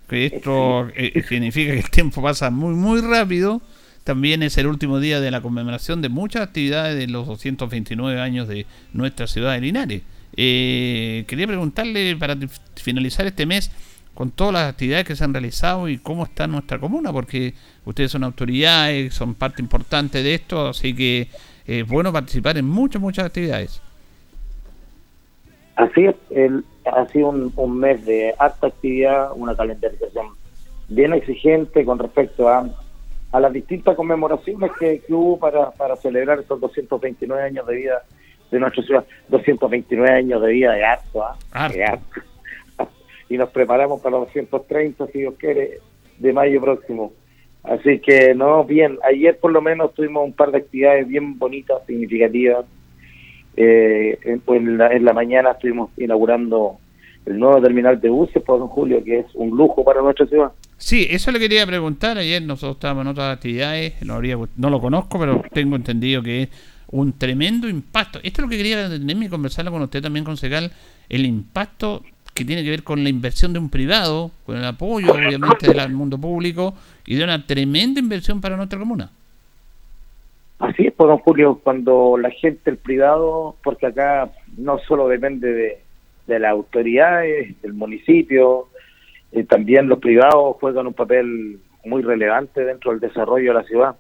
Que 0.09 0.25
esto 0.25 0.89
eh, 0.97 1.23
significa 1.29 1.71
que 1.71 1.79
el 1.79 1.89
tiempo 1.89 2.21
pasa 2.21 2.49
muy, 2.49 2.75
muy 2.75 2.99
rápido 2.99 3.61
también 4.03 4.43
es 4.43 4.57
el 4.57 4.67
último 4.67 4.99
día 4.99 5.21
de 5.21 5.31
la 5.31 5.41
conmemoración 5.41 6.01
de 6.01 6.09
muchas 6.09 6.41
actividades 6.41 6.97
de 6.97 7.07
los 7.07 7.25
229 7.25 8.19
años 8.19 8.47
de 8.47 8.65
nuestra 8.91 9.27
ciudad 9.27 9.53
de 9.53 9.61
Linares. 9.61 10.01
Eh, 10.35 11.25
quería 11.27 11.47
preguntarle 11.47 12.15
para 12.17 12.35
finalizar 12.75 13.25
este 13.25 13.45
mes 13.45 13.71
con 14.13 14.31
todas 14.31 14.53
las 14.53 14.69
actividades 14.69 15.05
que 15.05 15.15
se 15.15 15.23
han 15.23 15.33
realizado 15.33 15.87
y 15.87 15.97
cómo 15.97 16.23
está 16.23 16.47
nuestra 16.47 16.79
comuna, 16.79 17.11
porque 17.11 17.53
ustedes 17.85 18.11
son 18.11 18.23
autoridades, 18.23 19.13
son 19.13 19.35
parte 19.35 19.61
importante 19.61 20.21
de 20.21 20.35
esto, 20.35 20.67
así 20.67 20.95
que 20.95 21.29
es 21.65 21.87
bueno 21.87 22.11
participar 22.11 22.57
en 22.57 22.65
muchas, 22.65 23.01
muchas 23.01 23.25
actividades. 23.25 23.81
Así 25.75 26.05
es, 26.05 26.15
el, 26.29 26.63
ha 26.85 27.07
sido 27.07 27.29
un, 27.29 27.53
un 27.55 27.79
mes 27.79 28.05
de 28.05 28.35
alta 28.37 28.67
actividad, 28.67 29.31
una 29.35 29.55
calendarización 29.55 30.27
bien 30.89 31.13
exigente 31.13 31.85
con 31.85 31.97
respecto 31.97 32.49
a 32.49 32.69
a 33.33 33.39
las 33.39 33.51
distintas 33.51 33.95
conmemoraciones 33.95 34.71
que, 34.79 35.01
hubo 35.09 35.39
para, 35.39 35.71
para 35.71 35.95
celebrar 35.95 36.39
estos 36.39 36.61
229 36.61 37.43
años 37.43 37.65
de 37.65 37.75
vida 37.75 38.03
de 38.51 38.59
nuestra 38.59 38.83
ciudad. 38.83 39.05
229 39.29 40.15
años 40.15 40.39
de 40.39 40.51
vida 40.51 40.73
de 40.73 40.85
harto, 40.85 41.23
¿ah? 41.51 41.69
y 43.29 43.37
nos 43.37 43.49
preparamos 43.49 44.01
para 44.01 44.17
los 44.17 44.27
230, 44.27 45.07
si 45.07 45.19
Dios 45.19 45.33
quiere, 45.39 45.79
de 46.19 46.31
mayo 46.31 46.61
próximo. 46.61 47.11
Así 47.63 47.97
que, 47.99 48.35
no, 48.35 48.65
bien, 48.65 48.99
ayer 49.03 49.39
por 49.39 49.51
lo 49.51 49.63
menos 49.63 49.95
tuvimos 49.95 50.25
un 50.25 50.33
par 50.33 50.51
de 50.51 50.59
actividades 50.59 51.07
bien 51.07 51.39
bonitas, 51.39 51.83
significativas. 51.87 52.65
Eh, 53.57 54.19
en, 54.25 54.77
la, 54.77 54.91
en 54.91 55.05
la 55.05 55.13
mañana 55.13 55.51
estuvimos 55.51 55.89
inaugurando 55.97 56.77
el 57.25 57.39
nuevo 57.39 57.59
terminal 57.61 57.99
de 57.99 58.09
buses 58.09 58.43
por 58.43 58.59
don 58.59 58.67
Julio, 58.67 59.03
que 59.03 59.19
es 59.19 59.25
un 59.33 59.57
lujo 59.57 59.83
para 59.83 60.03
nuestra 60.03 60.27
ciudad. 60.27 60.51
Sí, 60.83 61.07
eso 61.09 61.31
le 61.31 61.39
quería 61.39 61.65
preguntar. 61.65 62.17
Ayer 62.17 62.41
nosotros 62.41 62.75
estábamos 62.75 63.03
en 63.03 63.11
otras 63.11 63.37
actividades, 63.37 63.93
no, 64.01 64.15
habría, 64.15 64.37
no 64.57 64.69
lo 64.69 64.81
conozco, 64.81 65.17
pero 65.17 65.41
tengo 65.53 65.77
entendido 65.77 66.21
que 66.21 66.43
es 66.43 66.49
un 66.91 67.17
tremendo 67.17 67.69
impacto. 67.69 68.19
Esto 68.21 68.41
es 68.41 68.43
lo 68.43 68.49
que 68.49 68.57
quería 68.57 68.83
entenderme 68.83 69.27
y 69.27 69.29
conversarlo 69.29 69.71
con 69.71 69.81
usted 69.81 70.01
también, 70.01 70.25
concejal, 70.25 70.73
el 71.07 71.25
impacto 71.25 72.03
que 72.33 72.43
tiene 72.43 72.65
que 72.65 72.69
ver 72.69 72.83
con 72.83 73.01
la 73.01 73.09
inversión 73.09 73.53
de 73.53 73.59
un 73.59 73.69
privado, 73.69 74.31
con 74.45 74.57
el 74.57 74.65
apoyo 74.65 75.13
obviamente 75.13 75.73
del 75.73 75.93
mundo 75.93 76.17
público 76.17 76.73
y 77.05 77.15
de 77.15 77.23
una 77.23 77.47
tremenda 77.47 78.01
inversión 78.01 78.41
para 78.41 78.57
nuestra 78.57 78.77
comuna. 78.77 79.09
Así 80.59 80.87
es, 80.87 80.91
pues 80.91 81.07
don 81.07 81.19
Julio, 81.19 81.61
cuando 81.63 82.17
la 82.17 82.29
gente, 82.29 82.69
el 82.69 82.77
privado, 82.77 83.55
porque 83.63 83.85
acá 83.85 84.31
no 84.57 84.79
solo 84.79 85.07
depende 85.07 85.53
de, 85.53 85.77
de 86.27 86.39
las 86.39 86.51
autoridades, 86.51 87.61
del 87.61 87.71
municipio, 87.71 88.67
eh, 89.33 89.43
también 89.45 89.87
los 89.87 89.99
privados 89.99 90.57
juegan 90.59 90.85
un 90.85 90.93
papel 90.93 91.59
muy 91.83 92.03
relevante 92.03 92.63
dentro 92.63 92.91
del 92.91 92.99
desarrollo 92.99 93.51
de 93.51 93.59
la 93.59 93.65
ciudad, 93.65 93.95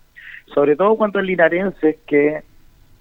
sobre 0.53 0.75
todo 0.75 0.95
cuando 0.95 1.19
hay 1.19 1.25
linarenses 1.25 1.97
que 2.05 2.43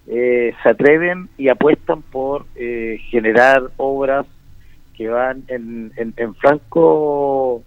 eh, 0.06 0.54
se 0.62 0.68
atreven 0.68 1.28
y 1.36 1.50
apuestan 1.50 2.00
por 2.00 2.46
eh, 2.56 2.98
generar 3.10 3.64
obras 3.76 4.26
que 4.96 5.08
van 5.08 5.44
en, 5.48 5.92
en, 5.96 6.34
franco 6.36 7.62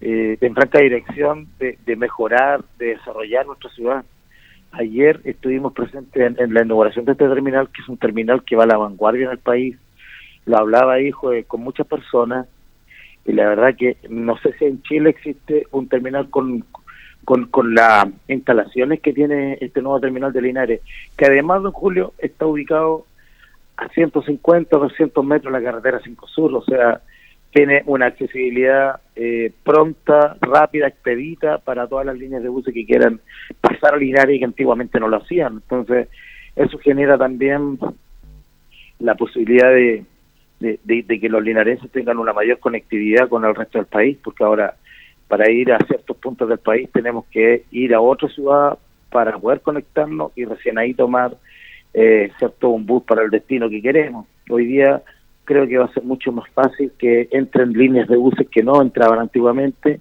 en 0.00 0.54
franca 0.54 0.80
dirección 0.80 1.46
de, 1.58 1.96
mejorar, 1.96 2.64
de 2.78 2.86
desarrollar 2.86 3.46
nuestra 3.46 3.70
ciudad. 3.70 4.04
Ayer 4.72 5.20
estuvimos 5.24 5.72
presentes 5.74 6.38
en, 6.38 6.54
la 6.54 6.62
inauguración 6.62 7.04
de 7.04 7.12
este 7.12 7.28
terminal, 7.28 7.68
que 7.68 7.82
es 7.82 7.88
un 7.88 7.98
terminal 7.98 8.42
que 8.44 8.56
va 8.56 8.64
a 8.64 8.66
la 8.66 8.78
vanguardia 8.78 9.26
en 9.26 9.32
el 9.32 9.38
país. 9.38 9.76
Lo 10.44 10.58
hablaba 10.58 10.94
ahí 10.94 11.12
con 11.12 11.60
muchas 11.60 11.86
personas 11.86 12.48
y 13.24 13.32
la 13.32 13.48
verdad 13.48 13.76
que 13.76 13.96
no 14.08 14.36
sé 14.38 14.52
si 14.58 14.64
en 14.64 14.82
Chile 14.82 15.10
existe 15.10 15.66
un 15.70 15.88
terminal 15.88 16.28
con, 16.30 16.64
con, 17.24 17.46
con 17.46 17.74
las 17.74 18.06
instalaciones 18.28 19.00
que 19.00 19.12
tiene 19.12 19.58
este 19.60 19.80
nuevo 19.80 20.00
terminal 20.00 20.32
de 20.32 20.42
Linares, 20.42 20.80
que 21.16 21.26
además, 21.26 21.62
don 21.62 21.72
Julio, 21.72 22.14
está 22.18 22.46
ubicado 22.46 23.06
a 23.76 23.88
150 23.88 24.76
o 24.76 24.80
200 24.80 25.24
metros 25.24 25.52
de 25.52 25.60
la 25.60 25.64
carretera 25.64 26.00
5 26.02 26.28
Sur, 26.28 26.54
o 26.54 26.62
sea, 26.62 27.00
tiene 27.52 27.82
una 27.86 28.06
accesibilidad 28.06 29.00
eh, 29.14 29.52
pronta, 29.62 30.36
rápida, 30.40 30.88
expedita 30.88 31.58
para 31.58 31.86
todas 31.86 32.06
las 32.06 32.16
líneas 32.16 32.42
de 32.42 32.48
buses 32.48 32.72
que 32.72 32.86
quieran 32.86 33.20
pasar 33.60 33.94
a 33.94 33.98
Linares 33.98 34.36
y 34.36 34.38
que 34.38 34.44
antiguamente 34.46 34.98
no 34.98 35.08
lo 35.08 35.18
hacían. 35.18 35.54
Entonces, 35.54 36.08
eso 36.56 36.78
genera 36.78 37.18
también 37.18 37.78
la 38.98 39.14
posibilidad 39.16 39.68
de, 39.68 40.04
de, 40.62 41.18
que 41.20 41.28
los 41.28 41.42
linarenses 41.42 41.90
tengan 41.90 42.18
una 42.18 42.32
mayor 42.32 42.58
conectividad 42.58 43.28
con 43.28 43.44
el 43.44 43.54
resto 43.54 43.78
del 43.78 43.86
país, 43.86 44.16
porque 44.22 44.44
ahora 44.44 44.76
para 45.28 45.50
ir 45.50 45.72
a 45.72 45.78
ciertos 45.78 46.16
puntos 46.16 46.48
del 46.48 46.58
país 46.58 46.88
tenemos 46.92 47.24
que 47.26 47.64
ir 47.70 47.94
a 47.94 48.00
otra 48.00 48.28
ciudad 48.28 48.78
para 49.10 49.38
poder 49.38 49.60
conectarnos 49.60 50.32
y 50.36 50.44
recién 50.44 50.78
ahí 50.78 50.94
tomar 50.94 51.36
eh, 51.94 52.30
cierto 52.38 52.70
un 52.70 52.86
bus 52.86 53.02
para 53.04 53.22
el 53.22 53.30
destino 53.30 53.68
que 53.68 53.82
queremos. 53.82 54.26
Hoy 54.48 54.66
día 54.66 55.02
creo 55.44 55.66
que 55.66 55.78
va 55.78 55.86
a 55.86 55.92
ser 55.92 56.04
mucho 56.04 56.32
más 56.32 56.48
fácil 56.50 56.92
que 56.98 57.28
entren 57.30 57.72
líneas 57.72 58.08
de 58.08 58.16
buses 58.16 58.48
que 58.48 58.62
no 58.62 58.80
entraban 58.80 59.18
antiguamente, 59.18 60.00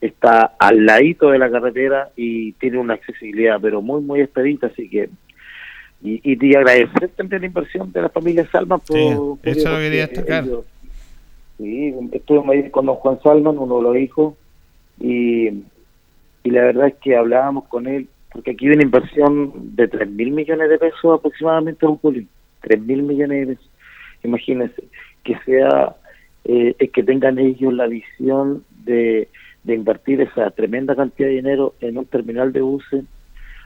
está 0.00 0.54
al 0.58 0.86
ladito 0.86 1.30
de 1.30 1.38
la 1.38 1.50
carretera 1.50 2.10
y 2.16 2.52
tiene 2.52 2.78
una 2.78 2.94
accesibilidad 2.94 3.58
pero 3.60 3.82
muy 3.82 4.00
muy 4.00 4.20
expedita, 4.20 4.68
así 4.68 4.88
que 4.88 5.10
y, 6.02 6.20
y, 6.24 6.54
agradecer 6.54 7.10
también 7.10 7.42
la 7.42 7.46
inversión 7.48 7.92
de 7.92 8.02
la 8.02 8.08
familia 8.08 8.48
Salman 8.50 8.80
por, 8.80 8.96
eso 9.42 9.70
lo 9.70 9.76
quería 9.76 10.06
destacar. 10.06 10.44
sí, 11.58 11.94
estuve 12.12 12.54
ahí 12.54 12.70
con 12.70 12.86
don 12.86 12.96
Juan 12.96 13.20
Salman 13.22 13.58
uno 13.58 13.76
de 13.76 13.82
los 13.82 13.96
hijos 13.96 14.34
y, 14.98 15.48
y 15.48 16.50
la 16.50 16.62
verdad 16.62 16.88
es 16.88 16.94
que 17.02 17.16
hablábamos 17.16 17.64
con 17.68 17.86
él 17.86 18.08
porque 18.32 18.52
aquí 18.52 18.66
hay 18.66 18.74
una 18.74 18.84
inversión 18.84 19.76
de 19.76 19.88
3 19.88 20.10
mil 20.10 20.30
millones 20.30 20.70
de 20.70 20.78
pesos 20.78 21.18
aproximadamente 21.18 21.86
un 21.86 21.98
Julio 21.98 22.24
3 22.62 22.80
mil 22.80 23.02
millones 23.02 23.48
de 23.48 23.54
pesos. 23.54 23.70
Imagínense 24.22 24.84
que 25.24 25.36
sea 25.44 25.96
eh, 26.44 26.74
que 26.92 27.02
tengan 27.02 27.38
ellos 27.38 27.72
la 27.74 27.86
visión 27.86 28.64
de, 28.84 29.28
de 29.64 29.74
invertir 29.74 30.20
esa 30.20 30.50
tremenda 30.50 30.94
cantidad 30.94 31.28
de 31.28 31.34
dinero 31.34 31.74
en 31.80 31.98
un 31.98 32.06
terminal 32.06 32.52
de 32.52 32.60
buses 32.62 33.04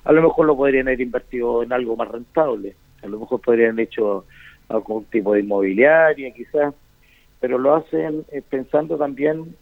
a 0.05 0.13
lo 0.13 0.23
mejor 0.23 0.47
lo 0.47 0.57
podrían 0.57 0.89
haber 0.89 1.01
invertido 1.01 1.63
en 1.63 1.73
algo 1.73 1.97
más 1.97 2.09
rentable, 2.09 2.75
a 3.03 3.07
lo 3.07 3.21
mejor 3.21 3.41
podrían 3.41 3.79
hecho 3.79 4.25
algún 4.69 5.05
tipo 5.07 5.35
de 5.35 5.41
inmobiliaria 5.41 6.33
quizás, 6.33 6.75
pero 7.41 7.59
lo 7.59 7.75
hacen 7.75 8.25
eh, 8.33 8.43
pensando 8.49 8.97
también 8.97 9.57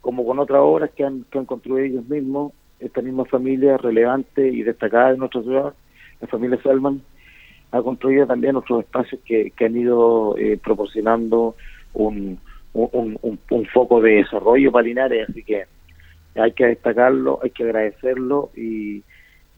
como 0.00 0.24
con 0.24 0.38
otras 0.38 0.60
obras 0.60 0.90
que 0.96 1.04
han, 1.04 1.24
que 1.30 1.38
han 1.38 1.46
construido 1.46 1.78
ellos 1.78 2.08
mismos, 2.08 2.52
esta 2.80 3.02
misma 3.02 3.24
familia 3.24 3.76
relevante 3.76 4.48
y 4.48 4.62
destacada 4.62 5.12
de 5.12 5.18
nuestra 5.18 5.42
ciudad, 5.42 5.74
la 6.20 6.28
familia 6.28 6.60
Salman, 6.62 7.02
ha 7.72 7.82
construido 7.82 8.26
también 8.26 8.56
otros 8.56 8.80
espacios 8.80 9.20
que, 9.24 9.50
que 9.50 9.64
han 9.66 9.76
ido 9.76 10.36
eh, 10.38 10.58
proporcionando 10.62 11.56
un, 11.92 12.38
un, 12.72 13.18
un, 13.20 13.38
un, 13.50 13.66
foco 13.66 14.00
de 14.00 14.12
desarrollo 14.12 14.72
para 14.72 14.86
Linares, 14.86 15.28
así 15.28 15.42
que 15.42 15.64
hay 16.36 16.52
que 16.52 16.66
destacarlo, 16.66 17.40
hay 17.42 17.50
que 17.50 17.64
agradecerlo 17.64 18.50
y, 18.56 19.02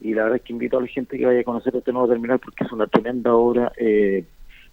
y 0.00 0.14
la 0.14 0.24
verdad 0.24 0.36
es 0.36 0.42
que 0.42 0.52
invito 0.52 0.78
a 0.78 0.82
la 0.82 0.86
gente 0.86 1.18
que 1.18 1.26
vaya 1.26 1.40
a 1.40 1.44
conocer 1.44 1.74
este 1.76 1.92
nuevo 1.92 2.08
terminal 2.08 2.38
porque 2.38 2.64
es 2.64 2.72
una 2.72 2.86
tremenda 2.86 3.34
obra 3.34 3.72
eh, 3.76 4.24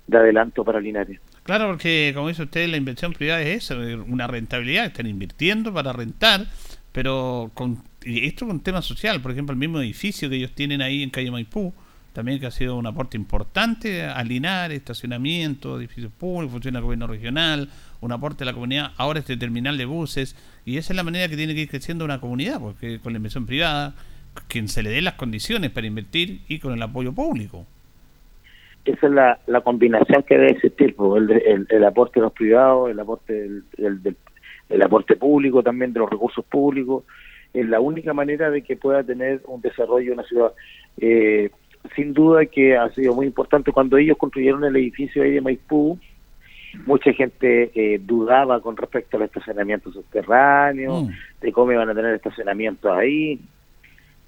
de 0.08 0.18
adelanto 0.18 0.64
para 0.64 0.80
Linares. 0.80 1.20
Claro, 1.44 1.68
porque 1.68 2.12
como 2.16 2.30
dice 2.30 2.44
usted, 2.44 2.68
la 2.70 2.78
inversión 2.78 3.14
privada 3.14 3.42
es 3.42 3.64
eso, 3.64 3.78
una 4.08 4.28
rentabilidad, 4.28 4.86
están 4.86 5.08
invirtiendo 5.08 5.74
para 5.74 5.94
rentar, 5.94 6.46
pero 6.92 7.52
con 7.54 7.84
esto 8.04 8.48
con 8.48 8.62
tema 8.62 8.82
social, 8.82 9.22
por 9.22 9.32
ejemplo, 9.32 9.54
el 9.54 9.60
mismo 9.60 9.80
edificio 9.80 10.30
que 10.30 10.38
ellos 10.38 10.54
tienen 10.54 10.82
ahí 10.82 11.04
en 11.04 11.10
calle 11.10 11.30
Maipú, 11.30 11.74
también 12.14 12.40
que 12.40 12.48
ha 12.48 12.52
sido 12.52 12.78
un 12.78 12.88
aporte 12.88 13.16
importante 13.16 14.04
a 14.04 14.24
Linares, 14.24 14.78
estacionamiento, 14.78 15.78
edificios 15.78 16.12
públicos, 16.12 16.54
funciona 16.54 16.80
el 16.80 16.86
gobierno 16.86 17.06
regional, 17.06 17.70
un 18.02 18.12
aporte 18.12 18.44
a 18.44 18.48
la 18.48 18.54
comunidad, 18.54 18.92
ahora 18.98 19.20
este 19.20 19.38
terminal 19.38 19.78
de 19.78 19.86
buses, 19.86 20.36
y 20.66 20.78
esa 20.78 20.94
es 20.94 20.98
la 20.98 21.04
manera 21.04 21.28
que 21.28 21.38
tiene 21.38 21.54
que 21.54 21.62
ir 21.62 21.70
creciendo 21.70 22.06
una 22.06 22.20
comunidad, 22.20 22.60
porque 22.60 23.00
con 23.00 23.14
la 23.14 23.18
inversión 23.18 23.46
privada, 23.46 23.94
quien 24.42 24.68
se 24.68 24.84
le 24.84 24.90
dé 24.90 25.02
las 25.02 25.14
condiciones 25.14 25.72
para 25.72 25.88
invertir 25.88 26.42
y 26.48 26.60
con 26.60 26.74
el 26.74 26.82
apoyo 26.82 27.14
público 27.14 27.66
esa 28.88 29.08
es 29.08 29.14
la, 29.14 29.40
la 29.48 29.62
combinación 29.62 30.24
que 30.24 30.38
debe 30.38 30.52
existir, 30.52 30.96
el, 30.98 31.68
el, 31.70 31.84
aporte 31.84 32.20
de 32.20 32.24
los 32.24 32.34
privados, 32.34 32.90
el 32.90 33.00
aporte 33.00 33.34
del, 33.78 34.16
el 34.70 34.82
aporte 34.82 35.16
público 35.16 35.62
también 35.64 35.94
de 35.94 36.00
los 36.00 36.10
recursos 36.10 36.46
públicos, 36.46 37.04
es 37.54 37.68
la 37.68 37.80
única 37.80 38.14
manera 38.14 38.50
de 38.50 38.62
que 38.62 38.76
pueda 38.78 39.04
tener 39.04 39.42
un 39.48 39.62
desarrollo 39.62 40.12
en 40.12 40.18
la 40.18 40.24
ciudad. 40.24 40.52
Eh, 41.00 41.50
sin 41.96 42.14
duda 42.14 42.46
que 42.46 42.76
ha 42.76 42.90
sido 42.90 43.14
muy 43.14 43.28
importante 43.28 43.72
cuando 43.72 43.98
ellos 43.98 44.18
construyeron 44.18 44.64
el 44.64 44.76
edificio 44.76 45.24
ahí 45.24 45.32
de 45.32 45.42
Maipú, 45.42 45.98
mucha 46.86 47.12
gente 47.14 47.72
eh, 47.74 48.00
dudaba 48.04 48.62
con 48.62 48.76
respecto 48.78 49.18
al 49.18 49.24
estacionamiento 49.24 49.92
subterráneo, 49.92 51.04
mm. 51.04 51.10
de 51.42 51.52
cómo 51.52 51.72
iban 51.72 51.90
a 51.90 51.96
tener 51.96 52.16
estacionamiento 52.16 52.94
ahí, 52.94 53.40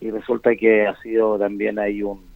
y 0.02 0.12
resulta 0.12 0.56
que 0.56 0.88
ha 0.88 0.95
sido 1.02 1.38
también 1.38 1.80
ahí 1.80 2.04
un 2.04 2.30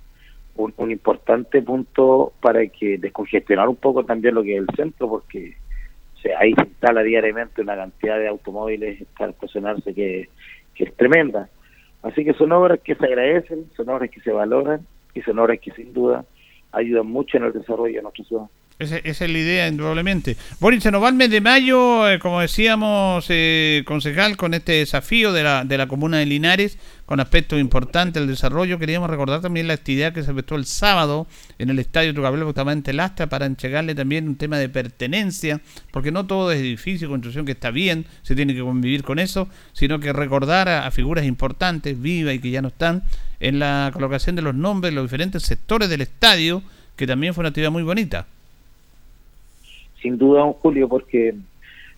un, 0.56 0.92
importante 0.92 1.62
punto 1.62 2.34
para 2.42 2.66
que 2.68 2.98
descongestionar 2.98 3.68
un 3.68 3.76
poco 3.76 4.04
también 4.06 4.36
lo 4.36 4.44
que 4.44 4.56
es 4.56 4.62
el 4.62 4.76
centro, 4.76 5.10
porque 5.10 5.56
ahí 6.40 6.54
se 6.54 6.68
instala 6.68 7.04
diariamente 7.04 7.62
una 7.62 7.76
cantidad 7.76 8.18
de 8.18 8.28
automóviles 8.28 9.04
para 9.18 9.32
estacionarse 9.32 9.94
que, 9.94 10.30
que 10.76 10.86
es 10.86 10.96
tremenda. 10.96 11.50
Así 12.02 12.24
que 12.24 12.34
son 12.34 12.52
obras 12.52 12.80
que 12.82 12.96
se 12.96 13.06
agradecen, 13.06 13.70
son 13.76 13.90
obras 13.90 14.10
que 14.10 14.22
se 14.22 14.32
valoran 14.32 14.86
y 15.14 15.22
son 15.22 15.40
obras 15.40 15.60
que 15.60 15.72
sin 15.72 15.94
duda 15.94 16.26
ayudan 16.72 17.08
mucho 17.08 17.38
en 17.38 17.46
el 17.46 17.54
desarrollo 17.54 17.96
de 17.96 18.02
nuestra 18.02 18.26
ciudad. 18.26 18.46
Esa, 18.80 18.98
es 18.98 19.20
la 19.20 19.38
idea, 19.38 19.68
indudablemente. 19.68 20.36
Boris, 20.60 20.82
se 20.82 20.90
nos 20.90 21.02
va 21.02 21.10
el 21.10 21.14
mes 21.14 21.30
de 21.30 21.42
mayo, 21.42 22.10
eh, 22.10 22.18
como 22.18 22.42
decíamos, 22.42 23.26
eh, 23.30 23.84
concejal, 23.86 24.36
con 24.36 24.56
este 24.56 24.74
desafío 24.74 25.32
de 25.32 25.44
la, 25.44 25.64
de 25.64 25.78
la 25.78 25.88
comuna 25.88 26.18
de 26.18 26.26
Linares, 26.26 26.80
con 27.06 27.20
aspectos 27.20 27.60
importantes 27.60 28.20
del 28.20 28.28
desarrollo. 28.28 28.80
Queríamos 28.80 29.12
recordar 29.12 29.42
también 29.42 29.68
la 29.68 29.76
actividad 29.76 30.12
que 30.12 30.24
se 30.24 30.32
efectuó 30.32 30.58
el 30.58 30.66
sábado 30.66 31.28
en 31.60 31.70
el 31.70 31.78
Estadio 31.78 32.16
Tucabel 32.16 32.44
justamente 32.44 32.94
Lastra 32.94 33.28
para 33.28 33.46
entregarle 33.46 33.94
también 33.94 34.28
un 34.28 34.38
tema 34.38 34.58
de 34.58 34.70
pertenencia, 34.70 35.62
porque 35.92 36.12
no 36.12 36.26
todo 36.26 36.52
es 36.52 36.60
edificio, 36.60 37.08
construcción 37.10 37.46
que 37.46 37.52
está 37.52 37.70
bien, 37.70 38.08
se 38.24 38.36
tiene 38.36 38.56
que 38.56 38.62
convivir 38.62 39.04
con 39.04 39.20
eso, 39.20 39.50
sino 39.74 40.00
que 40.00 40.12
recordar 40.14 40.68
a, 40.68 40.88
a 40.88 40.92
figuras 40.92 41.26
importantes, 41.26 42.02
vivas 42.02 42.34
y 42.34 42.40
que 42.40 42.50
ya 42.50 42.64
no 42.64 42.70
están, 42.70 43.04
en 43.40 43.60
la 43.60 43.92
colocación 43.94 44.36
de 44.36 44.42
los 44.42 44.56
nombres 44.56 44.96
los 44.96 45.04
diferentes 45.06 45.44
sectores 45.44 45.90
del 45.90 46.02
estadio, 46.02 46.64
que 46.96 47.06
también 47.06 47.36
fue 47.36 47.44
una 47.44 47.50
actividad 47.50 47.72
muy 47.72 47.84
bonita 47.84 48.26
sin 50.04 50.18
duda, 50.18 50.42
don 50.42 50.54
Julio, 50.54 50.88
porque 50.88 51.34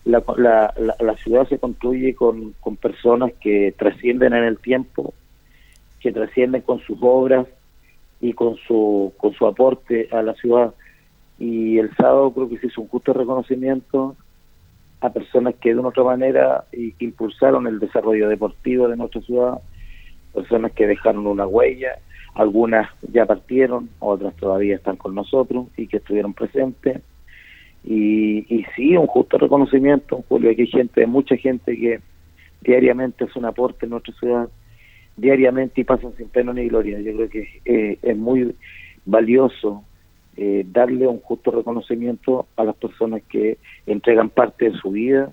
la, 0.04 0.22
la, 0.36 0.72
la, 1.00 1.16
ciudad 1.16 1.46
se 1.48 1.58
construye 1.58 2.14
con, 2.14 2.54
con 2.60 2.76
personas 2.76 3.32
que 3.40 3.74
trascienden 3.76 4.32
en 4.32 4.44
el 4.44 4.58
tiempo, 4.58 5.12
que 6.00 6.12
trascienden 6.12 6.62
con 6.62 6.78
sus 6.80 6.96
obras 7.02 7.46
y 8.20 8.32
con 8.32 8.56
su, 8.66 9.12
con 9.16 9.32
su 9.34 9.46
aporte 9.46 10.08
a 10.12 10.22
la 10.22 10.34
ciudad. 10.34 10.72
Y 11.38 11.78
el 11.78 11.94
sábado 11.96 12.32
creo 12.32 12.48
que 12.48 12.58
se 12.58 12.68
hizo 12.68 12.80
un 12.80 12.88
justo 12.88 13.12
reconocimiento 13.12 14.16
a 15.00 15.10
personas 15.10 15.56
que 15.56 15.74
de 15.74 15.80
una 15.80 15.88
otra 15.88 16.04
manera 16.04 16.64
impulsaron 17.00 17.66
el 17.66 17.80
desarrollo 17.80 18.28
deportivo 18.28 18.88
de 18.88 18.96
nuestra 18.96 19.20
ciudad, 19.22 19.58
personas 20.32 20.72
que 20.72 20.86
dejaron 20.86 21.26
una 21.26 21.46
huella, 21.46 21.98
algunas 22.34 22.88
ya 23.12 23.26
partieron, 23.26 23.90
otras 23.98 24.34
todavía 24.36 24.76
están 24.76 24.96
con 24.96 25.14
nosotros 25.14 25.66
y 25.76 25.88
que 25.88 25.96
estuvieron 25.96 26.32
presentes 26.32 27.02
y, 27.86 28.38
y 28.52 28.66
sí, 28.74 28.96
un 28.96 29.06
justo 29.06 29.38
reconocimiento, 29.38 30.24
Julio, 30.28 30.50
aquí 30.50 30.62
hay 30.62 30.66
gente, 30.66 31.06
mucha 31.06 31.36
gente 31.36 31.76
que 31.76 32.00
diariamente 32.60 33.24
hace 33.24 33.38
un 33.38 33.44
aporte 33.44 33.86
en 33.86 33.90
nuestra 33.90 34.12
ciudad, 34.14 34.48
diariamente 35.16 35.80
y 35.80 35.84
pasan 35.84 36.12
sin 36.16 36.28
pena 36.28 36.52
ni 36.52 36.68
gloria. 36.68 37.00
Yo 37.00 37.14
creo 37.14 37.28
que 37.28 37.60
eh, 37.64 37.98
es 38.02 38.16
muy 38.16 38.54
valioso 39.04 39.84
eh, 40.36 40.66
darle 40.66 41.06
un 41.06 41.20
justo 41.20 41.52
reconocimiento 41.52 42.46
a 42.56 42.64
las 42.64 42.76
personas 42.76 43.22
que 43.28 43.56
entregan 43.86 44.30
parte 44.30 44.70
de 44.70 44.76
su 44.78 44.90
vida 44.90 45.30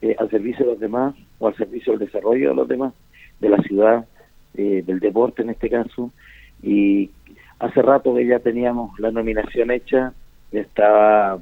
eh, 0.00 0.14
al 0.16 0.30
servicio 0.30 0.64
de 0.64 0.72
los 0.72 0.80
demás 0.80 1.14
o 1.40 1.48
al 1.48 1.56
servicio 1.56 1.92
del 1.92 2.06
desarrollo 2.06 2.50
de 2.50 2.54
los 2.54 2.68
demás, 2.68 2.94
de 3.40 3.48
la 3.48 3.58
ciudad, 3.62 4.06
del 4.54 4.98
deporte 5.00 5.42
en 5.42 5.50
este 5.50 5.70
caso. 5.70 6.10
Y 6.62 7.10
hace 7.58 7.82
rato 7.82 8.14
que 8.14 8.26
ya 8.26 8.40
teníamos 8.40 8.98
la 8.98 9.10
nominación 9.10 9.70
hecha, 9.70 10.12
estaba 10.50 11.38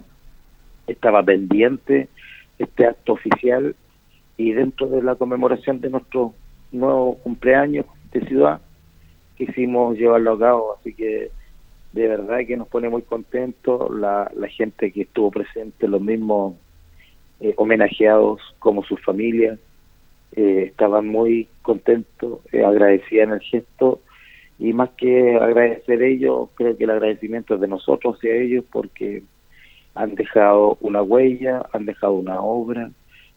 estaba 0.88 1.22
pendiente 1.22 2.08
este 2.58 2.86
acto 2.86 3.12
oficial 3.12 3.76
y 4.36 4.52
dentro 4.52 4.88
de 4.88 5.02
la 5.02 5.14
conmemoración 5.14 5.80
de 5.80 5.90
nuestro 5.90 6.34
nuevo 6.72 7.16
cumpleaños 7.18 7.86
de 8.12 8.26
ciudad 8.26 8.60
quisimos 9.36 9.96
llevarlo 9.96 10.32
a 10.32 10.38
cabo, 10.38 10.76
así 10.78 10.92
que 10.92 11.30
de 11.92 12.08
verdad 12.08 12.40
que 12.46 12.56
nos 12.56 12.68
pone 12.68 12.88
muy 12.88 13.02
contentos 13.02 13.88
la, 13.94 14.30
la 14.36 14.48
gente 14.48 14.92
que 14.92 15.02
estuvo 15.02 15.30
presente, 15.30 15.86
los 15.86 16.00
mismos 16.00 16.54
eh, 17.40 17.54
homenajeados 17.56 18.40
como 18.58 18.82
sus 18.82 19.00
familias, 19.02 19.58
eh, 20.32 20.64
estaban 20.66 21.06
muy 21.06 21.48
contentos, 21.62 22.40
eh, 22.52 22.64
agradecían 22.64 23.30
el 23.30 23.40
gesto 23.40 24.00
y 24.58 24.72
más 24.72 24.90
que 24.90 25.36
agradecer 25.36 26.02
ellos, 26.02 26.50
creo 26.54 26.76
que 26.76 26.84
el 26.84 26.90
agradecimiento 26.90 27.54
es 27.54 27.60
de 27.60 27.68
nosotros 27.68 28.16
hacia 28.16 28.34
ellos 28.34 28.64
porque 28.70 29.22
han 29.98 30.14
dejado 30.14 30.78
una 30.80 31.02
huella, 31.02 31.66
han 31.72 31.84
dejado 31.84 32.12
una 32.12 32.40
obra, 32.40 32.90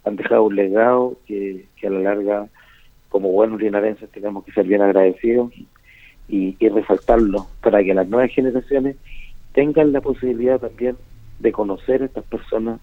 han 0.06 0.16
dejado 0.16 0.44
un 0.44 0.56
legado 0.56 1.18
que, 1.26 1.66
a 1.84 1.90
la 1.90 2.00
larga, 2.00 2.50
como 3.10 3.32
buenos 3.32 3.60
linarenses, 3.60 4.10
tenemos 4.12 4.46
que 4.46 4.52
ser 4.52 4.68
bien 4.68 4.84
agradecidos 4.84 5.52
y, 6.30 6.56
resaltarlo 6.70 7.48
para 7.62 7.84
que 7.84 7.96
las 7.96 8.08
nuevas 8.08 8.32
generaciones 8.32 8.96
tengan 9.54 9.92
la 9.92 10.02
posibilidad 10.02 10.60
también 10.60 10.96
de 11.40 11.52
conocer 11.52 12.04
a 12.04 12.06
estas 12.06 12.24
personas 12.26 12.80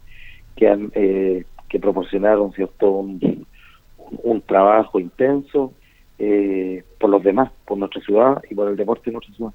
que 0.57 0.69
han 0.69 0.91
eh, 0.95 1.45
que 1.69 1.79
proporcionaron 1.79 2.53
cierto 2.53 2.91
un, 2.91 3.47
un 4.25 4.41
trabajo 4.43 4.99
intenso 4.99 5.73
eh, 6.19 6.83
por 6.99 7.11
los 7.11 7.23
demás, 7.23 7.53
por 7.65 7.79
nuestra 7.79 8.03
ciudad 8.03 8.43
y 8.51 8.55
por 8.57 8.69
el 8.69 8.77
deporte 8.77 9.05
de 9.07 9.13
nuestra 9.13 9.35
ciudad. 9.35 9.53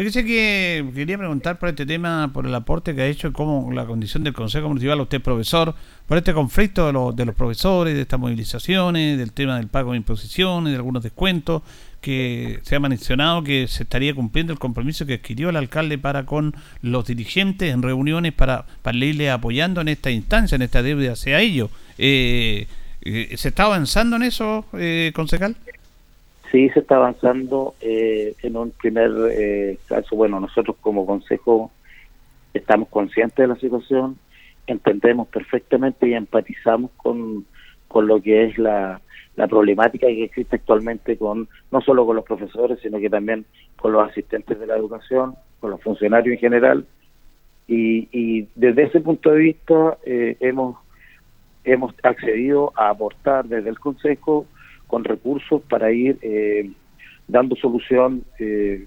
Fíjese 0.00 0.24
que 0.24 0.82
quería 0.94 1.18
preguntar 1.18 1.58
por 1.58 1.68
este 1.68 1.84
tema, 1.84 2.30
por 2.32 2.46
el 2.46 2.54
aporte 2.54 2.94
que 2.94 3.02
ha 3.02 3.06
hecho, 3.06 3.34
como 3.34 3.70
la 3.70 3.84
condición 3.84 4.24
del 4.24 4.32
Consejo 4.32 4.66
Municipal, 4.66 4.98
usted 4.98 5.20
profesor, 5.20 5.74
por 6.06 6.16
este 6.16 6.32
conflicto 6.32 6.86
de, 6.86 6.94
los, 6.94 7.14
de 7.14 7.26
los 7.26 7.34
profesores, 7.34 7.94
de 7.94 8.00
estas 8.00 8.18
movilizaciones, 8.18 9.18
del 9.18 9.32
tema 9.32 9.58
del 9.58 9.68
pago 9.68 9.90
de 9.90 9.98
imposiciones, 9.98 10.72
de 10.72 10.76
algunos 10.78 11.02
descuentos, 11.02 11.60
que 12.00 12.60
se 12.62 12.76
ha 12.76 12.80
mencionado 12.80 13.44
que 13.44 13.68
se 13.68 13.82
estaría 13.82 14.14
cumpliendo 14.14 14.54
el 14.54 14.58
compromiso 14.58 15.04
que 15.04 15.16
adquirió 15.16 15.50
el 15.50 15.56
alcalde 15.56 15.98
para 15.98 16.24
con 16.24 16.54
los 16.80 17.04
dirigentes 17.04 17.70
en 17.70 17.82
reuniones 17.82 18.32
para, 18.32 18.64
para 18.80 18.96
irle 18.96 19.30
apoyando 19.30 19.82
en 19.82 19.88
esta 19.88 20.10
instancia, 20.10 20.56
en 20.56 20.62
esta 20.62 20.82
deuda 20.82 21.12
hacia 21.12 21.40
ellos. 21.40 21.68
Eh, 21.98 22.68
eh, 23.02 23.34
¿Se 23.36 23.48
está 23.48 23.64
avanzando 23.64 24.16
en 24.16 24.22
eso, 24.22 24.64
eh, 24.72 25.12
concejal? 25.14 25.56
Sí, 26.50 26.68
se 26.70 26.80
está 26.80 26.96
avanzando 26.96 27.74
eh, 27.80 28.34
en 28.42 28.56
un 28.56 28.70
primer 28.72 29.10
eh, 29.30 29.78
caso. 29.86 30.16
Bueno, 30.16 30.40
nosotros 30.40 30.76
como 30.80 31.06
consejo 31.06 31.70
estamos 32.52 32.88
conscientes 32.88 33.36
de 33.36 33.46
la 33.46 33.56
situación, 33.56 34.18
entendemos 34.66 35.28
perfectamente 35.28 36.08
y 36.08 36.14
empatizamos 36.14 36.90
con, 36.96 37.46
con 37.86 38.08
lo 38.08 38.20
que 38.20 38.46
es 38.46 38.58
la, 38.58 39.00
la 39.36 39.46
problemática 39.46 40.08
que 40.08 40.24
existe 40.24 40.56
actualmente 40.56 41.16
con 41.16 41.48
no 41.70 41.80
solo 41.80 42.04
con 42.04 42.16
los 42.16 42.24
profesores, 42.24 42.80
sino 42.82 42.98
que 42.98 43.08
también 43.08 43.44
con 43.76 43.92
los 43.92 44.08
asistentes 44.08 44.58
de 44.58 44.66
la 44.66 44.76
educación, 44.76 45.36
con 45.60 45.70
los 45.70 45.80
funcionarios 45.80 46.34
en 46.34 46.40
general. 46.40 46.84
Y, 47.68 48.08
y 48.10 48.48
desde 48.56 48.84
ese 48.84 49.00
punto 49.00 49.30
de 49.30 49.38
vista 49.38 49.98
eh, 50.04 50.36
hemos, 50.40 50.76
hemos 51.62 51.94
accedido 52.02 52.72
a 52.74 52.90
aportar 52.90 53.44
desde 53.46 53.68
el 53.68 53.78
Consejo 53.78 54.46
con 54.90 55.04
recursos 55.04 55.62
para 55.62 55.92
ir 55.92 56.18
eh, 56.20 56.68
dando 57.28 57.54
solución 57.54 58.24
eh, 58.40 58.86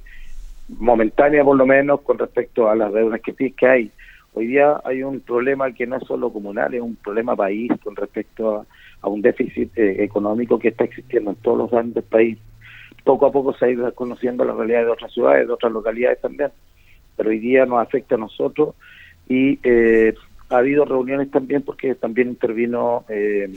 momentánea 0.67 1.43
por 1.43 1.55
lo 1.55 1.65
menos 1.65 2.01
con 2.01 2.19
respecto 2.19 2.69
a 2.69 2.75
las 2.75 2.91
deudas 2.93 3.21
que, 3.21 3.51
que 3.53 3.67
hay. 3.67 3.91
Hoy 4.33 4.47
día 4.47 4.81
hay 4.83 5.03
un 5.03 5.21
problema 5.21 5.71
que 5.71 5.87
no 5.87 5.95
es 5.97 6.03
solo 6.05 6.33
comunal, 6.33 6.73
es 6.73 6.81
un 6.81 6.95
problema 6.95 7.35
país 7.35 7.71
con 7.83 7.95
respecto 7.95 8.65
a, 9.01 9.07
un 9.07 9.21
déficit 9.21 9.77
eh, 9.77 10.03
económico 10.03 10.59
que 10.59 10.69
está 10.69 10.85
existiendo 10.85 11.31
en 11.31 11.37
todos 11.37 11.57
los 11.57 11.71
grandes 11.71 12.03
países. 12.03 12.43
Poco 13.03 13.25
a 13.25 13.31
poco 13.31 13.53
se 13.53 13.65
ha 13.65 13.69
ido 13.69 13.93
conociendo 13.93 14.43
la 14.43 14.53
realidad 14.53 14.85
de 14.85 14.91
otras 14.91 15.11
ciudades, 15.13 15.47
de 15.47 15.53
otras 15.53 15.71
localidades 15.71 16.19
también. 16.21 16.51
pero 17.15 17.29
hoy 17.29 17.39
día 17.39 17.65
nos 17.65 17.81
afecta 17.81 18.15
a 18.15 18.17
nosotros 18.17 18.75
y 19.29 19.59
eh, 19.63 20.13
ha 20.49 20.57
habido 20.57 20.85
reuniones 20.85 21.31
también 21.31 21.61
porque 21.61 21.95
también 21.95 22.29
intervino 22.29 23.05
eh, 23.09 23.53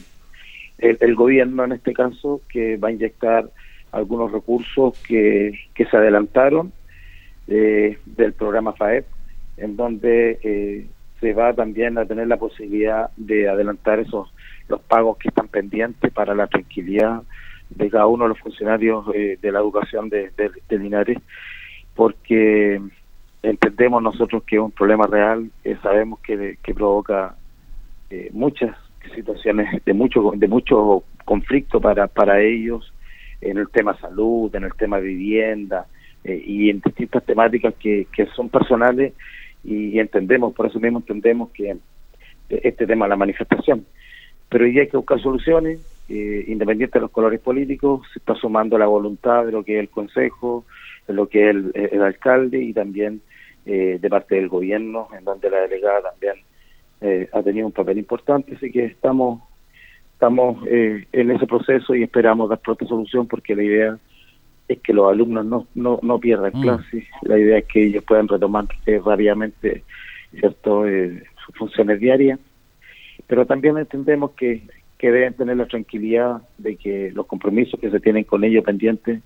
el, 0.78 1.14
gobierno 1.14 1.64
en 1.64 1.72
este 1.72 1.92
caso 1.92 2.40
que 2.48 2.76
va 2.76 2.88
a 2.88 2.92
inyectar 2.92 3.50
algunos 3.92 4.32
recursos 4.32 5.00
que, 5.06 5.58
que 5.74 5.86
se 5.86 5.96
adelantaron 5.96 6.72
eh, 7.48 7.98
del 8.04 8.32
programa 8.34 8.72
FAEP, 8.72 9.06
en 9.56 9.76
donde 9.76 10.38
eh, 10.42 10.86
se 11.20 11.32
va 11.32 11.54
también 11.54 11.96
a 11.96 12.04
tener 12.04 12.28
la 12.28 12.36
posibilidad 12.36 13.10
de 13.16 13.48
adelantar 13.48 14.00
esos 14.00 14.32
los 14.68 14.80
pagos 14.82 15.16
que 15.18 15.28
están 15.28 15.48
pendientes 15.48 16.12
para 16.12 16.34
la 16.34 16.48
tranquilidad 16.48 17.22
de 17.70 17.88
cada 17.88 18.06
uno 18.06 18.24
de 18.24 18.30
los 18.30 18.40
funcionarios 18.40 19.06
de 19.06 19.52
la 19.52 19.60
educación 19.60 20.08
de, 20.08 20.30
de 20.36 20.78
Linares, 20.78 21.18
porque 21.94 22.80
entendemos 23.42 24.02
nosotros 24.02 24.42
que 24.44 24.56
es 24.56 24.62
un 24.62 24.72
problema 24.72 25.06
real, 25.06 25.50
eh, 25.64 25.76
sabemos 25.82 26.20
que, 26.20 26.58
que 26.62 26.74
provoca 26.74 27.36
eh, 28.10 28.30
muchas 28.32 28.76
situaciones 29.14 29.84
de 29.84 29.92
mucho 29.92 30.32
de 30.36 30.48
mucho 30.48 31.04
conflicto 31.24 31.80
para 31.80 32.06
para 32.06 32.40
ellos 32.40 32.92
en 33.40 33.58
el 33.58 33.68
tema 33.68 33.98
salud, 33.98 34.54
en 34.54 34.64
el 34.64 34.74
tema 34.74 34.98
vivienda 34.98 35.86
eh, 36.24 36.42
y 36.44 36.70
en 36.70 36.80
distintas 36.80 37.24
temáticas 37.24 37.74
que, 37.74 38.06
que 38.14 38.26
son 38.26 38.48
personales 38.48 39.12
y, 39.62 39.98
entendemos, 39.98 40.54
por 40.54 40.66
eso 40.66 40.78
mismo 40.78 40.98
entendemos 40.98 41.50
que 41.50 41.76
este 42.48 42.86
tema 42.86 43.08
la 43.08 43.16
manifestación. 43.16 43.84
Pero 44.48 44.64
hoy 44.64 44.78
hay 44.78 44.86
que 44.86 44.96
buscar 44.96 45.20
soluciones, 45.20 45.80
independiente 46.08 46.98
de 46.98 47.02
los 47.02 47.10
colores 47.10 47.40
políticos, 47.40 48.06
se 48.12 48.20
está 48.20 48.36
sumando 48.36 48.78
la 48.78 48.86
voluntad 48.86 49.44
de 49.44 49.50
lo 49.50 49.64
que 49.64 49.74
es 49.74 49.80
el 49.80 49.88
Consejo, 49.88 50.64
de 51.08 51.14
lo 51.14 51.28
que 51.28 51.50
es 51.50 51.56
el, 51.56 51.72
el 51.74 52.02
alcalde 52.02 52.62
y 52.62 52.72
también 52.72 53.20
eh, 53.68 53.98
de 54.00 54.08
parte 54.08 54.36
del 54.36 54.48
gobierno, 54.48 55.08
en 55.18 55.24
donde 55.24 55.50
la 55.50 55.62
delegada 55.62 56.00
también 56.00 56.36
eh, 57.00 57.28
ha 57.32 57.42
tenido 57.42 57.66
un 57.66 57.72
papel 57.72 57.98
importante, 57.98 58.54
así 58.54 58.70
que 58.70 58.86
estamos 58.86 59.42
estamos 60.12 60.66
eh, 60.66 61.06
en 61.12 61.30
ese 61.30 61.46
proceso 61.46 61.94
y 61.94 62.02
esperamos 62.02 62.48
dar 62.48 62.58
pronta 62.58 62.86
solución 62.86 63.26
porque 63.26 63.54
la 63.54 63.62
idea 63.62 63.98
es 64.66 64.80
que 64.80 64.94
los 64.94 65.10
alumnos 65.10 65.44
no, 65.44 65.66
no, 65.74 65.98
no 66.02 66.18
pierdan 66.18 66.52
mm. 66.54 66.62
clases, 66.62 67.04
la 67.22 67.38
idea 67.38 67.58
es 67.58 67.66
que 67.66 67.84
ellos 67.84 68.02
puedan 68.02 68.26
retomar 68.26 68.64
rápidamente 69.04 69.84
cierto 70.32 70.84
sus 71.44 71.54
funciones 71.56 72.00
diarias, 72.00 72.40
pero 73.26 73.46
también 73.46 73.76
entendemos 73.76 74.32
que, 74.32 74.62
que 74.98 75.10
deben 75.10 75.34
tener 75.34 75.56
la 75.56 75.66
tranquilidad 75.66 76.42
de 76.58 76.76
que 76.76 77.10
los 77.12 77.26
compromisos 77.26 77.78
que 77.78 77.90
se 77.90 78.00
tienen 78.00 78.24
con 78.24 78.42
ellos 78.44 78.64
pendientes 78.64 79.20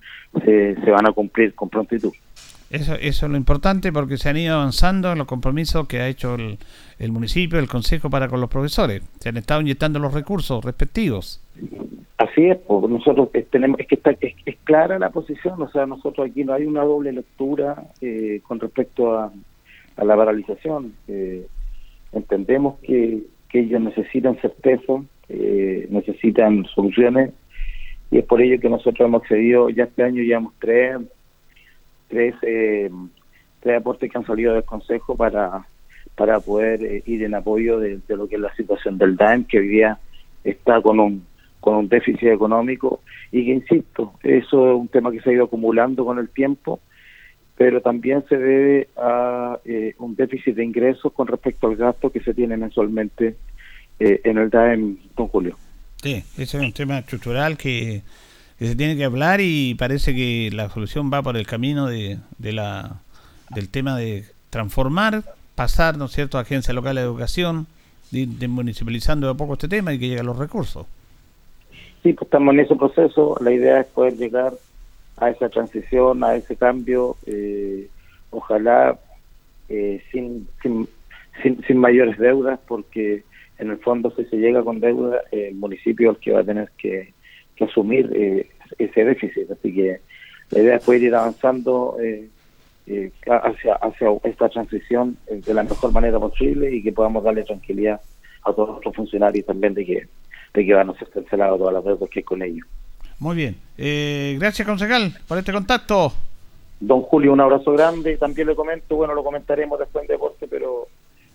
se, 0.44 0.74
se 0.74 0.90
van 0.90 1.06
a 1.06 1.12
cumplir 1.12 1.54
con 1.54 1.68
prontitud. 1.68 2.12
Eso, 2.70 2.94
eso 2.94 3.26
es 3.26 3.32
lo 3.32 3.36
importante 3.36 3.92
porque 3.92 4.16
se 4.16 4.28
han 4.28 4.36
ido 4.36 4.54
avanzando 4.54 5.10
en 5.10 5.18
los 5.18 5.26
compromisos 5.26 5.88
que 5.88 5.98
ha 5.98 6.06
hecho 6.06 6.36
el, 6.36 6.58
el 7.00 7.10
municipio, 7.10 7.58
el 7.58 7.68
consejo 7.68 8.08
para 8.10 8.28
con 8.28 8.40
los 8.40 8.48
profesores. 8.48 9.02
Se 9.18 9.28
han 9.28 9.36
estado 9.36 9.60
inyectando 9.60 9.98
los 9.98 10.14
recursos 10.14 10.64
respectivos. 10.64 11.42
Así 12.16 12.46
es, 12.46 12.58
pues 12.58 12.88
nosotros 12.88 13.28
tenemos, 13.50 13.80
es 13.80 13.88
que 13.88 13.96
está, 13.96 14.12
es, 14.20 14.34
clara 14.62 15.00
la 15.00 15.10
posición, 15.10 15.60
o 15.60 15.68
sea, 15.70 15.86
nosotros 15.86 16.30
aquí 16.30 16.44
no 16.44 16.52
hay 16.52 16.64
una 16.64 16.84
doble 16.84 17.12
lectura 17.12 17.82
eh, 18.00 18.40
con 18.46 18.60
respecto 18.60 19.18
a, 19.18 19.32
a 19.96 20.04
la 20.04 20.16
paralización. 20.16 20.92
Eh, 21.08 21.46
entendemos 22.12 22.78
que, 22.80 23.22
que 23.48 23.60
ellos 23.60 23.80
necesitan 23.80 24.40
certeza, 24.40 25.02
eh, 25.28 25.88
necesitan 25.90 26.66
soluciones, 26.66 27.32
y 28.12 28.18
es 28.18 28.24
por 28.26 28.40
ello 28.40 28.60
que 28.60 28.68
nosotros 28.68 29.08
hemos 29.08 29.22
accedido, 29.22 29.70
ya 29.70 29.84
este 29.84 30.04
año 30.04 30.22
llevamos 30.22 30.52
tres 30.60 30.98
tres, 32.10 32.34
eh, 32.42 32.90
tres 33.60 33.78
aportes 33.78 34.10
que 34.10 34.18
han 34.18 34.26
salido 34.26 34.52
del 34.52 34.64
Consejo 34.64 35.16
para, 35.16 35.64
para 36.14 36.40
poder 36.40 36.84
eh, 36.84 37.02
ir 37.06 37.22
en 37.22 37.34
apoyo 37.34 37.78
de, 37.78 38.00
lo 38.08 38.28
que 38.28 38.34
es 38.34 38.40
la 38.40 38.54
situación 38.54 38.98
del 38.98 39.16
DAEM, 39.16 39.44
que 39.44 39.58
hoy 39.58 39.68
día 39.68 39.98
está 40.44 40.82
con 40.82 41.00
un, 41.00 41.24
con 41.60 41.76
un 41.76 41.88
déficit 41.88 42.28
económico 42.28 43.00
y 43.32 43.46
que, 43.46 43.52
insisto, 43.52 44.14
eso 44.22 44.70
es 44.70 44.76
un 44.76 44.88
tema 44.88 45.10
que 45.10 45.20
se 45.20 45.30
ha 45.30 45.32
ido 45.32 45.44
acumulando 45.44 46.04
con 46.04 46.18
el 46.18 46.28
tiempo, 46.28 46.80
pero 47.56 47.80
también 47.80 48.24
se 48.28 48.36
debe 48.36 48.88
a 48.96 49.58
eh, 49.64 49.94
un 49.98 50.16
déficit 50.16 50.56
de 50.56 50.64
ingresos 50.64 51.12
con 51.12 51.26
respecto 51.26 51.68
al 51.68 51.76
gasto 51.76 52.10
que 52.10 52.20
se 52.20 52.34
tiene 52.34 52.56
mensualmente 52.56 53.36
eh, 53.98 54.20
en 54.24 54.38
el 54.38 54.50
DAEM, 54.50 54.98
don 55.16 55.28
Julio. 55.28 55.56
Sí, 56.02 56.24
ese 56.38 56.42
es 56.42 56.54
un 56.54 56.72
tema 56.72 56.98
estructural 56.98 57.56
que 57.58 58.02
que 58.60 58.66
se 58.66 58.76
tiene 58.76 58.94
que 58.94 59.04
hablar 59.04 59.40
y 59.40 59.74
parece 59.74 60.14
que 60.14 60.50
la 60.52 60.68
solución 60.68 61.10
va 61.10 61.22
por 61.22 61.38
el 61.38 61.46
camino 61.46 61.86
de, 61.86 62.18
de 62.36 62.52
la 62.52 63.00
del 63.48 63.70
tema 63.70 63.96
de 63.96 64.24
transformar, 64.50 65.22
pasar, 65.54 65.96
¿no 65.96 66.04
es 66.04 66.12
cierto?, 66.12 66.36
a 66.36 66.42
agencia 66.42 66.74
local 66.74 66.96
de 66.96 67.00
educación, 67.00 67.66
de, 68.10 68.48
municipalizando 68.48 69.26
de 69.26 69.32
a 69.32 69.36
poco 69.36 69.54
este 69.54 69.66
tema 69.66 69.94
y 69.94 69.98
que 69.98 70.08
lleguen 70.08 70.26
los 70.26 70.38
recursos. 70.38 70.86
Sí, 72.02 72.12
pues 72.12 72.26
estamos 72.26 72.52
en 72.52 72.60
ese 72.60 72.76
proceso. 72.76 73.34
La 73.40 73.50
idea 73.50 73.80
es 73.80 73.86
poder 73.86 74.18
llegar 74.18 74.52
a 75.16 75.30
esa 75.30 75.48
transición, 75.48 76.22
a 76.22 76.36
ese 76.36 76.54
cambio, 76.54 77.16
eh, 77.24 77.88
ojalá 78.28 78.98
eh, 79.70 80.02
sin, 80.12 80.46
sin, 80.62 80.86
sin, 81.66 81.78
mayores 81.78 82.18
deudas, 82.18 82.60
porque 82.68 83.24
en 83.58 83.70
el 83.70 83.78
fondo 83.78 84.12
si 84.14 84.26
se 84.26 84.36
llega 84.36 84.62
con 84.62 84.80
deuda, 84.80 85.22
el 85.32 85.54
municipio 85.54 86.10
es 86.10 86.18
el 86.18 86.22
que 86.22 86.32
va 86.32 86.40
a 86.40 86.44
tener 86.44 86.70
que 86.76 87.14
asumir 87.64 88.10
eh, 88.14 88.48
ese 88.78 89.04
déficit. 89.04 89.50
Así 89.50 89.74
que 89.74 90.00
la 90.50 90.58
idea 90.60 90.76
es 90.76 90.84
poder 90.84 91.02
ir 91.02 91.14
avanzando 91.14 91.96
eh, 92.02 92.28
eh, 92.86 93.12
hacia, 93.26 93.74
hacia 93.74 94.08
esta 94.24 94.48
transición 94.48 95.16
de 95.28 95.54
la 95.54 95.62
mejor 95.62 95.92
manera 95.92 96.18
posible 96.18 96.74
y 96.74 96.82
que 96.82 96.92
podamos 96.92 97.22
darle 97.22 97.44
tranquilidad 97.44 98.00
a 98.42 98.52
todos 98.52 98.70
nuestros 98.70 98.96
funcionarios 98.96 99.46
también 99.46 99.74
de 99.74 99.84
que, 99.84 100.08
de 100.54 100.66
que 100.66 100.74
van 100.74 100.90
a 100.90 100.94
ser 100.94 101.08
cancelados 101.10 101.58
todas 101.58 101.74
las 101.74 101.84
deudas 101.84 102.10
que 102.10 102.20
hay 102.20 102.24
con 102.24 102.42
ellos. 102.42 102.66
Muy 103.18 103.36
bien. 103.36 103.56
gracias, 104.38 104.66
concejal, 104.66 105.12
por 105.28 105.36
este 105.38 105.52
contacto. 105.52 106.12
Don 106.80 107.02
Julio, 107.02 107.34
un 107.34 107.40
abrazo 107.40 107.72
grande. 107.72 108.16
También 108.16 108.48
le 108.48 108.54
comento, 108.54 108.96
bueno, 108.96 109.14
lo 109.14 109.22
comentaremos 109.22 109.78
después 109.78 110.04
en 110.04 110.08
deporte, 110.08 110.48
pero 110.48 110.88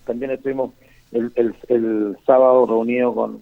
también 0.03 0.32
estuvimos 0.32 0.71
el, 1.11 1.32
el, 1.36 1.55
el 1.67 2.17
sábado 2.26 2.65
reunidos 2.65 3.13
con, 3.13 3.39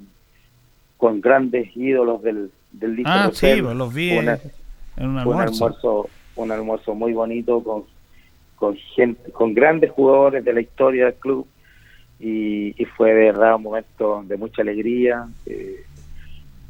con 0.98 1.22
grandes 1.22 1.76
ídolos 1.78 2.22
del, 2.22 2.52
del 2.74 3.02
Ah, 3.06 3.30
sí, 3.34 3.62
pues, 3.62 3.76
los 3.76 3.94
vi 3.94 4.12
en 4.12 4.30
un 4.98 5.18
almuerzo. 5.18 6.10
Un 6.36 6.52
almuerzo, 6.52 6.96
muy 6.96 7.14
bonito 7.14 7.64
con, 7.64 7.84
con 8.56 8.76
gente, 8.76 9.32
con 9.32 9.54
grandes 9.54 9.92
jugadores 9.92 10.44
de 10.44 10.52
la 10.52 10.62
historia 10.62 11.06
del 11.06 11.14
club 11.16 11.48
y, 12.20 12.86
fue 12.98 13.14
de 13.14 13.26
verdad 13.26 13.56
un 13.56 13.64
momento 13.64 14.24
de 14.26 14.38
mucha 14.38 14.62
alegría. 14.62 15.28
Eh, 15.46 15.84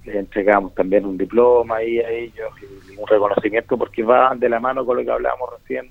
les 0.05 0.15
entregamos 0.15 0.73
también 0.73 1.05
un 1.05 1.17
diploma 1.17 1.77
ahí 1.77 1.99
a 1.99 2.09
ellos 2.09 2.51
y 2.61 2.97
un 2.97 3.07
reconocimiento 3.07 3.77
porque 3.77 4.03
va 4.03 4.35
de 4.35 4.49
la 4.49 4.59
mano 4.59 4.85
con 4.85 4.97
lo 4.97 5.03
que 5.03 5.11
hablábamos 5.11 5.49
recién 5.59 5.89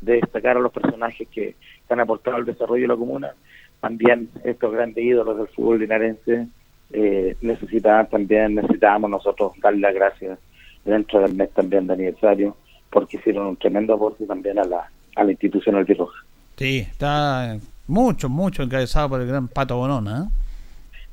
de 0.00 0.14
destacar 0.14 0.56
a 0.56 0.60
los 0.60 0.72
personajes 0.72 1.28
que, 1.28 1.54
han 1.88 2.00
aportado 2.00 2.38
al 2.38 2.46
desarrollo 2.46 2.80
de 2.82 2.88
la 2.88 2.96
comuna. 2.96 3.34
También 3.78 4.30
estos 4.44 4.72
grandes 4.72 5.04
ídolos 5.04 5.36
del 5.36 5.48
fútbol 5.48 5.80
linarense 5.80 6.48
eh, 6.92 7.36
necesitaban 7.40 8.08
también, 8.08 8.54
necesitábamos 8.54 9.10
nosotros 9.10 9.52
darle 9.62 9.80
las 9.80 9.94
gracias 9.94 10.38
dentro 10.84 11.20
del 11.20 11.34
mes 11.34 11.50
también 11.50 11.86
de 11.86 11.94
aniversario, 11.94 12.56
porque 12.90 13.16
hicieron 13.16 13.46
un 13.46 13.56
tremendo 13.56 13.94
aporte 13.94 14.26
también 14.26 14.58
a 14.58 14.64
la, 14.64 14.90
a 15.16 15.24
la 15.24 15.30
institución 15.30 15.76
albirroja. 15.76 16.24
Sí, 16.56 16.78
está 16.78 17.56
mucho, 17.86 18.28
mucho 18.28 18.62
encabezado 18.62 19.08
por 19.08 19.20
el 19.20 19.28
gran 19.28 19.48
Pato 19.48 19.76
Bonón, 19.76 20.08
¿eh? 20.08 20.28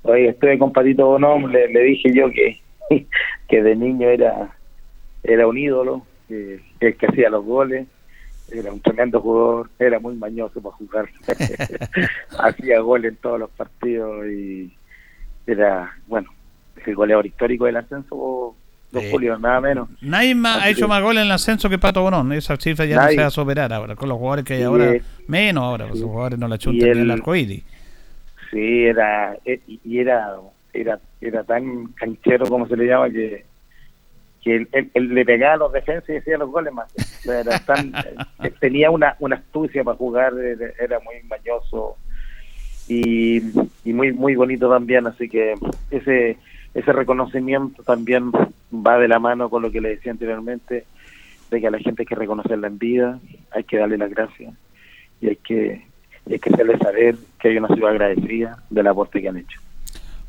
Oye, 0.04 0.30
estoy 0.30 0.58
con 0.58 0.72
Patito 0.72 1.06
Bonón, 1.06 1.52
le, 1.52 1.68
dije 1.68 2.14
yo 2.14 2.30
que, 2.32 2.60
que 3.48 3.64
de 3.64 3.76
niño 3.76 4.10
era, 4.10 4.56
era 5.24 5.48
un 5.48 5.58
ídolo, 5.58 6.06
que, 6.28 6.62
el 6.80 6.96
que 6.96 7.06
hacía 7.06 7.30
los 7.30 7.46
goles, 7.46 7.88
era 8.52 8.72
un 8.72 8.80
tremendo 8.80 9.22
jugador, 9.22 9.70
era 9.78 10.00
muy 10.00 10.16
mañoso 10.16 10.62
para 10.62 10.76
jugar, 10.76 11.10
hacía 12.40 12.80
goles 12.80 13.12
en 13.12 13.18
todos 13.18 13.40
los 13.40 13.50
partidos 13.52 14.26
y 14.28 14.74
era, 15.52 15.96
bueno, 16.08 16.30
el 16.86 16.96
goleador 16.96 17.26
histórico 17.26 17.66
del 17.66 17.78
ascenso, 17.78 18.56
dos 18.92 19.04
Julio, 19.12 19.38
nada 19.38 19.62
menos. 19.62 19.90
Nadie 20.02 20.36
más 20.36 20.64
ha 20.64 20.70
hecho 20.70 20.88
más 20.88 21.02
goles 21.02 21.22
en 21.22 21.28
el 21.28 21.32
ascenso 21.32 21.70
que 21.70 21.78
Pato 21.78 22.02
Bonón, 22.02 22.32
esa 22.34 22.58
cifra 22.58 22.86
ya 22.86 23.02
no 23.02 23.08
se 23.10 23.18
va 23.18 23.28
a 23.28 23.32
superar 23.32 23.72
ahora, 23.74 23.96
con 23.96 24.10
los 24.10 24.18
jugadores 24.18 24.46
que 24.46 24.56
hay 24.56 24.64
ahora, 24.64 24.94
menos 25.28 25.64
ahora, 25.64 25.88
los 25.88 26.02
jugadores 26.02 26.40
no 26.40 26.48
la 26.48 26.58
chuntan 26.58 26.90
en 26.90 27.00
el 27.00 27.12
arcoíris. 27.12 27.64
Sí, 28.52 28.86
era, 28.86 29.38
eh, 29.46 29.62
y 29.68 30.00
era, 30.00 30.36
era, 30.74 31.00
era 31.22 31.44
tan 31.44 31.88
canchero 31.94 32.48
como 32.48 32.68
se 32.68 32.76
le 32.76 32.88
llama 32.88 33.10
que 33.10 33.46
que 34.44 34.68
él, 34.72 35.14
le 35.14 35.26
pegaba 35.26 35.54
a 35.54 35.58
los 35.58 35.74
defensas 35.74 36.10
y 36.10 36.14
decía 36.14 36.38
los 36.38 36.50
goles 36.50 36.74
más. 36.74 36.88
Era 37.26 37.60
tan, 37.60 37.94
eh, 38.44 38.52
tenía 38.60 38.90
una, 38.92 39.16
una 39.20 39.38
astucia 39.38 39.84
para 39.84 39.98
jugar, 39.98 40.34
era 40.80 41.00
muy 41.00 41.22
mañoso, 41.28 41.98
y, 42.90 43.42
muy 43.86 44.12
muy 44.12 44.36
bonito 44.36 44.70
también 44.70 45.08
así 45.08 45.30
que 45.30 45.54
ese 45.92 46.38
ese 46.74 46.94
reconocimiento 46.94 47.84
también 47.84 48.32
va 48.74 48.98
de 48.98 49.08
la 49.08 49.20
mano 49.20 49.50
con 49.50 49.62
lo 49.62 49.72
que 49.72 49.82
le 49.82 49.90
decía 49.90 50.12
anteriormente 50.12 50.86
de 51.50 51.62
que 51.62 51.68
a 51.68 51.72
la 51.72 51.80
gente 51.80 52.02
hay 52.02 52.06
que 52.06 52.16
reconocerla 52.16 52.68
en 52.68 52.78
vida 52.78 53.20
hay 53.52 53.64
que 53.64 53.78
darle 53.78 53.98
las 53.98 54.10
gracias 54.10 54.54
y 55.22 55.30
hay 55.30 55.36
que, 55.38 55.86
hay 56.30 56.40
que 56.40 56.50
hacerles 56.54 56.80
saber 56.80 57.16
que 57.40 57.50
hay 57.50 57.58
una 57.58 57.68
ciudad 57.70 57.92
agradecida 57.92 58.64
del 58.70 58.88
aporte 58.88 59.22
que 59.22 59.30
han 59.30 59.38
hecho. 59.38 59.60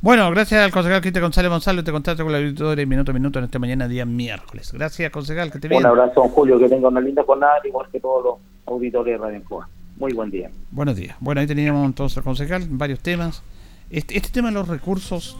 Bueno, 0.02 0.30
gracias 0.30 0.64
al 0.64 0.70
concejal 0.70 1.02
Cristian 1.02 1.24
González 1.24 1.50
González. 1.50 1.84
Te 1.84 1.92
contacto 1.92 2.22
con 2.22 2.32
la 2.32 2.38
auditoría 2.38 2.86
minuto 2.86 3.10
a 3.10 3.14
minuto 3.14 3.38
en 3.38 3.44
esta 3.44 3.58
mañana, 3.58 3.86
día 3.86 4.06
miércoles. 4.06 4.72
Gracias, 4.72 5.10
concejal, 5.12 5.52
que 5.52 5.58
te 5.58 5.74
Un 5.74 5.84
abrazo, 5.84 6.22
Julio, 6.22 6.58
que 6.58 6.68
tenga 6.68 6.88
una 6.88 7.00
linda 7.00 7.22
jornada, 7.22 7.60
igual 7.64 7.86
que 7.92 8.00
todos 8.00 8.24
los 8.24 8.34
auditores 8.66 9.12
de 9.12 9.18
Radio 9.18 9.36
Encoa. 9.36 9.68
Muy 10.00 10.12
buen 10.12 10.30
día. 10.30 10.50
Buenos 10.72 10.96
días. 10.96 11.16
Bueno, 11.20 11.40
ahí 11.40 11.46
teníamos 11.46 11.86
entonces, 11.86 12.22
concejal, 12.24 12.66
varios 12.70 13.00
temas. 13.00 13.42
Este, 13.90 14.16
este 14.16 14.30
tema 14.30 14.48
de 14.48 14.54
los 14.54 14.66
recursos 14.66 15.36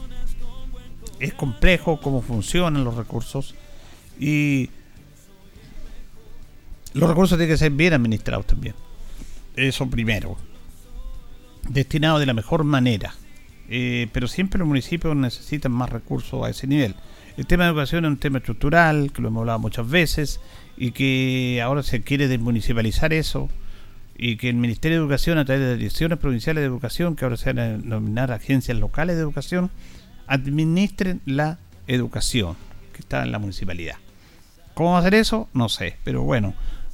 es 1.19 1.33
complejo, 1.33 1.99
cómo 1.99 2.21
funcionan 2.21 2.85
los 2.85 2.95
recursos. 2.95 3.55
Y 4.19 4.69
los 6.93 7.09
recursos 7.09 7.37
tienen 7.37 7.53
que 7.53 7.57
ser 7.57 7.71
bien 7.71 7.93
administrados 7.93 8.45
también. 8.45 8.75
Eso 9.57 9.89
primero. 9.89 10.37
Destinados 11.67 12.21
de 12.21 12.27
la 12.27 12.33
mejor 12.33 12.63
manera 12.63 13.13
eh, 13.73 14.09
pero 14.11 14.27
siempre 14.27 14.59
los 14.59 14.67
municipios 14.67 15.15
necesitan 15.15 15.71
más 15.71 15.89
recursos 15.89 16.45
a 16.45 16.49
ese 16.49 16.67
nivel. 16.67 16.93
El 17.37 17.47
tema 17.47 17.63
de 17.63 17.69
educación 17.69 18.03
es 18.03 18.11
un 18.11 18.17
tema 18.17 18.39
estructural, 18.39 19.13
que 19.13 19.21
lo 19.21 19.29
hemos 19.29 19.41
hablado 19.41 19.59
muchas 19.59 19.89
veces, 19.89 20.41
y 20.75 20.91
que 20.91 21.61
ahora 21.63 21.81
se 21.81 22.01
quiere 22.01 22.27
desmunicipalizar 22.27 23.13
eso, 23.13 23.49
y 24.23 24.37
que 24.37 24.49
el 24.49 24.55
Ministerio 24.55 24.99
de 24.99 25.03
Educación, 25.03 25.39
a 25.39 25.45
través 25.45 25.63
de 25.63 25.69
las 25.71 25.79
direcciones 25.79 26.19
provinciales 26.19 26.61
de 26.61 26.67
educación, 26.67 27.15
que 27.15 27.25
ahora 27.25 27.37
se 27.37 27.51
van 27.51 27.59
a 27.59 27.69
denominar 27.69 28.31
agencias 28.31 28.77
locales 28.77 29.15
de 29.15 29.23
educación, 29.23 29.71
administren 30.27 31.21
la 31.25 31.57
educación 31.87 32.55
que 32.93 32.99
está 32.99 33.23
en 33.23 33.31
la 33.31 33.39
municipalidad. 33.39 33.95
¿Cómo 34.75 34.91
va 34.91 34.97
a 34.97 34.99
hacer 34.99 35.15
eso? 35.15 35.49
No 35.55 35.69
sé, 35.69 35.97
pero 36.03 36.21
bueno, 36.21 36.53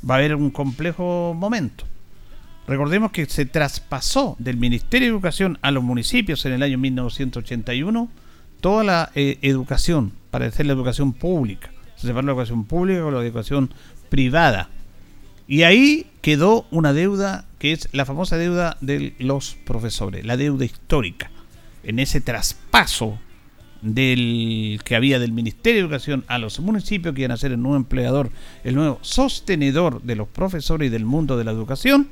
va 0.10 0.16
a 0.16 0.18
haber 0.20 0.36
un 0.36 0.52
complejo 0.52 1.34
momento. 1.36 1.84
Recordemos 2.66 3.12
que 3.12 3.26
se 3.26 3.46
traspasó 3.46 4.38
del 4.40 4.56
Ministerio 4.56 5.08
de 5.08 5.14
Educación 5.14 5.60
a 5.62 5.72
los 5.72 5.84
municipios 5.84 6.46
en 6.46 6.54
el 6.54 6.64
año 6.64 6.78
1981 6.78 8.10
toda 8.62 8.86
la 8.86 9.12
eh, 9.16 9.38
educación 9.42 10.14
para 10.32 10.46
hacer 10.46 10.66
la 10.66 10.74
educación 10.74 11.12
pública. 11.12 11.72
Se 11.98 12.08
separó 12.08 12.26
la 12.26 12.32
educación 12.32 12.64
pública 12.64 13.02
con 13.02 13.14
la 13.14 13.22
educación 13.22 13.74
privada. 14.10 14.70
Y 15.48 15.64
ahí 15.64 16.08
quedó 16.22 16.66
una 16.72 16.94
deuda 16.94 17.46
que 17.60 17.72
es 17.72 17.90
la 17.94 18.06
famosa 18.06 18.38
deuda 18.38 18.78
de 18.82 19.16
los 19.20 19.56
profesores, 19.66 20.26
la 20.26 20.38
deuda 20.38 20.66
histórica. 20.66 21.32
En 21.84 22.00
ese 22.00 22.20
traspaso 22.20 23.18
del 23.82 24.82
que 24.84 24.96
había 24.96 25.20
del 25.20 25.32
Ministerio 25.32 25.82
de 25.82 25.86
Educación 25.88 26.26
a 26.28 26.38
los 26.38 26.60
municipios 26.60 27.14
que 27.14 27.22
iban 27.22 27.32
a 27.32 27.38
ser 27.38 27.52
el 27.52 27.62
nuevo 27.62 27.78
empleador, 27.78 28.30
el 28.64 28.76
nuevo 28.76 29.00
sostenedor 29.02 30.02
de 30.02 30.16
los 30.16 30.28
profesores 30.28 30.88
y 30.88 30.90
del 30.90 31.06
mundo 31.06 31.38
de 31.38 31.44
la 31.44 31.52
educación, 31.52 32.10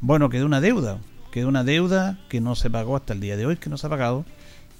bueno, 0.00 0.28
quedó 0.28 0.46
una 0.46 0.60
deuda, 0.60 0.98
quedó 1.30 1.48
una 1.48 1.64
deuda 1.64 2.18
que 2.28 2.40
no 2.40 2.56
se 2.56 2.70
pagó 2.70 2.96
hasta 2.96 3.12
el 3.12 3.20
día 3.20 3.36
de 3.36 3.46
hoy, 3.46 3.56
que 3.56 3.70
no 3.70 3.78
se 3.78 3.86
ha 3.86 3.90
pagado, 3.90 4.24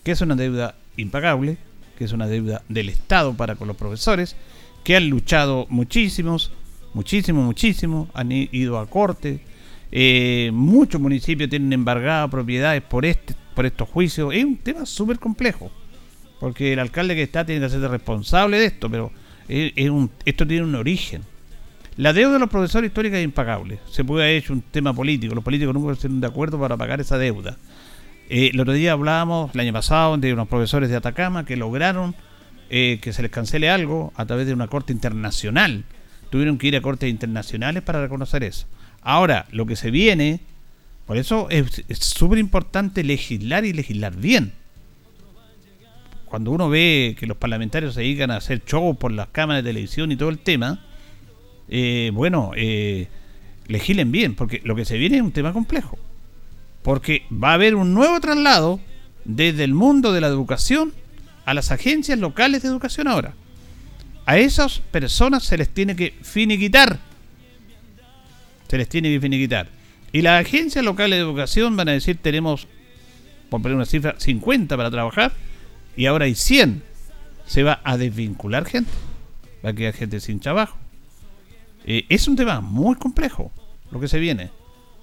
que 0.03 0.13
es 0.13 0.21
una 0.21 0.37
deuda 0.37 0.75
impagable, 0.97 1.59
que 1.97 2.05
es 2.05 2.13
una 2.13 2.27
deuda 2.27 2.63
del 2.69 2.89
Estado 2.89 3.35
para 3.35 3.57
con 3.57 3.69
los 3.69 3.77
profesores, 3.77 4.37
que 4.85 4.97
han 4.97 5.09
luchado 5.11 5.67
muchísimos, 5.69 6.53
muchísimo, 6.95 7.43
muchísimo, 7.43 8.09
han 8.15 8.31
ido 8.33 8.79
a 8.79 8.87
corte, 8.87 9.41
eh, 9.93 10.51
muchos 10.53 11.01
municipios 11.01 11.51
tienen 11.51 11.73
embargadas 11.73 12.31
propiedades 12.31 12.83
por 12.83 13.05
este, 13.05 13.35
por 13.55 13.67
estos 13.67 13.89
juicios. 13.89 14.33
Es 14.35 14.45
un 14.45 14.57
tema 14.57 14.87
súper 14.87 15.19
complejo, 15.19 15.71
porque 16.39 16.73
el 16.73 16.79
alcalde 16.79 17.15
que 17.15 17.23
está 17.23 17.45
tiene 17.45 17.61
que 17.61 17.71
ser 17.71 17.81
responsable 17.83 18.59
de 18.59 18.67
esto, 18.67 18.91
pero 18.91 19.11
esto 19.49 20.47
tiene 20.47 20.63
un 20.63 20.75
origen. 20.77 21.23
La 21.97 22.13
deuda 22.13 22.35
de 22.35 22.39
los 22.39 22.49
profesores 22.49 22.89
históricos 22.89 23.19
es 23.19 23.25
impagable. 23.25 23.79
Se 23.91 24.05
puede 24.05 24.25
haber 24.25 24.37
hecho 24.37 24.53
un 24.53 24.63
tema 24.63 24.95
político. 24.95 25.35
Los 25.35 25.45
políticos 25.45 25.75
nunca 25.75 25.93
están 25.93 26.21
de 26.21 26.27
acuerdo 26.27 26.59
para 26.59 26.77
pagar 26.77 27.01
esa 27.01 27.19
deuda. 27.19 27.59
Eh, 28.31 28.51
el 28.55 28.61
otro 28.61 28.73
día 28.73 28.93
hablábamos, 28.93 29.53
el 29.55 29.61
año 29.61 29.73
pasado, 29.73 30.17
de 30.17 30.33
unos 30.33 30.49
profesores 30.49 30.89
de 30.89 30.97
Atacama 30.97 31.45
que 31.45 31.57
lograron 31.57 32.15
eh, 32.71 33.01
que 33.03 33.13
se 33.13 33.23
les 33.23 33.31
cancele 33.31 33.69
algo 33.69 34.13
a 34.17 34.25
través 34.25 34.47
de 34.47 34.55
una 34.55 34.69
corte 34.69 34.93
internacional. 34.93 35.85
Tuvieron 36.31 36.59
que 36.59 36.69
ir 36.69 36.77
a 36.77 36.81
cortes 36.81 37.11
internacionales 37.11 37.83
para 37.83 38.01
reconocer 38.01 38.45
eso. 38.45 38.67
Ahora, 39.03 39.47
lo 39.51 39.67
que 39.67 39.77
se 39.77 39.91
viene, 39.91 40.41
por 41.07 41.17
eso 41.17 41.49
es 41.51 41.83
súper 41.99 42.39
importante 42.39 43.03
legislar 43.03 43.65
y 43.65 43.73
legislar 43.73 44.17
bien. 44.17 44.53
Cuando 46.27 46.53
uno 46.53 46.69
ve 46.69 47.17
que 47.19 47.27
los 47.27 47.37
parlamentarios 47.37 47.95
se 47.95 48.03
dedican 48.03 48.31
a 48.31 48.37
hacer 48.37 48.63
shows 48.65 48.97
por 48.97 49.11
las 49.11 49.29
cámaras 49.29 49.65
de 49.65 49.71
televisión 49.71 50.13
y 50.13 50.17
todo 50.17 50.29
el 50.29 50.39
tema, 50.39 50.85
eh, 51.69 52.13
bueno, 52.15 52.53
eh, 52.57 53.09
legislen 53.67 54.13
bien, 54.13 54.37
porque 54.37 54.61
lo 54.65 54.77
que 54.77 54.85
se 54.85 54.97
viene 54.97 55.17
es 55.17 55.23
un 55.23 55.33
tema 55.33 55.53
complejo. 55.53 55.99
Porque 56.83 57.25
va 57.33 57.51
a 57.51 57.55
haber 57.55 57.75
un 57.75 57.95
nuevo 57.95 58.21
traslado 58.21 58.79
desde 59.25 59.65
el 59.65 59.75
mundo 59.75 60.13
de 60.13 60.21
la 60.21 60.29
educación 60.29 60.93
a 61.45 61.55
las 61.55 61.73
agencias 61.73 62.19
locales 62.19 62.63
de 62.63 62.69
educación 62.69 63.09
ahora. 63.09 63.35
A 64.27 64.39
esas 64.39 64.79
personas 64.79 65.45
se 65.45 65.59
les 65.59 65.69
tiene 65.69 65.97
que 65.97 66.15
finiquitar. 66.23 66.99
Se 68.69 68.79
les 68.79 68.89
tiene 68.89 69.09
que 69.11 69.21
finiquitar. 69.21 69.69
Y 70.13 70.23
las 70.23 70.45
agencias 70.45 70.85
locales 70.85 71.19
de 71.19 71.25
educación 71.25 71.77
van 71.77 71.89
a 71.89 71.93
decir 71.93 72.19
tenemos, 72.21 72.67
por 73.49 73.63
poner 73.63 73.77
una 73.77 73.87
cifra, 73.87 74.15
50 74.19 74.77
para 74.77 74.91
trabajar 74.91 75.33
y 75.97 76.07
ahora 76.07 76.25
hay 76.25 76.35
100. 76.35 76.83
Se 77.47 77.63
va 77.63 77.81
a 77.85 77.97
desvincular 77.97 78.65
gente. 78.65 78.91
Va 79.65 79.71
a 79.71 79.73
quedar 79.73 79.95
gente 79.95 80.21
sin 80.21 80.41
trabajo. 80.41 80.77
Eh, 81.85 82.07
es 82.09 82.29
un 82.29 82.37
tema 82.37 82.61
muy 82.61 82.97
complejo 82.97 83.51
lo 83.91 84.01
que 84.01 84.09
se 84.09 84.19
viene. 84.19 84.51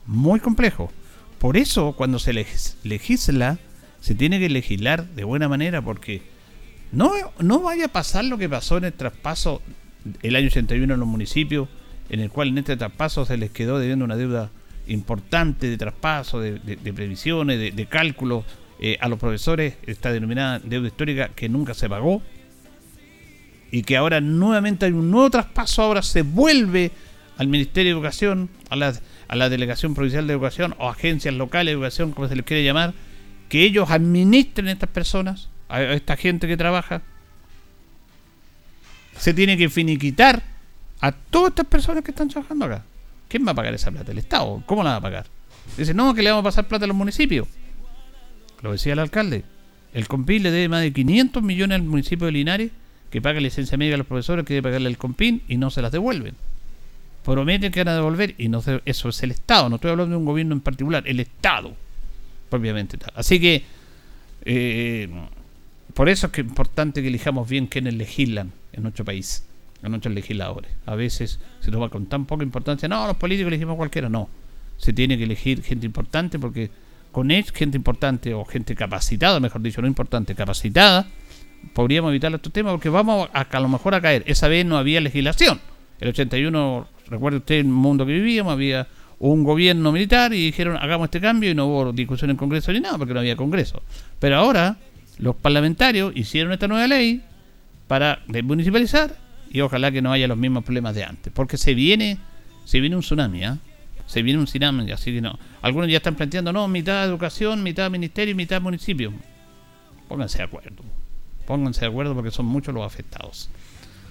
Muy 0.06 0.40
complejo. 0.40 0.92
Por 1.40 1.58
eso 1.58 1.94
cuando 1.94 2.20
se 2.20 2.34
legisla, 2.34 3.58
se 4.00 4.16
tiene 4.16 4.40
que 4.40 4.50
legislar 4.50 5.06
de 5.10 5.24
buena 5.24 5.48
manera 5.48 5.82
porque 5.82 6.22
no, 6.92 7.12
no 7.40 7.62
vaya 7.62 7.86
a 7.86 7.90
pasar 7.90 8.26
lo 8.26 8.38
que 8.38 8.48
pasó 8.50 8.78
en 8.78 8.86
el 8.86 8.94
traspaso 8.94 9.62
el 10.22 10.36
año 10.36 10.48
81 10.48 10.94
en 10.94 11.00
los 11.00 11.10
municipios, 11.10 11.68
en 12.10 12.20
el 12.20 12.30
cual 12.30 12.50
en 12.50 12.60
este 12.60 12.78
traspaso 12.78 13.26
se 13.26 13.38
les 13.38 13.52
quedó 13.52 13.80
debiendo 13.80 14.06
una 14.06 14.16
deuda 14.16 14.52
importante 14.88 15.70
de 15.70 15.78
traspaso, 15.78 16.40
de, 16.40 16.60
previsiones, 16.94 17.76
de, 17.76 17.86
cálculos 17.88 18.46
eh, 18.80 18.98
a 19.02 19.10
los 19.10 19.20
profesores, 19.20 19.76
esta 19.86 20.12
denominada 20.12 20.60
deuda 20.60 20.88
histórica 20.88 21.30
que 21.30 21.50
nunca 21.50 21.74
se 21.74 21.90
pagó 21.90 22.22
y 23.72 23.82
que 23.84 23.98
ahora 23.98 24.22
nuevamente 24.22 24.86
hay 24.86 24.94
un 24.94 25.12
nuevo 25.12 25.30
traspaso, 25.30 25.82
ahora 25.82 26.02
se 26.02 26.22
vuelve 26.22 26.92
al 27.38 27.48
Ministerio 27.48 27.92
de 27.92 27.98
Educación, 28.00 28.50
a 28.70 28.76
la, 28.76 28.94
a 29.28 29.36
la 29.36 29.50
Delegación 29.50 29.94
Provincial 29.94 30.26
de 30.26 30.34
Educación 30.34 30.74
o 30.80 30.90
agencias 30.90 31.34
locales 31.34 31.72
de 31.72 31.74
educación, 31.74 32.12
como 32.14 32.30
se 32.30 32.36
les 32.36 32.46
quiere 32.46 32.64
llamar, 32.64 32.94
que 33.50 33.64
ellos 33.64 33.90
administren 33.92 34.70
a 34.70 34.72
estas 34.72 34.90
personas, 34.90 35.50
a 35.70 35.82
esta 35.82 36.16
gente 36.16 36.48
que 36.48 36.58
trabaja. 36.58 37.02
Se 39.18 39.34
tiene 39.34 39.58
que 39.58 39.70
finiquitar 39.70 40.44
a 41.02 41.12
todas 41.12 41.50
estas 41.50 41.66
personas 41.66 42.04
que 42.04 42.12
están 42.12 42.30
trabajando 42.30 42.66
acá. 42.66 42.84
¿Quién 43.28 43.46
va 43.46 43.52
a 43.52 43.56
pagar 43.56 43.74
esa 43.74 43.92
plata? 43.92 44.12
¿El 44.12 44.20
Estado? 44.20 44.64
¿Cómo 44.66 44.84
la 44.84 44.92
va 44.92 44.96
a 44.98 45.02
pagar? 45.02 45.26
Dice, 45.76 45.94
no, 45.94 46.14
que 46.14 46.24
le 46.24 46.30
vamos 46.30 46.44
a 46.44 46.50
pasar 46.50 46.68
plata 46.68 46.86
a 46.86 46.88
los 46.88 46.96
municipios. 46.96 47.48
Lo 48.62 48.72
decía 48.72 48.94
el 48.94 49.00
alcalde. 49.00 49.44
El 49.94 50.08
COMPI 50.08 50.40
le 50.40 50.52
debe 50.52 50.70
más 50.70 50.82
de 50.82 50.94
500 50.94 51.44
millones 51.44 51.76
al 51.76 51.84
municipio 51.84 52.26
de 52.26 52.32
Linares 52.32 52.72
que 53.10 53.22
paga 53.22 53.40
licencia 53.40 53.78
médica 53.78 53.96
a 53.96 53.98
los 53.98 54.08
profesores, 54.08 54.46
que 54.46 54.54
debe 54.54 54.70
pagarle 54.70 54.90
el 54.90 54.98
compín 54.98 55.42
y 55.48 55.58
no 55.58 55.70
se 55.70 55.82
las 55.82 55.92
devuelven. 55.92 56.36
Prometen 57.24 57.72
que 57.72 57.84
van 57.84 57.90
a 57.90 57.96
devolver 57.96 58.36
y 58.38 58.50
no 58.50 58.62
eso 58.86 59.10
es 59.10 59.24
el 59.24 59.32
Estado, 59.32 59.70
no 59.70 59.76
estoy 59.76 59.92
hablando 59.92 60.12
de 60.12 60.18
un 60.18 60.26
gobierno 60.26 60.54
en 60.54 60.62
particular, 60.62 61.04
el 61.06 61.20
Estado, 61.20 61.74
propiamente 62.50 62.98
tal. 62.98 63.12
Así 63.16 63.40
que, 63.40 63.64
eh, 64.46 65.10
por 65.98 66.10
eso 66.10 66.28
es 66.28 66.32
que 66.32 66.42
es 66.42 66.48
importante 66.48 67.02
que 67.02 67.08
elijamos 67.08 67.50
bien 67.50 67.66
quienes 67.66 67.96
legislan 67.96 68.52
en 68.72 68.84
nuestro 68.84 69.04
país, 69.04 69.44
en 69.82 69.90
nuestros 69.90 70.14
legisladores. 70.14 70.70
A 70.86 70.94
veces 70.94 71.40
se 71.60 71.72
toma 71.72 71.90
con 71.90 72.06
tan 72.06 72.28
poca 72.28 72.44
importancia, 72.44 72.88
no, 72.88 73.08
los 73.08 73.18
políticos 73.18 73.48
elegimos 73.48 73.78
cualquiera, 73.78 74.08
no. 74.08 74.30
Se 74.78 74.94
tiene 74.94 75.18
que 75.18 75.24
elegir 75.24 75.64
gente 75.64 75.88
importante 75.88 76.38
porque 76.38 76.70
con 77.12 77.32
él, 77.32 77.46
gente 77.52 77.78
importante 77.78 78.36
o 78.36 78.46
gente 78.46 78.76
capacitada, 78.76 79.40
mejor 79.40 79.64
dicho, 79.64 79.82
no 79.82 79.88
importante, 79.88 80.36
capacitada, 80.36 81.08
podríamos 81.74 82.12
evitar 82.12 82.32
estos 82.32 82.54
temas 82.54 82.74
porque 82.74 82.90
vamos 82.90 83.28
a, 83.34 83.42
a, 83.42 83.60
lo 83.60 83.68
mejor 83.68 83.96
a 83.96 84.00
caer. 84.00 84.22
Esa 84.28 84.48
vez 84.48 84.68
no 84.68 84.78
había 84.78 85.02
legislación. 85.02 85.60
El 86.00 86.10
81, 86.10 86.88
recuerde 87.08 87.40
usted 87.40 87.56
el 87.56 87.66
mundo 87.66 88.06
que 88.06 88.14
vivíamos, 88.14 88.54
había 88.54 88.88
un 89.18 89.44
gobierno 89.44 89.92
militar 89.92 90.32
y 90.32 90.46
dijeron 90.46 90.78
hagamos 90.78 91.06
este 91.06 91.20
cambio 91.20 91.50
y 91.50 91.56
no 91.56 91.66
hubo 91.66 91.92
discusión 91.92 92.30
en 92.30 92.38
Congreso 92.38 92.72
ni 92.72 92.82
nada 92.82 93.00
porque 93.00 93.16
no 93.16 93.20
había 93.20 93.36
Congreso. 93.36 93.82
Pero 94.20 94.38
ahora 94.38 94.78
los 95.20 95.36
parlamentarios 95.36 96.14
hicieron 96.16 96.54
esta 96.54 96.68
nueva 96.68 96.88
ley 96.88 97.22
para 97.88 98.20
desmunicipalizar 98.28 99.16
y 99.50 99.62
ojalá 99.62 99.92
que 99.92 100.02
no 100.02 100.12
haya 100.12 100.28
los 100.28 100.38
mismos 100.38 100.64
problemas 100.64 100.96
de 100.96 101.04
antes. 101.04 101.32
Porque 101.34 101.58
se 101.58 101.74
viene, 101.74 102.18
se 102.66 102.80
viene 102.80 102.96
un 102.96 103.02
tsunami, 103.02 103.44
¿ah? 103.44 103.58
Se 104.06 104.22
viene 104.22 104.40
un 104.40 104.46
tsunami, 104.46 104.92
así 104.92 105.14
que 105.14 105.22
no. 105.22 105.38
Algunos 105.62 105.90
ya 105.90 105.98
están 105.98 106.16
planteando, 106.16 106.54
no, 106.54 106.68
mitad 106.68 107.06
educación, 107.06 107.64
mitad 107.64 107.90
ministerio 107.90 108.36
mitad 108.36 108.62
municipio. 108.62 109.14
Pónganse 110.08 110.38
de 110.38 110.46
acuerdo. 110.46 110.84
Pónganse 111.46 111.82
de 111.82 111.88
acuerdo 111.88 112.14
porque 112.14 112.32
son 112.32 112.46
muchos 112.46 112.74
los 112.74 112.86
afectados. 112.86 113.50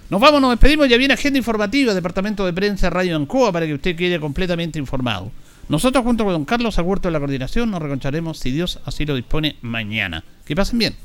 Nos 0.09 0.21
vamos, 0.21 0.39
nos 0.39 0.51
despedimos. 0.51 0.87
Ya 0.87 0.97
viene 0.97 1.13
agenda 1.13 1.37
informativa, 1.37 1.93
Departamento 1.93 2.45
de 2.45 2.53
Prensa 2.53 2.89
Radio 2.89 3.15
Ancoa, 3.15 3.51
para 3.51 3.65
que 3.65 3.73
usted 3.73 3.95
quede 3.95 4.19
completamente 4.19 4.79
informado. 4.79 5.31
Nosotros 5.69 6.03
junto 6.03 6.23
con 6.23 6.33
don 6.33 6.45
Carlos 6.45 6.79
Agurto 6.79 7.07
de 7.07 7.11
la 7.11 7.19
coordinación 7.19 7.71
nos 7.71 7.81
reconcharemos 7.81 8.39
si 8.39 8.51
Dios 8.51 8.79
así 8.85 9.05
lo 9.05 9.15
dispone 9.15 9.57
mañana. 9.61 10.23
Que 10.45 10.55
pasen 10.55 10.79
bien. 10.79 10.95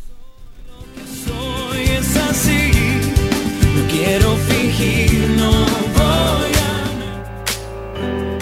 no 3.74 3.88
quiero 3.88 4.36
fingir, 4.36 5.30
no 5.36 5.82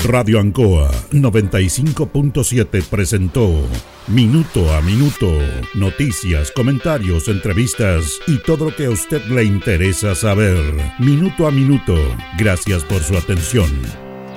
Radio 0.04 0.40
Ancoa 0.40 0.90
95.7 1.12 2.82
presentó 2.84 3.48
Minuto 4.08 4.74
a 4.74 4.80
Minuto, 4.80 5.30
noticias, 5.74 6.50
comentarios, 6.50 7.28
entrevistas 7.28 8.18
y 8.26 8.38
todo 8.38 8.64
lo 8.66 8.74
que 8.74 8.86
a 8.86 8.90
usted 8.90 9.24
le 9.26 9.44
interesa 9.44 10.16
saber. 10.16 10.74
Minuto 10.98 11.46
a 11.46 11.52
Minuto, 11.52 11.94
gracias 12.36 12.82
por 12.82 13.02
su 13.02 13.16
atención. 13.16 13.70